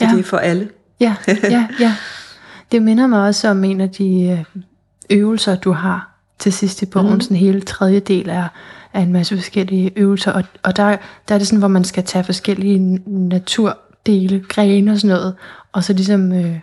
Ja. 0.01 0.05
Ja, 0.05 0.11
Det 0.11 0.19
er 0.19 0.23
for 0.23 0.37
alle. 0.37 0.69
ja, 0.99 1.15
ja, 1.27 1.67
ja. 1.79 1.95
Det 2.71 2.81
minder 2.81 3.07
mig 3.07 3.23
også 3.23 3.47
om 3.47 3.63
en 3.63 3.81
af 3.81 3.89
de 3.89 4.37
øh, 4.55 4.63
øvelser, 5.09 5.55
du 5.55 5.71
har 5.71 6.09
til 6.39 6.53
sidst 6.53 6.81
i 6.81 6.85
bogen. 6.85 7.13
Mm. 7.13 7.21
Sådan 7.21 7.37
hele 7.37 7.61
tredje 7.61 7.99
del 7.99 8.29
er, 8.29 8.47
er 8.93 8.99
en 9.01 9.13
masse 9.13 9.35
forskellige 9.35 9.91
øvelser. 9.95 10.31
Og, 10.31 10.43
og 10.63 10.77
der, 10.77 10.97
der 11.27 11.35
er 11.35 11.37
det 11.37 11.47
sådan, 11.47 11.59
hvor 11.59 11.67
man 11.67 11.83
skal 11.83 12.03
tage 12.03 12.23
forskellige 12.23 13.01
naturdele, 13.07 14.43
grene 14.49 14.91
og 14.91 14.97
sådan 14.99 15.15
noget. 15.15 15.35
Og 15.71 15.83
så 15.83 15.93
ligesom, 15.93 16.31
øh, 16.33 16.55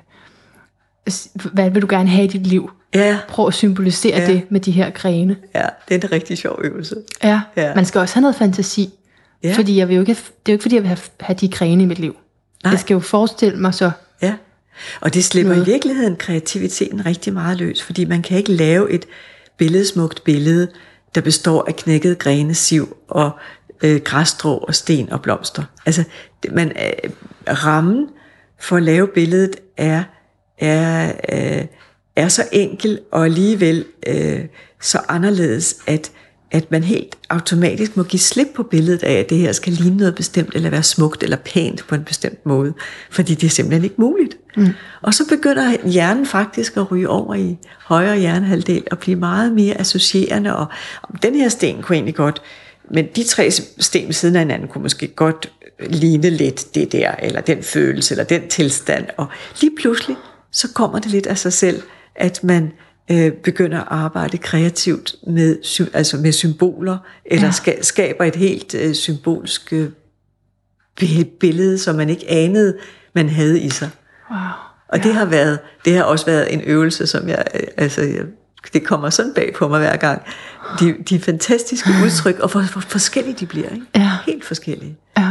hvad 1.53 1.71
vil 1.71 1.83
du 1.83 1.87
gerne 1.91 2.09
have 2.09 2.25
i 2.25 2.29
dit 2.29 2.47
liv? 2.47 2.71
Ja, 2.95 3.19
Prøv 3.29 3.47
at 3.47 3.55
symbolisere 3.55 4.21
Ja. 4.21 4.27
det 4.27 4.43
med 4.51 4.61
de 4.61 4.71
her 4.71 4.91
grene. 4.91 5.37
ja, 5.55 5.67
det 5.89 6.05
er 6.05 6.09
en 6.09 6.13
rigtig 6.13 6.39
sjov 6.39 6.61
øvelse. 6.65 6.97
Ja. 7.25 7.41
Ja. 7.57 7.75
Man 7.75 7.85
skal 7.85 7.99
også 8.01 8.15
have 8.15 8.21
noget 8.23 8.37
fantasi. 8.37 8.91
Ja. 9.45 9.53
Fordi 9.57 9.77
jeg 9.79 9.89
vil 9.89 9.95
jo 9.95 10.01
ikke, 10.01 10.13
det 10.15 10.19
er 10.21 10.31
jo 10.49 10.53
ikke, 10.53 10.63
fordi 10.63 10.75
jeg 10.75 10.83
vil 10.83 10.89
have, 10.89 10.99
have 11.21 11.37
de 11.41 11.49
grene 11.49 11.83
i 11.83 11.87
mit 11.87 11.99
liv. 11.99 12.17
Nej. 12.65 12.71
Jeg 12.71 12.81
skal 12.81 12.95
jo 12.95 13.01
forestille 13.01 13.57
mig 13.59 13.75
så, 13.75 13.91
Ja, 14.23 14.35
og 15.01 15.15
det 15.15 15.25
slipper 15.25 15.53
Noget. 15.53 15.69
i 15.69 15.71
virkeligheden 15.71 16.17
kreativiteten 16.17 17.07
rigtig 17.07 17.33
meget 17.33 17.59
løs, 17.59 17.83
fordi 17.83 18.05
man 18.05 18.23
kan 18.23 18.39
ikke 18.39 18.53
lave 18.53 18.91
et 18.91 19.07
billedsmukt 19.57 20.25
billede, 20.25 20.69
der 21.15 21.21
består 21.21 21.65
af 21.69 21.77
knækket 21.77 22.19
grene, 22.19 22.55
siv 22.55 22.97
og 23.09 23.31
øh, 23.85 24.01
græsstrå 24.01 24.57
og 24.57 24.75
sten 24.75 25.13
og 25.13 25.23
blomster. 25.23 25.63
Altså, 25.87 26.05
det, 26.43 26.53
man, 26.53 26.69
øh, 26.69 27.11
rammen 27.49 28.09
for 28.61 28.77
at 28.77 28.83
lave 28.83 29.09
billedet 29.09 29.57
er, 29.77 30.05
er, 30.59 31.13
øh, 31.33 31.65
er 32.17 32.29
så 32.29 32.45
enkel 32.53 33.01
og 33.13 33.25
alligevel 33.25 33.85
øh, 34.07 34.45
så 34.81 35.01
anderledes, 35.09 35.77
at, 35.87 36.13
at 36.51 36.71
man 36.71 36.85
helt 36.85 37.17
automatisk 37.29 37.97
må 37.97 38.03
give 38.03 38.21
slip 38.21 38.47
på 38.55 38.63
billedet 38.63 39.03
af, 39.03 39.13
at 39.13 39.31
det 39.31 39.39
her 39.39 39.53
skal 39.53 39.73
ligne 39.73 39.97
noget 39.97 40.15
bestemt, 40.15 40.55
eller 40.55 40.71
være 40.71 40.83
smukt 40.83 41.23
eller 41.23 41.37
pænt 41.37 41.87
på 41.89 41.95
en 41.95 42.05
bestemt 42.05 42.47
måde, 42.47 42.75
fordi 43.11 43.35
det 43.35 43.47
er 43.47 43.51
simpelthen 43.51 43.85
ikke 43.85 43.97
muligt. 43.99 44.37
Mm. 44.57 44.69
Og 45.03 45.15
så 45.15 45.29
begynder 45.29 45.89
hjernen 45.89 46.27
faktisk 46.27 46.77
at 46.77 46.91
ryge 46.91 47.09
over 47.09 47.35
i 47.35 47.59
højre 47.85 48.19
hjernehalvdel 48.19 48.85
og 48.91 48.99
blive 48.99 49.17
meget 49.17 49.53
mere 49.53 49.81
associerende, 49.81 50.57
og, 50.57 50.67
den 51.23 51.35
her 51.35 51.49
sten 51.49 51.83
kunne 51.83 51.97
egentlig 51.97 52.15
godt, 52.15 52.43
men 52.91 53.07
de 53.17 53.25
tre 53.25 53.51
sten 53.79 54.07
ved 54.07 54.13
siden 54.13 54.37
af 54.37 54.41
hinanden 54.43 54.69
kunne 54.69 54.83
måske 54.83 55.07
godt 55.07 55.53
ligne 55.81 56.31
lidt 56.31 56.75
det 56.75 56.93
der, 56.93 57.15
eller 57.23 57.41
den 57.41 57.63
følelse, 57.63 58.15
eller 58.15 58.25
den 58.25 58.49
tilstand, 58.49 59.07
og 59.17 59.27
lige 59.61 59.73
pludselig, 59.81 60.17
så 60.53 60.69
kommer 60.73 60.99
det 60.99 61.11
lidt 61.11 61.27
af 61.27 61.39
sig 61.39 61.53
selv, 61.53 61.83
at 62.15 62.45
man 62.45 62.73
øh, 63.11 63.33
begynder 63.33 63.79
at 63.81 63.87
arbejde 63.91 64.39
kreativt 64.39 65.15
med, 65.27 65.57
altså 65.95 66.17
med 66.17 66.33
symboler, 66.33 66.99
eller 67.25 67.47
ja. 67.47 67.51
ska- 67.53 67.83
skaber 67.83 68.25
et 68.25 68.37
helt 68.37 68.75
øh, 68.75 68.95
symbolsk 68.95 69.73
øh, 69.73 69.89
bi- 71.01 71.25
billede, 71.41 71.79
som 71.79 71.97
man 71.97 72.09
ikke 72.11 72.31
anede, 72.31 72.79
man 73.15 73.29
havde 73.29 73.61
i 73.61 73.71
sig. 73.71 73.91
wow. 74.31 74.39
Og 74.89 74.99
ja. 74.99 75.03
det 75.03 75.15
har 75.15 75.25
været, 75.25 75.59
det 75.85 75.97
har 75.97 76.03
også 76.03 76.27
været 76.27 76.55
en 76.55 76.61
øvelse, 76.61 77.07
som 77.07 77.29
jeg, 77.29 77.45
øh, 77.55 77.61
altså, 77.77 78.03
jeg, 78.03 78.25
det 78.73 78.85
kommer 78.85 79.11
sådan 79.11 79.35
bag 79.35 79.55
på 79.55 79.69
mig 79.69 79.79
hver 79.79 79.97
gang. 79.97 80.23
De, 80.81 80.95
de 81.11 81.21
fantastiske 81.21 81.91
udtryk, 82.05 82.39
og 82.39 82.51
hvor, 82.53 82.73
hvor 82.73 82.81
forskellige 82.81 83.37
de 83.41 83.47
bliver, 83.47 83.69
ikke? 83.69 83.87
Ja. 83.97 84.11
Helt 84.27 84.45
forskellige. 84.45 84.97
Ja. 85.19 85.31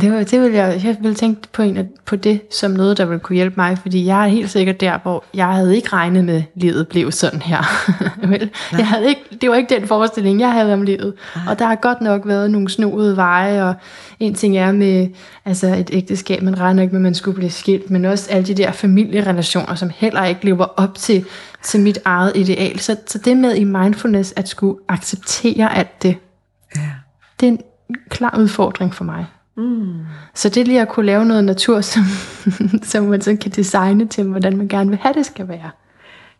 Det, 0.00 0.12
var, 0.12 0.22
det 0.22 0.40
vil 0.40 0.52
jeg, 0.52 0.80
jeg 0.84 0.96
ville 1.00 1.14
tænke 1.14 1.40
på, 1.52 1.62
en, 1.62 1.88
på 2.04 2.16
det 2.16 2.40
som 2.54 2.70
noget, 2.70 2.98
der 2.98 3.04
ville 3.04 3.20
kunne 3.20 3.36
hjælpe 3.36 3.54
mig, 3.56 3.78
fordi 3.78 4.06
jeg 4.06 4.24
er 4.24 4.28
helt 4.28 4.50
sikkert 4.50 4.80
der, 4.80 4.98
hvor 5.02 5.24
jeg 5.34 5.46
havde 5.46 5.76
ikke 5.76 5.88
regnet 5.88 6.24
med, 6.24 6.36
at 6.36 6.42
livet 6.54 6.88
blev 6.88 7.12
sådan 7.12 7.42
her. 7.42 7.62
Vel? 8.28 8.50
jeg 8.72 8.86
havde 8.86 9.08
ikke, 9.08 9.20
det 9.40 9.50
var 9.50 9.56
ikke 9.56 9.74
den 9.74 9.86
forestilling, 9.88 10.40
jeg 10.40 10.52
havde 10.52 10.72
om 10.72 10.82
livet. 10.82 11.14
Og 11.48 11.58
der 11.58 11.64
har 11.66 11.74
godt 11.74 12.00
nok 12.00 12.22
været 12.26 12.50
nogle 12.50 12.68
snoede 12.68 13.16
veje, 13.16 13.64
og 13.64 13.74
en 14.20 14.34
ting 14.34 14.56
er 14.56 14.72
med 14.72 15.08
altså 15.44 15.66
et 15.66 15.90
ægteskab, 15.92 16.42
man 16.42 16.60
regner 16.60 16.82
ikke 16.82 16.92
med, 16.92 17.00
at 17.00 17.02
man 17.02 17.14
skulle 17.14 17.34
blive 17.34 17.50
skilt, 17.50 17.90
men 17.90 18.04
også 18.04 18.30
alle 18.30 18.46
de 18.46 18.54
der 18.54 18.72
familierelationer, 18.72 19.74
som 19.74 19.90
heller 19.94 20.24
ikke 20.24 20.44
lever 20.44 20.64
op 20.64 20.94
til, 20.94 21.24
til 21.62 21.80
mit 21.80 21.98
eget 22.04 22.32
ideal. 22.36 22.78
Så, 22.78 22.96
så 23.06 23.18
det 23.18 23.36
med 23.36 23.54
i 23.54 23.64
mindfulness, 23.64 24.32
at 24.36 24.48
skulle 24.48 24.78
acceptere 24.88 25.76
alt 25.76 26.02
det, 26.02 26.16
Ja. 26.76 26.80
det 27.40 27.46
er 27.46 27.50
en 27.50 27.60
klar 28.08 28.34
udfordring 28.38 28.94
for 28.94 29.04
mig. 29.04 29.26
Mm. 29.58 29.94
Så 30.34 30.48
det 30.48 30.66
lige 30.68 30.80
at 30.80 30.88
kunne 30.88 31.06
lave 31.06 31.24
noget 31.24 31.44
natur, 31.44 31.80
som, 31.92 32.02
som 32.82 33.04
man 33.04 33.20
så 33.20 33.36
kan 33.40 33.50
designe 33.50 34.08
til, 34.08 34.24
hvordan 34.24 34.56
man 34.56 34.68
gerne 34.68 34.90
vil 34.90 34.98
have, 34.98 35.14
det 35.14 35.26
skal 35.26 35.48
være. 35.48 35.70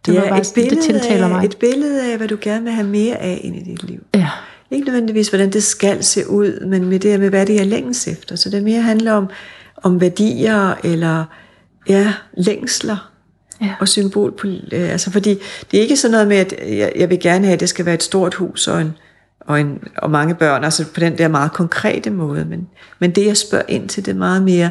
Det, 0.07 0.15
var 0.15 0.23
ja, 0.23 0.29
bare, 0.29 0.41
et 0.41 0.47
sådan, 0.47 0.65
det 0.65 0.71
billede, 0.71 0.93
tiltaler 0.93 1.25
af, 1.25 1.31
mig. 1.31 1.45
et 1.45 1.57
billede 1.57 2.13
af, 2.13 2.17
hvad 2.17 2.29
du 2.29 2.39
gerne 2.41 2.65
vil 2.65 2.73
have 2.73 2.87
mere 2.87 3.17
af 3.17 3.41
ind 3.45 3.57
i 3.57 3.71
dit 3.71 3.83
liv. 3.83 4.01
Ja, 4.15 4.29
Ikke 4.71 4.85
nødvendigvis, 4.87 5.29
hvordan 5.29 5.53
det 5.53 5.63
skal 5.63 6.05
se 6.05 6.29
ud, 6.31 6.67
men 6.67 6.85
med 6.85 6.99
det 7.01 7.21
med, 7.21 7.31
hvad 7.31 7.47
det 7.47 7.61
er 7.61 7.65
længes 7.65 8.09
efter. 8.09 8.37
Så 8.37 8.51
det 8.51 8.63
mere 8.63 8.81
handler 8.81 9.13
om, 9.13 9.27
om 9.83 10.01
værdier, 10.01 10.75
eller 10.85 11.25
ja, 11.89 12.13
længsler, 12.37 13.11
Ja. 13.61 13.75
og 13.81 13.89
symbol 13.89 14.33
på, 14.33 14.47
øh, 14.47 14.93
altså 14.93 15.11
fordi 15.11 15.39
det 15.71 15.79
er 15.79 15.83
ikke 15.83 15.97
sådan 15.97 16.13
noget 16.13 16.29
med, 16.29 16.37
at 16.37 16.55
jeg, 16.69 16.93
jeg 16.97 17.11
vil 17.11 17.21
gerne 17.21 17.45
have, 17.45 17.55
at 17.55 17.61
det 17.61 17.69
skal 17.69 17.85
være 17.85 17.95
et 17.95 18.03
stort 18.03 18.35
hus 18.35 18.69
og, 18.69 18.81
en, 18.81 18.95
og, 19.49 19.61
en, 19.61 19.83
og 19.97 20.11
mange 20.11 20.35
børn, 20.35 20.65
altså 20.65 20.93
på 20.95 21.01
den 21.01 21.19
der 21.19 21.29
meget 21.29 21.53
konkrete 21.53 22.11
måde, 22.11 22.45
men, 22.45 22.69
men 22.99 23.11
det 23.11 23.27
jeg 23.27 23.37
spørger 23.37 23.65
ind 23.69 23.89
til, 23.89 24.07
det 24.07 24.11
er 24.11 24.19
meget 24.19 24.43
mere 24.43 24.71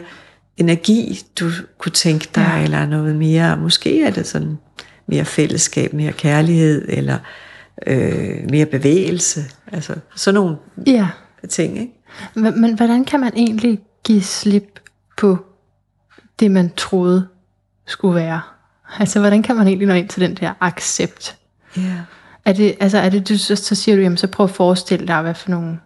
energi, 0.58 1.20
du 1.40 1.50
kunne 1.78 1.92
tænke 1.92 2.30
dig, 2.36 2.54
ja. 2.58 2.64
eller 2.64 2.86
noget 2.86 3.16
mere, 3.16 3.58
måske 3.58 4.04
er 4.04 4.10
det 4.10 4.28
sådan 4.28 4.58
mere 5.08 5.26
fællesskab, 5.26 5.94
mere 5.94 6.12
kærlighed, 6.12 6.86
eller 6.90 7.18
øh, 7.88 8.50
mere 8.50 8.66
bevægelse, 8.66 9.46
altså 9.72 9.96
sådan 10.16 10.36
nogle 10.36 10.58
ja. 10.88 11.08
ting, 11.50 11.80
ikke? 11.80 11.94
Men, 12.34 12.62
men 12.62 12.76
hvordan 12.76 13.06
kan 13.06 13.20
man 13.20 13.34
egentlig 13.36 13.80
give 14.04 14.22
slip 14.22 14.80
på 15.18 15.38
det, 16.40 16.52
man 16.52 16.72
troede 16.78 17.28
skulle 17.86 18.16
være? 18.16 18.42
Altså, 19.00 19.20
hvordan 19.20 19.44
kan 19.44 19.56
man 19.56 19.68
egentlig 19.68 19.88
nå 19.88 19.94
ind 19.94 20.10
til 20.10 20.22
den 20.22 20.36
der 20.36 20.54
accept? 20.62 21.38
Ja. 21.78 21.98
Er 22.48 22.54
det, 22.54 22.76
altså, 22.80 22.98
er 22.98 23.10
det 23.10 23.30
du, 23.30 23.38
så, 23.38 23.56
så 23.56 23.76
siger 23.76 23.96
du, 23.96 24.02
jamen, 24.02 24.18
så 24.18 24.28
prøv 24.28 24.44
at 24.44 24.50
forestille 24.50 25.08
dig, 25.08 25.22
hvad 25.22 25.34
for 25.34 25.50
nogle 25.50 25.78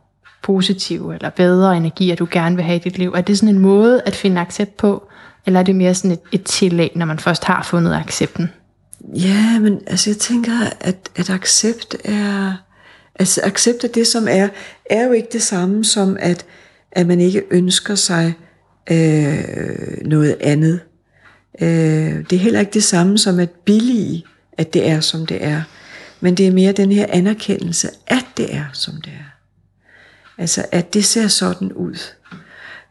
positive 0.44 1.16
eller 1.16 1.30
bedre 1.30 1.78
energier, 1.78 2.16
du 2.16 2.28
gerne 2.32 2.56
vil 2.56 2.66
have 2.66 2.76
i 2.76 2.80
dit 2.80 2.98
liv. 2.98 3.14
Er 3.16 3.22
det 3.22 3.38
sådan 3.38 3.56
en 3.56 3.62
måde 3.62 4.02
at 4.06 4.16
finde 4.16 4.42
accept 4.42 4.78
på, 4.78 5.08
eller 5.46 5.60
er 5.60 5.64
det 5.64 5.76
mere 5.76 5.96
sådan 5.96 6.12
et, 6.12 6.20
et 6.32 6.44
tillæg, 6.44 6.92
når 6.96 7.06
man 7.06 7.20
først 7.20 7.44
har 7.44 7.64
fundet 7.64 7.94
accepten? 7.94 8.50
Ja, 9.16 9.60
men 9.60 9.82
altså 9.88 10.10
jeg 10.10 10.18
tænker, 10.18 10.52
at, 10.80 11.10
at 11.16 11.30
accept 11.30 11.96
er... 12.04 12.54
Altså 13.16 13.42
accept 13.44 13.84
af 13.84 13.90
det, 13.90 14.08
som 14.08 14.28
er, 14.30 14.48
er 14.90 15.06
jo 15.06 15.12
ikke 15.12 15.28
det 15.32 15.42
samme 15.42 15.86
som, 15.86 16.18
at, 16.20 16.46
at 16.92 17.08
man 17.08 17.20
ikke 17.20 17.44
ønsker 17.52 17.96
sig 17.96 18.34
øh, 18.92 20.06
noget 20.06 20.38
andet. 20.42 20.80
Øh, 21.62 21.68
det 22.30 22.34
er 22.34 22.40
heller 22.40 22.60
ikke 22.60 22.74
det 22.74 22.84
samme 22.84 23.18
som 23.18 23.40
at 23.40 23.50
billige, 23.50 24.26
at 24.58 24.74
det 24.74 24.90
er, 24.90 25.00
som 25.00 25.26
det 25.26 25.46
er. 25.46 25.62
Men 26.22 26.36
det 26.36 26.48
er 26.48 26.52
mere 26.52 26.72
den 26.72 26.92
her 26.92 27.06
anerkendelse, 27.10 27.90
at 28.08 28.26
det 28.38 28.56
er, 28.56 28.66
som 28.74 29.02
det 29.02 29.14
er. 29.14 29.32
Altså, 30.38 30.66
at 30.72 30.94
det 30.94 31.06
ser 31.06 31.28
sådan 31.28 31.72
ud. 31.72 32.14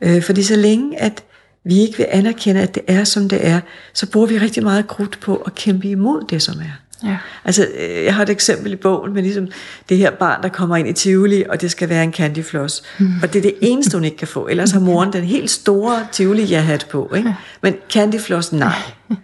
Øh, 0.00 0.22
fordi 0.22 0.42
så 0.42 0.56
længe, 0.56 1.00
at 1.00 1.22
vi 1.64 1.78
ikke 1.78 1.96
vil 1.96 2.06
anerkende, 2.10 2.60
at 2.60 2.74
det 2.74 2.82
er, 2.86 3.04
som 3.04 3.28
det 3.28 3.46
er, 3.46 3.60
så 3.92 4.10
bruger 4.10 4.26
vi 4.26 4.38
rigtig 4.38 4.62
meget 4.62 4.86
krudt 4.86 5.20
på 5.20 5.36
at 5.36 5.54
kæmpe 5.54 5.88
imod 5.88 6.24
det, 6.30 6.42
som 6.42 6.60
er. 6.60 6.80
Ja. 7.04 7.16
Altså, 7.44 7.66
øh, 7.78 8.04
jeg 8.04 8.14
har 8.14 8.22
et 8.22 8.30
eksempel 8.30 8.72
i 8.72 8.76
bogen 8.76 9.14
med 9.14 9.22
ligesom 9.22 9.48
det 9.88 9.96
her 9.96 10.10
barn, 10.10 10.42
der 10.42 10.48
kommer 10.48 10.76
ind 10.76 10.88
i 10.88 10.92
Tivoli, 10.92 11.44
og 11.48 11.60
det 11.60 11.70
skal 11.70 11.88
være 11.88 12.04
en 12.04 12.12
candyfloss. 12.12 12.82
Mm. 12.98 13.14
Og 13.22 13.32
det 13.32 13.38
er 13.38 13.42
det 13.42 13.54
eneste, 13.60 13.96
hun 13.96 14.04
ikke 14.04 14.16
kan 14.16 14.28
få. 14.28 14.48
Ellers 14.48 14.70
har 14.70 14.80
moren 14.80 15.12
den 15.12 15.24
helt 15.24 15.50
store 15.50 16.06
Tivoli-ja-hat 16.12 16.86
på. 16.90 17.12
Ikke? 17.16 17.34
Men 17.62 17.74
candyfloss, 17.90 18.52
nej. 18.52 18.82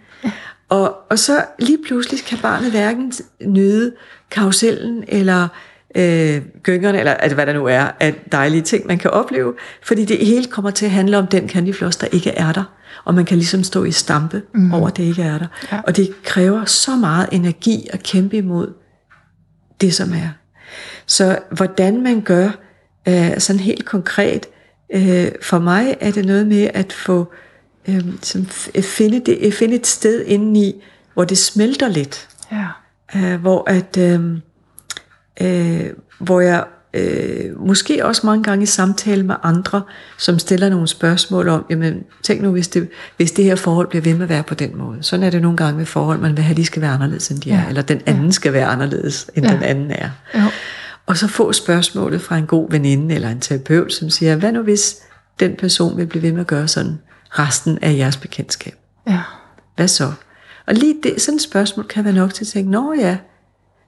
Og, 0.69 0.95
og 1.09 1.19
så 1.19 1.45
lige 1.59 1.77
pludselig 1.87 2.19
kan 2.25 2.37
barnet 2.37 2.71
hverken 2.71 3.13
nyde 3.41 3.93
karusellen 4.31 5.03
eller 5.07 5.47
øh, 5.95 6.41
gyngerne, 6.63 6.99
eller 6.99 7.13
altså, 7.13 7.35
hvad 7.35 7.45
der 7.45 7.53
nu 7.53 7.65
er 7.65 7.87
af 7.99 8.15
dejlige 8.31 8.61
ting, 8.61 8.87
man 8.87 8.97
kan 8.97 9.11
opleve, 9.11 9.53
fordi 9.83 10.05
det 10.05 10.17
hele 10.17 10.45
kommer 10.45 10.71
til 10.71 10.85
at 10.85 10.91
handle 10.91 11.17
om 11.17 11.27
den 11.27 11.49
candyfloss, 11.49 11.97
der 11.97 12.07
ikke 12.11 12.31
er 12.31 12.51
der. 12.51 12.63
Og 13.03 13.15
man 13.15 13.25
kan 13.25 13.37
ligesom 13.37 13.63
stå 13.63 13.83
i 13.83 13.91
stampe 13.91 14.41
mm. 14.53 14.73
over, 14.73 14.87
at 14.87 14.97
det 14.97 15.03
ikke 15.03 15.23
er 15.23 15.37
der. 15.37 15.47
Ja. 15.71 15.81
Og 15.87 15.97
det 15.97 16.23
kræver 16.23 16.65
så 16.65 16.95
meget 16.95 17.29
energi 17.31 17.87
at 17.93 18.03
kæmpe 18.03 18.37
imod 18.37 18.73
det, 19.81 19.93
som 19.93 20.13
er. 20.13 20.29
Så 21.05 21.39
hvordan 21.51 22.03
man 22.03 22.21
gør 22.21 22.49
øh, 23.07 23.39
sådan 23.39 23.59
helt 23.59 23.85
konkret, 23.85 24.45
øh, 24.93 25.31
for 25.41 25.59
mig 25.59 25.97
er 25.99 26.11
det 26.11 26.25
noget 26.25 26.47
med 26.47 26.69
at 26.73 26.93
få 26.93 27.19
øh, 27.19 27.46
som 28.21 28.41
f- 28.41 28.81
finde, 28.81 29.19
det, 29.25 29.53
finde 29.53 29.75
et 29.75 29.87
sted 29.87 30.25
indeni, 30.25 30.83
hvor 31.13 31.23
det 31.23 31.37
smelter 31.37 31.87
lidt. 31.87 32.27
Ja. 32.51 32.65
Øh, 33.15 33.41
hvor 33.41 33.69
at 33.69 33.97
øh, 33.97 34.37
øh, 35.41 35.89
hvor 36.19 36.39
jeg 36.41 36.63
øh, 36.93 37.59
måske 37.67 38.05
også 38.05 38.21
mange 38.25 38.43
gange 38.43 38.63
i 38.63 38.65
samtale 38.65 39.23
med 39.23 39.35
andre, 39.43 39.81
som 40.17 40.39
stiller 40.39 40.69
nogle 40.69 40.87
spørgsmål 40.87 41.47
om, 41.49 41.65
jamen 41.69 42.03
tænk 42.23 42.41
nu, 42.41 42.51
hvis 42.51 42.67
det, 42.67 42.89
hvis 43.17 43.31
det 43.31 43.45
her 43.45 43.55
forhold 43.55 43.87
bliver 43.87 44.01
ved 44.03 44.13
med 44.13 44.23
at 44.23 44.29
være 44.29 44.43
på 44.43 44.55
den 44.55 44.77
måde. 44.77 44.97
Sådan 45.03 45.23
er 45.23 45.29
det 45.29 45.41
nogle 45.41 45.57
gange 45.57 45.77
med 45.77 45.85
forhold, 45.85 46.19
man 46.19 46.37
vil 46.37 46.43
have, 46.43 46.55
de 46.57 46.65
skal 46.65 46.81
være 46.81 46.91
anderledes, 46.91 47.29
end 47.29 47.39
de 47.41 47.51
er, 47.51 47.61
Ja. 47.61 47.69
eller 47.69 47.81
den 47.81 48.01
anden 48.05 48.31
skal 48.31 48.53
være 48.53 48.65
anderledes, 48.65 49.29
end 49.35 49.45
Ja. 49.45 49.53
den 49.53 49.63
anden 49.63 49.91
er. 49.91 50.09
Jo. 50.35 50.41
Og 51.05 51.17
så 51.17 51.27
få 51.27 51.53
spørgsmålet 51.53 52.21
fra 52.21 52.37
en 52.37 52.45
god 52.47 52.71
veninde 52.71 53.15
eller 53.15 53.29
en 53.29 53.39
terapeut, 53.39 53.93
som 53.93 54.09
siger, 54.09 54.35
hvad 54.35 54.51
nu 54.51 54.61
hvis 54.61 54.95
den 55.39 55.55
person 55.59 55.97
vil 55.97 56.05
blive 56.07 56.21
ved 56.21 56.31
med 56.31 56.41
at 56.41 56.47
gøre 56.47 56.67
sådan 56.67 56.99
resten 57.29 57.79
af 57.81 57.97
jeres 57.97 58.17
bekendtskab? 58.17 58.75
Ja. 59.07 59.21
Hvad 59.75 59.87
så? 59.87 60.13
Og 60.67 60.73
lige 60.73 60.95
det, 61.03 61.21
sådan 61.21 61.35
et 61.35 61.41
spørgsmål 61.41 61.87
kan 61.87 62.05
være 62.05 62.13
nok 62.13 62.33
til 62.33 62.43
at 62.43 62.47
tænke, 62.47 62.71
nå 62.71 62.93
ja, 62.93 63.17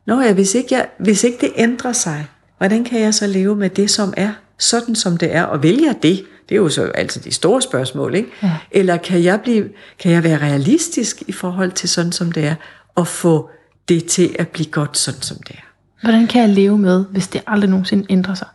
nå 0.05 0.21
ja 0.21 0.33
hvis, 0.33 0.55
ikke 0.55 0.75
jeg, 0.75 0.87
hvis 0.99 1.23
ikke 1.23 1.37
det 1.41 1.51
ændrer 1.55 1.93
sig, 1.93 2.27
hvordan 2.57 2.83
kan 2.83 3.01
jeg 3.01 3.13
så 3.13 3.27
leve 3.27 3.55
med 3.55 3.69
det, 3.69 3.91
som 3.91 4.13
er 4.17 4.33
sådan, 4.57 4.95
som 4.95 5.17
det 5.17 5.35
er, 5.35 5.43
og 5.43 5.63
vælger 5.63 5.93
det? 5.93 6.25
Det 6.49 6.55
er 6.55 6.59
jo 6.59 6.69
så 6.69 6.83
altid 6.83 7.21
de 7.21 7.31
store 7.31 7.61
spørgsmål, 7.61 8.15
ikke? 8.15 8.29
Ja. 8.43 8.57
Eller 8.71 8.97
kan 8.97 9.23
jeg, 9.23 9.41
blive, 9.41 9.69
kan 9.99 10.11
jeg 10.11 10.23
være 10.23 10.37
realistisk 10.37 11.23
i 11.27 11.31
forhold 11.31 11.71
til 11.71 11.89
sådan, 11.89 12.11
som 12.11 12.31
det 12.31 12.45
er, 12.45 12.55
og 12.95 13.07
få 13.07 13.49
det 13.89 14.05
til 14.05 14.35
at 14.39 14.47
blive 14.47 14.71
godt 14.71 14.97
sådan, 14.97 15.21
som 15.21 15.37
det 15.37 15.55
er? 15.55 15.69
Hvordan 16.01 16.27
kan 16.27 16.41
jeg 16.41 16.49
leve 16.49 16.77
med, 16.77 17.05
hvis 17.11 17.27
det 17.27 17.41
aldrig 17.47 17.69
nogensinde 17.69 18.05
ændrer 18.09 18.33
sig? 18.33 18.47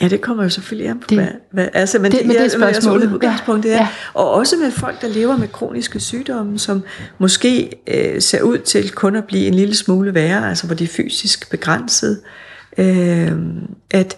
Ja, 0.00 0.08
det 0.08 0.20
kommer 0.20 0.42
jo 0.42 0.48
selvfølgelig 0.48 0.90
an 0.90 1.00
på, 1.00 1.06
det, 1.08 1.18
hvad, 1.18 1.28
hvad, 1.50 1.68
altså, 1.72 1.98
men 1.98 2.12
det, 2.12 2.18
det, 2.20 2.26
med 2.26 2.42
det 2.42 2.52
spørgsmål. 2.52 3.12
Udgangspunktet 3.14 3.70
ja. 3.70 3.80
er. 3.80 3.86
Og 4.14 4.30
også 4.30 4.56
med 4.56 4.70
folk, 4.70 5.02
der 5.02 5.08
lever 5.08 5.36
med 5.36 5.48
kroniske 5.48 6.00
sygdomme, 6.00 6.58
som 6.58 6.82
måske 7.18 7.70
øh, 7.86 8.22
ser 8.22 8.42
ud 8.42 8.58
til 8.58 8.90
kun 8.90 9.16
at 9.16 9.24
blive 9.24 9.46
en 9.46 9.54
lille 9.54 9.74
smule 9.74 10.14
værre, 10.14 10.48
altså 10.48 10.66
hvor 10.66 10.76
de 10.76 10.84
er 10.84 10.88
fysisk 10.88 11.50
begrænset, 11.50 12.20
øh, 12.78 13.32
at, 13.90 14.16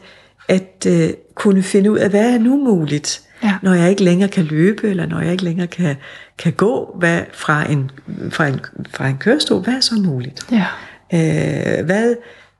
at 0.48 0.86
øh, 0.86 1.10
kunne 1.34 1.62
finde 1.62 1.90
ud 1.90 1.98
af, 1.98 2.10
hvad 2.10 2.34
er 2.34 2.38
nu 2.38 2.56
muligt, 2.56 3.22
ja. 3.42 3.54
når 3.62 3.74
jeg 3.74 3.90
ikke 3.90 4.04
længere 4.04 4.28
kan 4.28 4.44
løbe, 4.44 4.90
eller 4.90 5.06
når 5.06 5.20
jeg 5.20 5.32
ikke 5.32 5.44
længere 5.44 5.66
kan, 5.66 5.96
kan 6.38 6.52
gå 6.52 6.96
hvad, 6.98 7.20
fra, 7.32 7.70
en, 7.70 7.90
fra, 8.30 8.46
en, 8.46 8.60
fra 8.90 9.08
en 9.08 9.16
kørestol, 9.18 9.62
hvad 9.62 9.74
er 9.74 9.80
så 9.80 9.94
muligt? 9.94 10.46
Ja. 10.52 10.66
Øh, 11.12 11.84
hvad, 11.84 12.14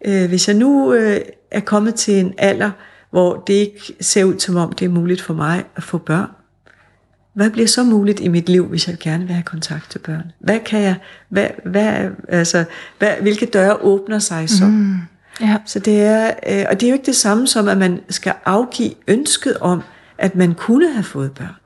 øh, 0.05 0.29
hvis 0.29 0.49
jeg 0.49 0.57
nu 0.57 0.93
øh, 0.93 1.21
er 1.51 1.61
kommet 1.61 1.95
til 1.95 2.15
en 2.15 2.35
alder, 2.39 2.71
hvor 3.17 3.43
det 3.47 3.55
ikke 3.55 3.97
ser 4.01 4.25
ud 4.25 4.39
som 4.39 4.57
om, 4.57 4.73
det 4.73 4.85
er 4.85 4.89
muligt 4.89 5.21
for 5.23 5.35
mig 5.35 5.65
at 5.77 5.83
få 5.83 5.99
børn. 5.99 6.31
Hvad 7.35 7.51
bliver 7.51 7.67
så 7.67 7.85
muligt 7.85 8.21
i 8.21 8.29
mit 8.29 8.49
liv, 8.49 8.67
hvis 8.67 8.89
jeg 8.89 8.97
gerne 9.01 9.25
vil 9.25 9.35
have 9.35 9.43
kontakt 9.43 9.91
til 9.91 9.99
børn? 9.99 10.33
Hvad 10.39 10.61
kan 10.61 10.83
jeg, 10.83 10.97
hvad, 11.29 11.49
hvad, 11.65 12.11
altså, 12.29 12.65
hvad, 12.99 13.11
hvilke 13.21 13.47
døre 13.47 13.77
åbner 13.77 14.19
sig 14.19 14.51
så? 14.51 14.65
Mm, 14.65 14.97
ja. 15.41 15.57
Så 15.67 15.79
det 15.79 16.01
er, 16.01 16.27
øh, 16.49 16.65
og 16.71 16.81
det 16.81 16.87
er 16.87 16.91
jo 16.91 16.95
ikke 16.95 17.07
det 17.07 17.17
samme 17.17 17.47
som, 17.47 17.69
at 17.69 17.79
man 17.79 18.01
skal 18.09 18.35
afgive 18.45 18.91
ønsket 19.09 19.57
om, 19.57 19.83
at 20.19 20.35
man 20.35 20.55
kunne 20.55 20.93
have 20.93 21.05
fået 21.05 21.33
børn. 21.33 21.57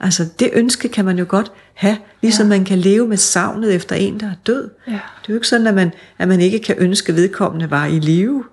Altså 0.00 0.28
det 0.38 0.50
ønske 0.52 0.88
kan 0.88 1.04
man 1.04 1.18
jo 1.18 1.26
godt 1.28 1.52
have, 1.74 1.96
ligesom 2.22 2.46
ja. 2.46 2.48
man 2.48 2.64
kan 2.64 2.78
leve 2.78 3.08
med 3.08 3.16
savnet 3.16 3.74
efter 3.74 3.96
en, 3.96 4.20
der 4.20 4.26
er 4.26 4.36
død. 4.46 4.70
Ja. 4.86 4.92
Det 4.92 4.98
er 4.98 5.28
jo 5.28 5.34
ikke 5.34 5.48
sådan, 5.48 5.66
at 5.66 5.74
man, 5.74 5.92
at 6.18 6.28
man 6.28 6.40
ikke 6.40 6.58
kan 6.58 6.74
ønske, 6.78 7.10
at 7.10 7.16
vedkommende 7.16 7.70
var 7.70 7.86
i 7.86 7.98
live. 7.98 8.44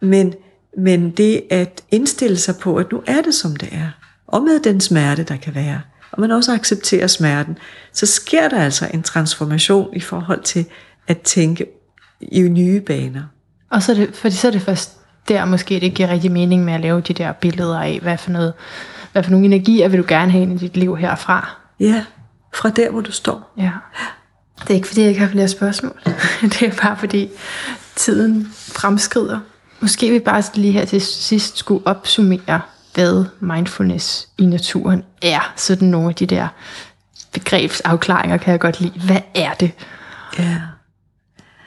Men 0.00 0.34
men 0.78 1.10
det 1.10 1.42
at 1.50 1.82
indstille 1.90 2.36
sig 2.36 2.56
på, 2.56 2.76
at 2.76 2.92
nu 2.92 3.02
er 3.06 3.22
det 3.22 3.34
som 3.34 3.56
det 3.56 3.68
er, 3.72 3.88
og 4.26 4.42
med 4.42 4.60
den 4.60 4.80
smerte, 4.80 5.22
der 5.22 5.36
kan 5.36 5.54
være, 5.54 5.80
og 6.12 6.20
man 6.20 6.30
også 6.30 6.52
accepterer 6.52 7.06
smerten, 7.06 7.58
så 7.92 8.06
sker 8.06 8.48
der 8.48 8.62
altså 8.62 8.88
en 8.94 9.02
transformation 9.02 9.88
i 9.96 10.00
forhold 10.00 10.42
til 10.42 10.66
at 11.08 11.20
tænke 11.20 11.66
i 12.20 12.40
nye 12.40 12.80
baner. 12.80 13.22
Og 13.70 13.82
så 13.82 13.92
er 13.92 13.96
det, 13.96 14.16
fordi 14.16 14.36
så 14.36 14.46
er 14.46 14.50
det 14.50 14.62
først 14.62 14.98
der 15.28 15.44
måske, 15.44 15.80
det 15.80 15.94
giver 15.94 16.08
rigtig 16.08 16.32
mening 16.32 16.64
med 16.64 16.72
at 16.72 16.80
lave 16.80 17.00
de 17.00 17.14
der 17.14 17.32
billeder 17.32 17.80
af, 17.80 17.98
hvad 18.02 18.18
for, 18.18 18.30
noget, 18.30 18.52
hvad 19.12 19.22
for 19.22 19.30
nogle 19.30 19.46
energier 19.46 19.88
vil 19.88 19.98
du 19.98 20.04
gerne 20.08 20.32
have 20.32 20.42
ind 20.42 20.52
i 20.52 20.58
dit 20.66 20.76
liv 20.76 20.96
herfra. 20.96 21.56
Ja, 21.80 22.04
fra 22.54 22.70
der, 22.70 22.90
hvor 22.90 23.00
du 23.00 23.12
står. 23.12 23.52
Ja. 23.56 23.70
Det 24.60 24.70
er 24.70 24.74
ikke 24.74 24.88
fordi, 24.88 25.00
jeg 25.00 25.08
ikke 25.08 25.20
har 25.20 25.28
flere 25.28 25.48
spørgsmål. 25.48 26.00
det 26.42 26.62
er 26.62 26.72
bare 26.82 26.96
fordi 26.96 27.28
tiden 27.96 28.48
fremskrider. 28.54 29.38
Måske 29.80 30.10
vi 30.10 30.18
bare 30.18 30.42
lige 30.54 30.72
her 30.72 30.84
til 30.84 31.00
sidst 31.00 31.56
skulle 31.56 31.86
opsummere, 31.86 32.60
hvad 32.94 33.24
mindfulness 33.40 34.28
i 34.38 34.46
naturen 34.46 35.04
er. 35.22 35.52
Sådan 35.56 35.88
nogle 35.88 36.08
af 36.08 36.14
de 36.14 36.26
der 36.26 36.48
begrebsafklaringer 37.32 38.36
kan 38.36 38.52
jeg 38.52 38.60
godt 38.60 38.80
lide. 38.80 39.00
Hvad 39.00 39.20
er 39.34 39.54
det? 39.54 39.70
Ja. 40.38 40.60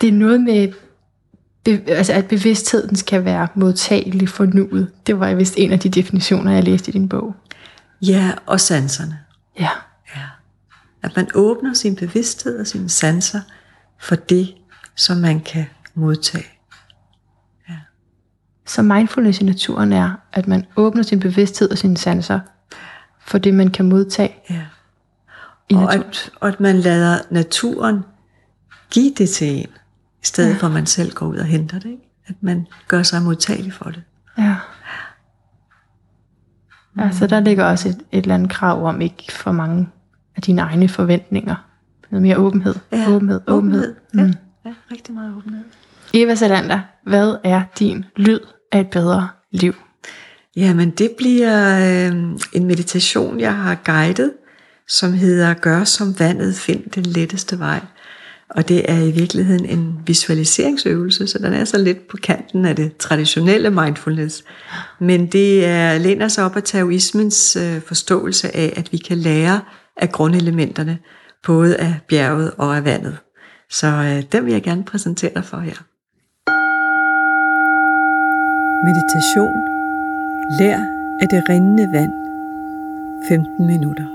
Det 0.01 0.09
er 0.09 0.13
noget 0.13 0.41
med, 0.41 0.73
altså 1.87 2.13
at 2.13 2.27
bevidstheden 2.27 2.95
skal 2.95 3.25
være 3.25 3.47
modtagelig 3.55 4.29
for 4.29 4.45
nuet. 4.45 4.91
Det 5.07 5.19
var 5.19 5.33
vist 5.33 5.53
en 5.57 5.71
af 5.71 5.79
de 5.79 5.89
definitioner, 5.89 6.51
jeg 6.51 6.63
læste 6.63 6.89
i 6.89 6.91
din 6.91 7.09
bog. 7.09 7.35
Ja, 8.01 8.31
og 8.45 8.59
sanserne. 8.59 9.19
Ja. 9.59 9.69
ja. 10.15 10.21
At 11.03 11.15
man 11.15 11.27
åbner 11.33 11.73
sin 11.73 11.95
bevidsthed 11.95 12.59
og 12.59 12.67
sine 12.67 12.89
sanser 12.89 13.41
for 13.99 14.15
det, 14.15 14.53
som 14.95 15.17
man 15.17 15.39
kan 15.39 15.65
modtage. 15.93 16.45
Så 18.65 18.81
mindfulness 18.81 19.41
i 19.41 19.43
naturen 19.43 19.93
er, 19.93 20.11
at 20.33 20.47
man 20.47 20.65
åbner 20.75 21.03
sin 21.03 21.19
bevidsthed 21.19 21.71
og 21.71 21.77
sine 21.77 21.97
sanser 21.97 22.39
for 23.19 23.37
det, 23.37 23.53
man 23.53 23.67
kan 23.67 23.89
modtage. 23.89 24.35
Ja. 24.49 24.65
I 25.69 25.73
og, 25.73 25.95
at, 25.95 26.31
og 26.39 26.47
at 26.47 26.59
man 26.59 26.75
lader 26.75 27.19
naturen 27.29 28.03
give 28.91 29.13
det 29.17 29.29
til 29.29 29.47
en, 29.47 29.69
i 30.21 30.25
stedet 30.25 30.49
ja. 30.49 30.57
for 30.57 30.67
at 30.67 30.73
man 30.73 30.85
selv 30.85 31.13
går 31.13 31.25
ud 31.25 31.37
og 31.37 31.45
henter 31.45 31.79
det. 31.79 31.89
Ikke? 31.89 32.09
At 32.27 32.35
man 32.41 32.67
gør 32.87 33.03
sig 33.03 33.21
modtagelig 33.21 33.73
for 33.73 33.89
det. 33.89 34.03
Ja. 34.37 34.55
Ja, 36.97 37.11
så 37.11 37.27
der 37.27 37.39
ligger 37.39 37.65
også 37.65 37.89
et, 37.89 37.95
et 38.11 38.21
eller 38.21 38.35
andet 38.35 38.49
krav 38.49 38.85
om 38.85 39.01
ikke 39.01 39.31
for 39.31 39.51
mange 39.51 39.89
af 40.35 40.41
dine 40.41 40.61
egne 40.61 40.89
forventninger. 40.89 41.55
Noget 42.09 42.21
mere 42.21 42.37
åbenhed. 42.37 42.75
Ja, 42.91 43.09
åbenhed, 43.09 43.41
åbenhed. 43.47 43.47
åbenhed. 43.47 43.95
Mm. 44.13 44.19
Ja, 44.65 44.69
ja, 44.69 44.73
rigtig 44.91 45.13
meget 45.13 45.35
åbenhed. 45.35 45.63
Eva 46.13 46.35
Salander, 46.35 46.79
hvad 47.05 47.35
er 47.43 47.63
din 47.79 48.05
lyd 48.15 48.39
af 48.71 48.79
et 48.79 48.89
bedre 48.89 49.29
liv? 49.51 49.73
Jamen 50.55 50.89
det 50.89 51.11
bliver 51.17 51.79
øh, 51.79 52.15
en 52.53 52.65
meditation, 52.65 53.39
jeg 53.39 53.55
har 53.55 53.75
guidet, 53.85 54.33
som 54.87 55.13
hedder 55.13 55.53
Gør 55.53 55.83
som 55.83 56.19
vandet, 56.19 56.55
find 56.55 56.83
den 56.95 57.03
letteste 57.03 57.59
vej. 57.59 57.79
Og 58.49 58.67
det 58.67 58.91
er 58.91 58.97
i 58.97 59.11
virkeligheden 59.11 59.65
en 59.65 59.99
visualiseringsøvelse, 60.05 61.27
så 61.27 61.37
den 61.37 61.53
er 61.53 61.65
så 61.65 61.77
lidt 61.77 62.07
på 62.07 62.17
kanten 62.17 62.65
af 62.65 62.75
det 62.75 62.97
traditionelle 62.97 63.69
mindfulness. 63.69 64.43
Men 64.99 65.25
det 65.25 65.65
er, 65.65 65.97
læner 65.97 66.27
sig 66.27 66.45
op 66.45 66.55
af 66.55 66.63
taoismens 66.63 67.55
øh, 67.55 67.81
forståelse 67.81 68.55
af, 68.55 68.73
at 68.75 68.91
vi 68.91 68.97
kan 68.97 69.17
lære 69.17 69.61
af 69.97 70.11
grundelementerne, 70.11 70.99
både 71.43 71.77
af 71.77 71.95
bjerget 72.07 72.51
og 72.57 72.77
af 72.77 72.85
vandet. 72.85 73.17
Så 73.69 73.87
øh, 73.87 74.23
den 74.31 74.45
vil 74.45 74.53
jeg 74.53 74.63
gerne 74.63 74.83
præsentere 74.83 75.31
dig 75.35 75.45
for 75.45 75.59
her. 75.59 75.90
Meditation. 78.83 79.53
Lær 80.59 80.79
af 81.21 81.27
det 81.29 81.49
rindende 81.49 81.91
vand. 81.91 82.13
15 83.27 83.67
minutter. 83.67 84.05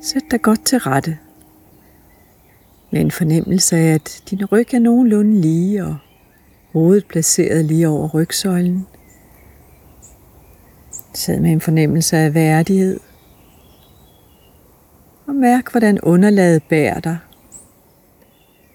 Sæt 0.00 0.22
dig 0.30 0.42
godt 0.42 0.64
til 0.64 0.78
rette. 0.78 1.18
Med 2.90 3.00
en 3.00 3.10
fornemmelse 3.10 3.76
af, 3.76 3.94
at 3.94 4.22
din 4.30 4.44
ryg 4.44 4.74
er 4.74 4.78
nogenlunde 4.78 5.40
lige, 5.40 5.84
og 5.84 5.96
hovedet 6.72 7.06
placeret 7.06 7.64
lige 7.64 7.88
over 7.88 8.08
rygsøjlen. 8.08 8.86
Sæd 11.14 11.40
med 11.40 11.50
en 11.50 11.60
fornemmelse 11.60 12.16
af 12.16 12.34
værdighed. 12.34 13.00
Og 15.26 15.34
mærk, 15.34 15.70
hvordan 15.70 16.00
underlaget 16.00 16.62
bærer 16.62 17.00
dig. 17.00 17.18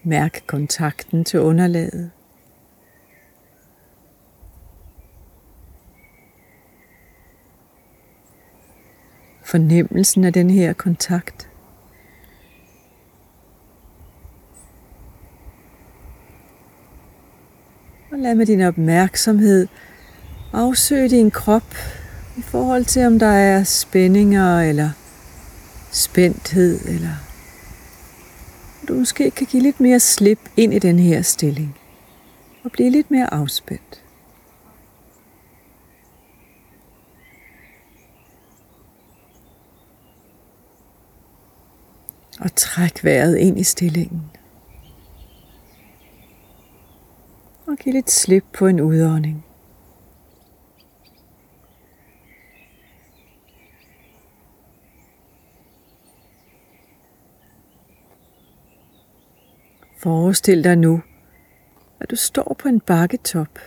Mærk 0.04 0.40
kontakten 0.46 1.24
til 1.24 1.40
underlaget. 1.40 2.10
Fornemmelsen 9.50 10.24
af 10.24 10.32
den 10.32 10.50
her 10.50 10.72
kontakt. 10.72 11.48
Og 18.12 18.18
lad 18.18 18.34
med 18.34 18.46
din 18.46 18.60
opmærksomhed 18.60 19.68
afsøge 20.52 21.08
din 21.08 21.30
krop 21.30 21.74
i 22.38 22.42
forhold 22.42 22.84
til, 22.84 23.06
om 23.06 23.18
der 23.18 23.26
er 23.26 23.64
spændinger 23.64 24.60
eller 24.60 24.90
spændthed, 25.92 26.80
eller 26.86 27.14
du 28.88 28.94
måske 28.94 29.30
kan 29.30 29.46
give 29.46 29.62
lidt 29.62 29.80
mere 29.80 30.00
slip 30.00 30.38
ind 30.56 30.74
i 30.74 30.78
den 30.78 30.98
her 30.98 31.22
stilling 31.22 31.76
og 32.64 32.72
blive 32.72 32.90
lidt 32.90 33.10
mere 33.10 33.34
afspændt. 33.34 33.99
Træk 42.60 43.04
vejret 43.04 43.36
ind 43.36 43.58
i 43.58 43.62
stillingen. 43.62 44.30
Og 47.66 47.76
giv 47.76 47.92
lidt 47.92 48.10
slip 48.10 48.44
på 48.52 48.66
en 48.66 48.80
udånding. 48.80 49.44
Forestil 59.98 60.64
dig 60.64 60.76
nu, 60.76 61.02
at 62.00 62.10
du 62.10 62.16
står 62.16 62.56
på 62.58 62.68
en 62.68 62.80
bakketop. 62.80 63.58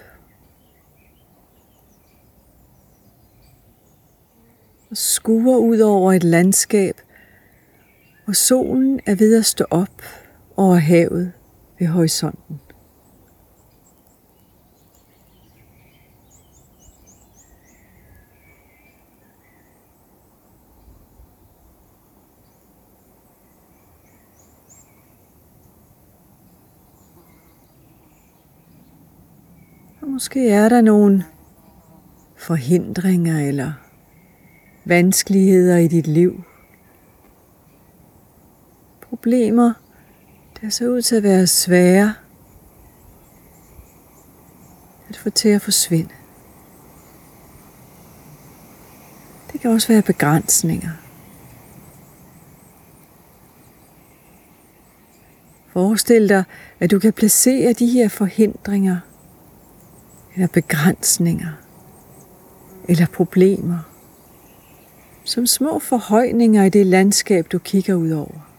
og 4.93 4.97
skuer 4.97 5.57
ud 5.57 5.79
over 5.79 6.13
et 6.13 6.23
landskab, 6.23 7.01
hvor 8.23 8.33
solen 8.33 8.99
er 9.05 9.15
ved 9.15 9.37
at 9.37 9.45
stå 9.45 9.65
op 9.69 10.01
over 10.57 10.75
havet 10.75 11.31
ved 11.79 11.87
horisonten. 11.87 12.59
Og 30.01 30.07
måske 30.09 30.49
er 30.49 30.69
der 30.69 30.81
nogle 30.81 31.23
forhindringer 32.35 33.47
eller 33.47 33.71
vanskeligheder 34.85 35.77
i 35.77 35.87
dit 35.87 36.07
liv. 36.07 36.43
Problemer, 39.13 39.73
der 40.61 40.69
ser 40.69 40.87
ud 40.87 41.01
til 41.01 41.15
at 41.15 41.23
være 41.23 41.47
svære 41.47 42.13
at 45.09 45.17
få 45.17 45.29
til 45.29 45.49
at 45.49 45.61
forsvinde. 45.61 46.09
Det 49.51 49.61
kan 49.61 49.71
også 49.71 49.87
være 49.87 50.01
begrænsninger. 50.01 50.89
Forestil 55.73 56.29
dig, 56.29 56.43
at 56.79 56.91
du 56.91 56.99
kan 56.99 57.13
placere 57.13 57.73
de 57.73 57.87
her 57.87 58.09
forhindringer 58.09 58.97
eller 60.35 60.47
begrænsninger 60.47 61.51
eller 62.87 63.05
problemer 63.05 63.79
som 65.23 65.45
små 65.45 65.79
forhøjninger 65.79 66.63
i 66.63 66.69
det 66.69 66.85
landskab, 66.85 67.47
du 67.51 67.59
kigger 67.59 67.95
ud 67.95 68.11
over. 68.11 68.52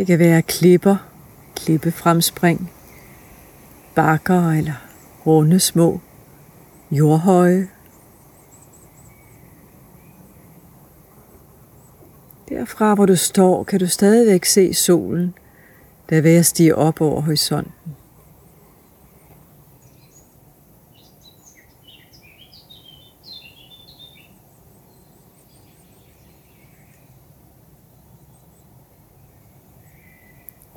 Det 0.00 0.06
kan 0.06 0.18
være 0.18 0.42
klipper, 0.42 0.96
klippefremspring, 1.56 2.72
bakker 3.94 4.50
eller 4.50 4.86
runde 5.26 5.60
små, 5.60 6.00
jordhøje. 6.90 7.68
Derfra 12.48 12.94
hvor 12.94 13.06
du 13.06 13.16
står, 13.16 13.64
kan 13.64 13.80
du 13.80 13.86
stadigvæk 13.86 14.44
se 14.44 14.74
solen, 14.74 15.34
der 16.10 16.16
er 16.16 16.20
ved 16.20 16.36
at 16.36 16.46
stige 16.46 16.76
op 16.76 17.00
over 17.00 17.20
horisonten. 17.20 17.96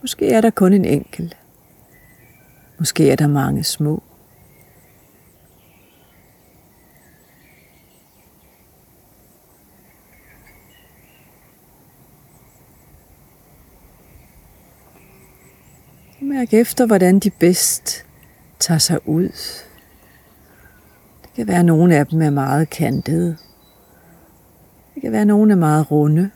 Måske 0.03 0.31
er 0.31 0.41
der 0.41 0.49
kun 0.49 0.73
en 0.73 0.85
enkelt. 0.85 1.37
Måske 2.79 3.11
er 3.11 3.15
der 3.15 3.27
mange 3.27 3.63
små. 3.63 4.03
Mærk 16.21 16.53
efter, 16.53 16.85
hvordan 16.85 17.19
de 17.19 17.29
bedst 17.29 18.05
tager 18.59 18.77
sig 18.77 19.07
ud. 19.07 19.29
Det 21.21 21.29
kan 21.35 21.47
være, 21.47 21.59
at 21.59 21.65
nogle 21.65 21.95
af 21.95 22.07
dem 22.07 22.21
er 22.21 22.29
meget 22.29 22.69
kantede. 22.69 23.37
Det 24.93 25.01
kan 25.01 25.11
være, 25.11 25.21
at 25.21 25.27
nogle 25.27 25.51
er 25.51 25.57
meget 25.57 25.91
runde. 25.91 26.31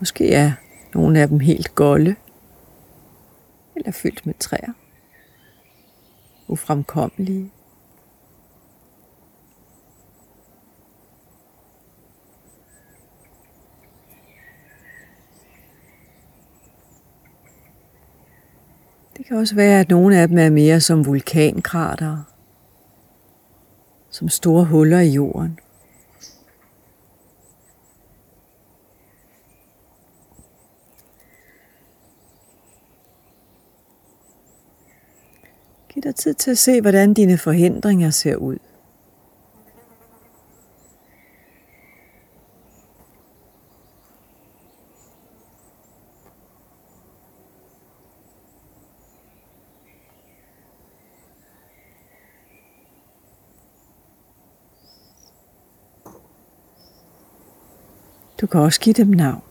Måske 0.00 0.32
er 0.32 0.52
nogle 0.94 1.20
af 1.20 1.28
dem 1.28 1.40
helt 1.40 1.74
golde 1.74 2.14
eller 3.76 3.92
fyldt 3.92 4.26
med 4.26 4.34
træer. 4.34 4.72
Ufremkommelige. 6.48 7.50
Det 19.16 19.26
kan 19.26 19.36
også 19.36 19.54
være, 19.54 19.80
at 19.80 19.88
nogle 19.88 20.18
af 20.18 20.28
dem 20.28 20.38
er 20.38 20.50
mere 20.50 20.80
som 20.80 21.06
vulkankrater, 21.06 22.22
som 24.10 24.28
store 24.28 24.64
huller 24.64 25.00
i 25.00 25.10
jorden. 25.10 25.58
Giv 35.94 36.02
dig 36.02 36.14
tid 36.14 36.34
til 36.34 36.50
at 36.50 36.58
se, 36.58 36.80
hvordan 36.80 37.14
dine 37.14 37.38
forhindringer 37.38 38.10
ser 38.10 38.36
ud. 38.36 38.58
Du 58.40 58.46
kan 58.46 58.60
også 58.60 58.80
give 58.80 58.92
dem 58.92 59.08
navn. 59.08 59.42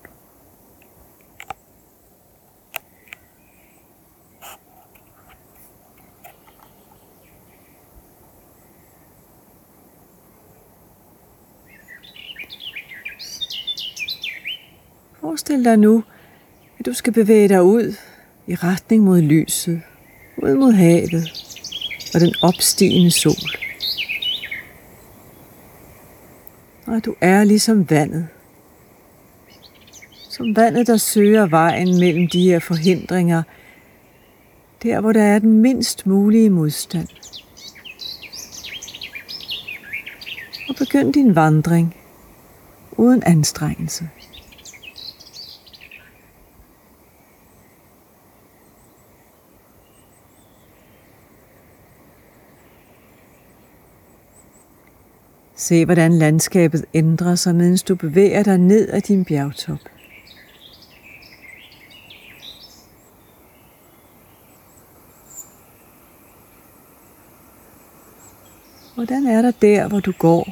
Forestil 15.19 15.58
dig 15.69 15.77
nu, 15.77 16.03
at 16.79 16.85
du 16.85 16.93
skal 16.93 17.13
bevæge 17.13 17.49
dig 17.49 17.63
ud 17.63 17.95
i 18.47 18.55
retning 18.55 19.03
mod 19.03 19.21
lyset, 19.21 19.81
ud 20.37 20.55
mod 20.55 20.71
havet 20.71 21.31
og 22.13 22.19
den 22.19 22.33
opstigende 22.41 23.11
sol. 23.11 23.49
Og 26.87 26.95
at 26.95 27.05
du 27.05 27.15
er 27.21 27.43
ligesom 27.43 27.89
vandet. 27.89 28.27
Som 30.29 30.55
vandet, 30.55 30.87
der 30.87 30.97
søger 30.97 31.45
vejen 31.45 31.99
mellem 31.99 32.29
de 32.29 32.41
her 32.41 32.59
forhindringer, 32.59 33.43
der 34.83 35.01
hvor 35.01 35.11
der 35.11 35.23
er 35.23 35.39
den 35.39 35.61
mindst 35.61 36.07
mulige 36.07 36.49
modstand. 36.49 37.07
Og 40.69 40.75
begynd 40.75 41.13
din 41.13 41.35
vandring 41.35 41.95
uden 42.91 43.23
anstrengelse. 43.23 44.09
Se, 55.69 55.85
hvordan 55.85 56.13
landskabet 56.13 56.85
ændrer 56.93 57.35
sig, 57.35 57.55
mens 57.55 57.83
du 57.83 57.95
bevæger 57.95 58.43
dig 58.43 58.57
ned 58.57 58.89
ad 58.89 59.01
din 59.01 59.25
bjergtop. 59.25 59.79
Hvordan 68.95 69.25
er 69.25 69.41
der 69.41 69.51
der, 69.61 69.87
hvor 69.87 69.99
du 69.99 70.11
går 70.11 70.47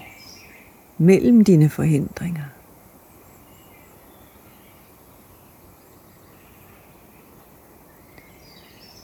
mellem 0.98 1.44
dine 1.44 1.70
forhindringer? 1.70 2.46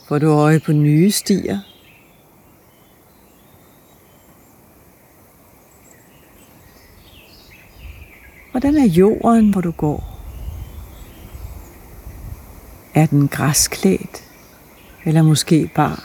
Får 0.08 0.18
du 0.18 0.26
øje 0.26 0.60
på 0.60 0.72
nye 0.72 1.10
stier? 1.10 1.73
Hvordan 8.54 8.76
er 8.76 8.86
jorden, 8.86 9.52
hvor 9.52 9.60
du 9.60 9.70
går? 9.70 10.04
Er 12.94 13.06
den 13.06 13.28
græsklædt? 13.28 14.24
Eller 15.04 15.22
måske 15.22 15.70
bare 15.74 15.96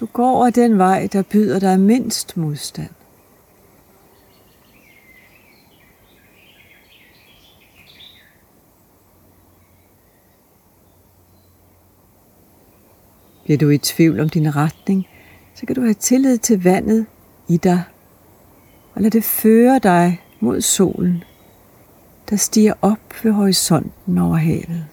Du 0.00 0.06
går 0.06 0.46
ad 0.46 0.52
den 0.52 0.78
vej, 0.78 1.08
der 1.12 1.22
byder 1.22 1.58
dig 1.58 1.80
mindst 1.80 2.36
modstand. 2.36 3.03
Bliver 13.44 13.58
du 13.58 13.70
i 13.70 13.78
tvivl 13.78 14.20
om 14.20 14.28
din 14.28 14.56
retning, 14.56 15.06
så 15.54 15.66
kan 15.66 15.76
du 15.76 15.80
have 15.80 15.94
tillid 15.94 16.38
til 16.38 16.62
vandet 16.62 17.06
i 17.48 17.56
dig, 17.56 17.82
og 18.94 19.02
lad 19.02 19.10
det 19.10 19.24
føre 19.24 19.78
dig 19.78 20.20
mod 20.40 20.60
solen, 20.60 21.24
der 22.30 22.36
stiger 22.36 22.74
op 22.82 22.98
ved 23.22 23.32
horisonten 23.32 24.18
over 24.18 24.36
havet. 24.36 24.86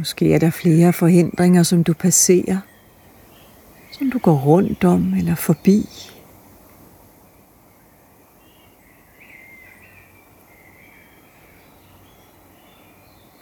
Måske 0.00 0.34
er 0.34 0.38
der 0.38 0.50
flere 0.50 0.92
forhindringer, 0.92 1.62
som 1.62 1.84
du 1.84 1.92
passerer, 1.92 2.58
som 3.92 4.10
du 4.10 4.18
går 4.18 4.34
rundt 4.34 4.84
om 4.84 5.14
eller 5.14 5.34
forbi. 5.34 5.86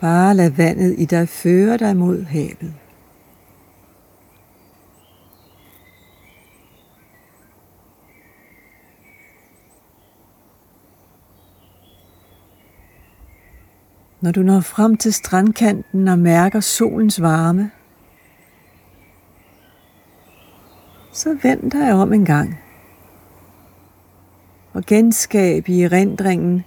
Bare 0.00 0.34
lad 0.34 0.50
vandet 0.50 0.94
i 0.98 1.04
dig 1.04 1.28
føre 1.28 1.76
dig 1.76 1.96
mod 1.96 2.24
havet. 2.24 2.74
Når 14.20 14.32
du 14.32 14.42
når 14.42 14.60
frem 14.60 14.96
til 14.96 15.12
strandkanten 15.12 16.08
og 16.08 16.18
mærker 16.18 16.60
solens 16.60 17.22
varme, 17.22 17.70
så 21.12 21.38
vend 21.42 21.70
dig 21.70 21.92
om 21.92 22.12
en 22.12 22.24
gang 22.24 22.58
og 24.72 24.86
genskab 24.86 25.68
i 25.68 25.82
erindringen 25.82 26.64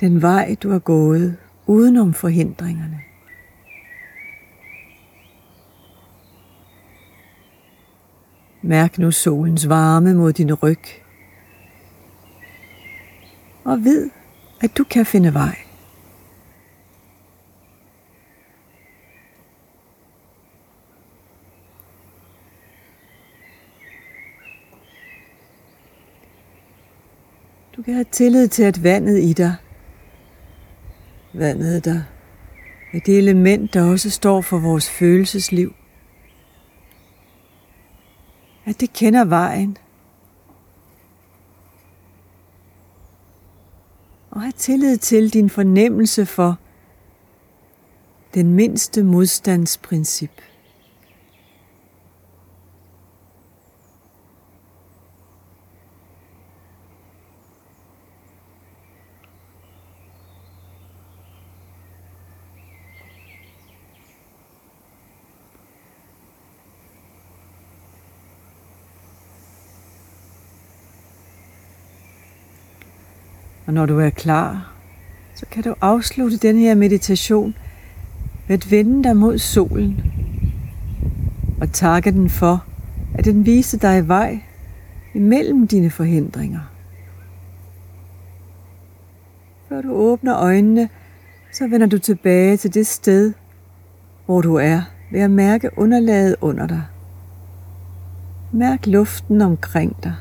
den 0.00 0.22
vej, 0.22 0.56
du 0.62 0.70
har 0.70 0.78
gået 0.78 1.36
udenom 1.66 2.14
forhindringerne. 2.14 3.00
Mærk 8.62 8.98
nu 8.98 9.10
solens 9.10 9.68
varme 9.68 10.14
mod 10.14 10.32
din 10.32 10.54
ryg. 10.54 10.80
Og 13.64 13.84
vid, 13.84 14.10
at 14.60 14.76
du 14.78 14.84
kan 14.84 15.06
finde 15.06 15.34
vej. 15.34 15.65
Kan 27.86 27.94
have 27.94 28.06
tillid 28.12 28.48
til, 28.48 28.62
at 28.62 28.84
vandet 28.84 29.22
i 29.22 29.32
dig, 29.32 29.54
vandet 31.32 31.84
der 31.84 32.02
er 32.92 33.00
det 33.06 33.18
element, 33.18 33.74
der 33.74 33.90
også 33.90 34.10
står 34.10 34.40
for 34.40 34.58
vores 34.58 34.90
følelsesliv, 34.90 35.74
at 38.64 38.80
det 38.80 38.92
kender 38.92 39.24
vejen, 39.24 39.76
og 44.30 44.40
have 44.40 44.52
tillid 44.52 44.96
til 44.96 45.32
din 45.32 45.50
fornemmelse 45.50 46.26
for 46.26 46.58
den 48.34 48.54
mindste 48.54 49.02
modstandsprincip. 49.02 50.42
Når 73.76 73.86
du 73.86 74.00
er 74.00 74.10
klar, 74.10 74.72
så 75.34 75.46
kan 75.50 75.62
du 75.62 75.74
afslutte 75.80 76.36
den 76.36 76.58
her 76.58 76.74
meditation 76.74 77.54
ved 78.48 78.54
at 78.54 78.70
vende 78.70 79.04
dig 79.04 79.16
mod 79.16 79.38
solen 79.38 80.12
og 81.60 81.72
takke 81.72 82.10
den 82.10 82.30
for, 82.30 82.64
at 83.14 83.24
den 83.24 83.46
viste 83.46 83.78
dig 83.78 84.08
vej 84.08 84.40
imellem 85.14 85.68
dine 85.68 85.90
forhindringer. 85.90 86.60
Før 89.68 89.80
du 89.80 89.92
åbner 89.92 90.36
øjnene, 90.36 90.88
så 91.52 91.68
vender 91.68 91.86
du 91.86 91.98
tilbage 91.98 92.56
til 92.56 92.74
det 92.74 92.86
sted, 92.86 93.32
hvor 94.26 94.40
du 94.40 94.54
er, 94.54 94.82
ved 95.12 95.20
at 95.20 95.30
mærke 95.30 95.70
underlaget 95.76 96.36
under 96.40 96.66
dig. 96.66 96.82
Mærk 98.52 98.86
luften 98.86 99.42
omkring 99.42 99.96
dig. 100.04 100.14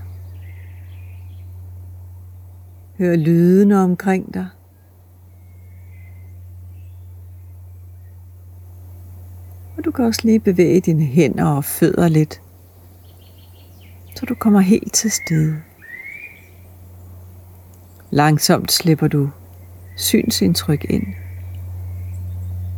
Hør 2.98 3.16
lydene 3.16 3.80
omkring 3.80 4.34
dig. 4.34 4.48
Og 9.78 9.86
du 9.86 9.92
kan 9.92 10.06
også 10.06 10.22
lige 10.24 10.40
bevæge 10.40 10.82
dine 10.82 11.04
hænder 11.04 11.46
og 11.46 11.64
fødder 11.64 12.08
lidt, 12.08 12.42
så 14.16 14.26
du 14.26 14.36
kommer 14.36 14.60
helt 14.60 14.94
til 14.94 15.12
stede. 15.12 15.56
Langsomt 18.12 18.72
slipper 18.72 19.08
du 19.08 19.30
synsindtryk 19.96 20.86
ind, 20.90 21.08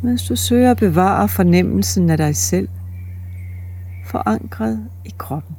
mens 0.02 0.28
du 0.28 0.36
søger 0.36 0.70
at 0.70 0.76
bevare 0.76 1.28
fornemmelsen 1.28 2.10
af 2.10 2.16
dig 2.16 2.36
selv, 2.36 2.68
forankret 4.06 4.88
i 5.04 5.14
kroppen. 5.18 5.57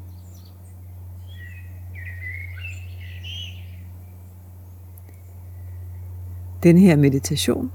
Den 6.64 6.78
her 6.78 6.96
meditation 6.96 7.72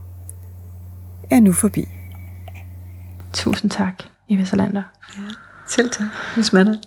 er 1.30 1.40
nu 1.40 1.52
forbi. 1.52 1.88
Tusind 3.32 3.70
tak, 3.70 3.94
Eva 4.30 4.44
Salander. 4.44 4.82
Ja, 5.16 5.22
selv 5.68 5.90
tak, 5.90 6.06
Miss 6.36 6.52
Manna. 6.52 6.78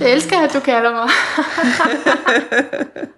Jeg 0.00 0.12
elsker, 0.12 0.40
at 0.40 0.54
du 0.54 0.60
kalder 0.60 0.92
mig. 0.92 1.08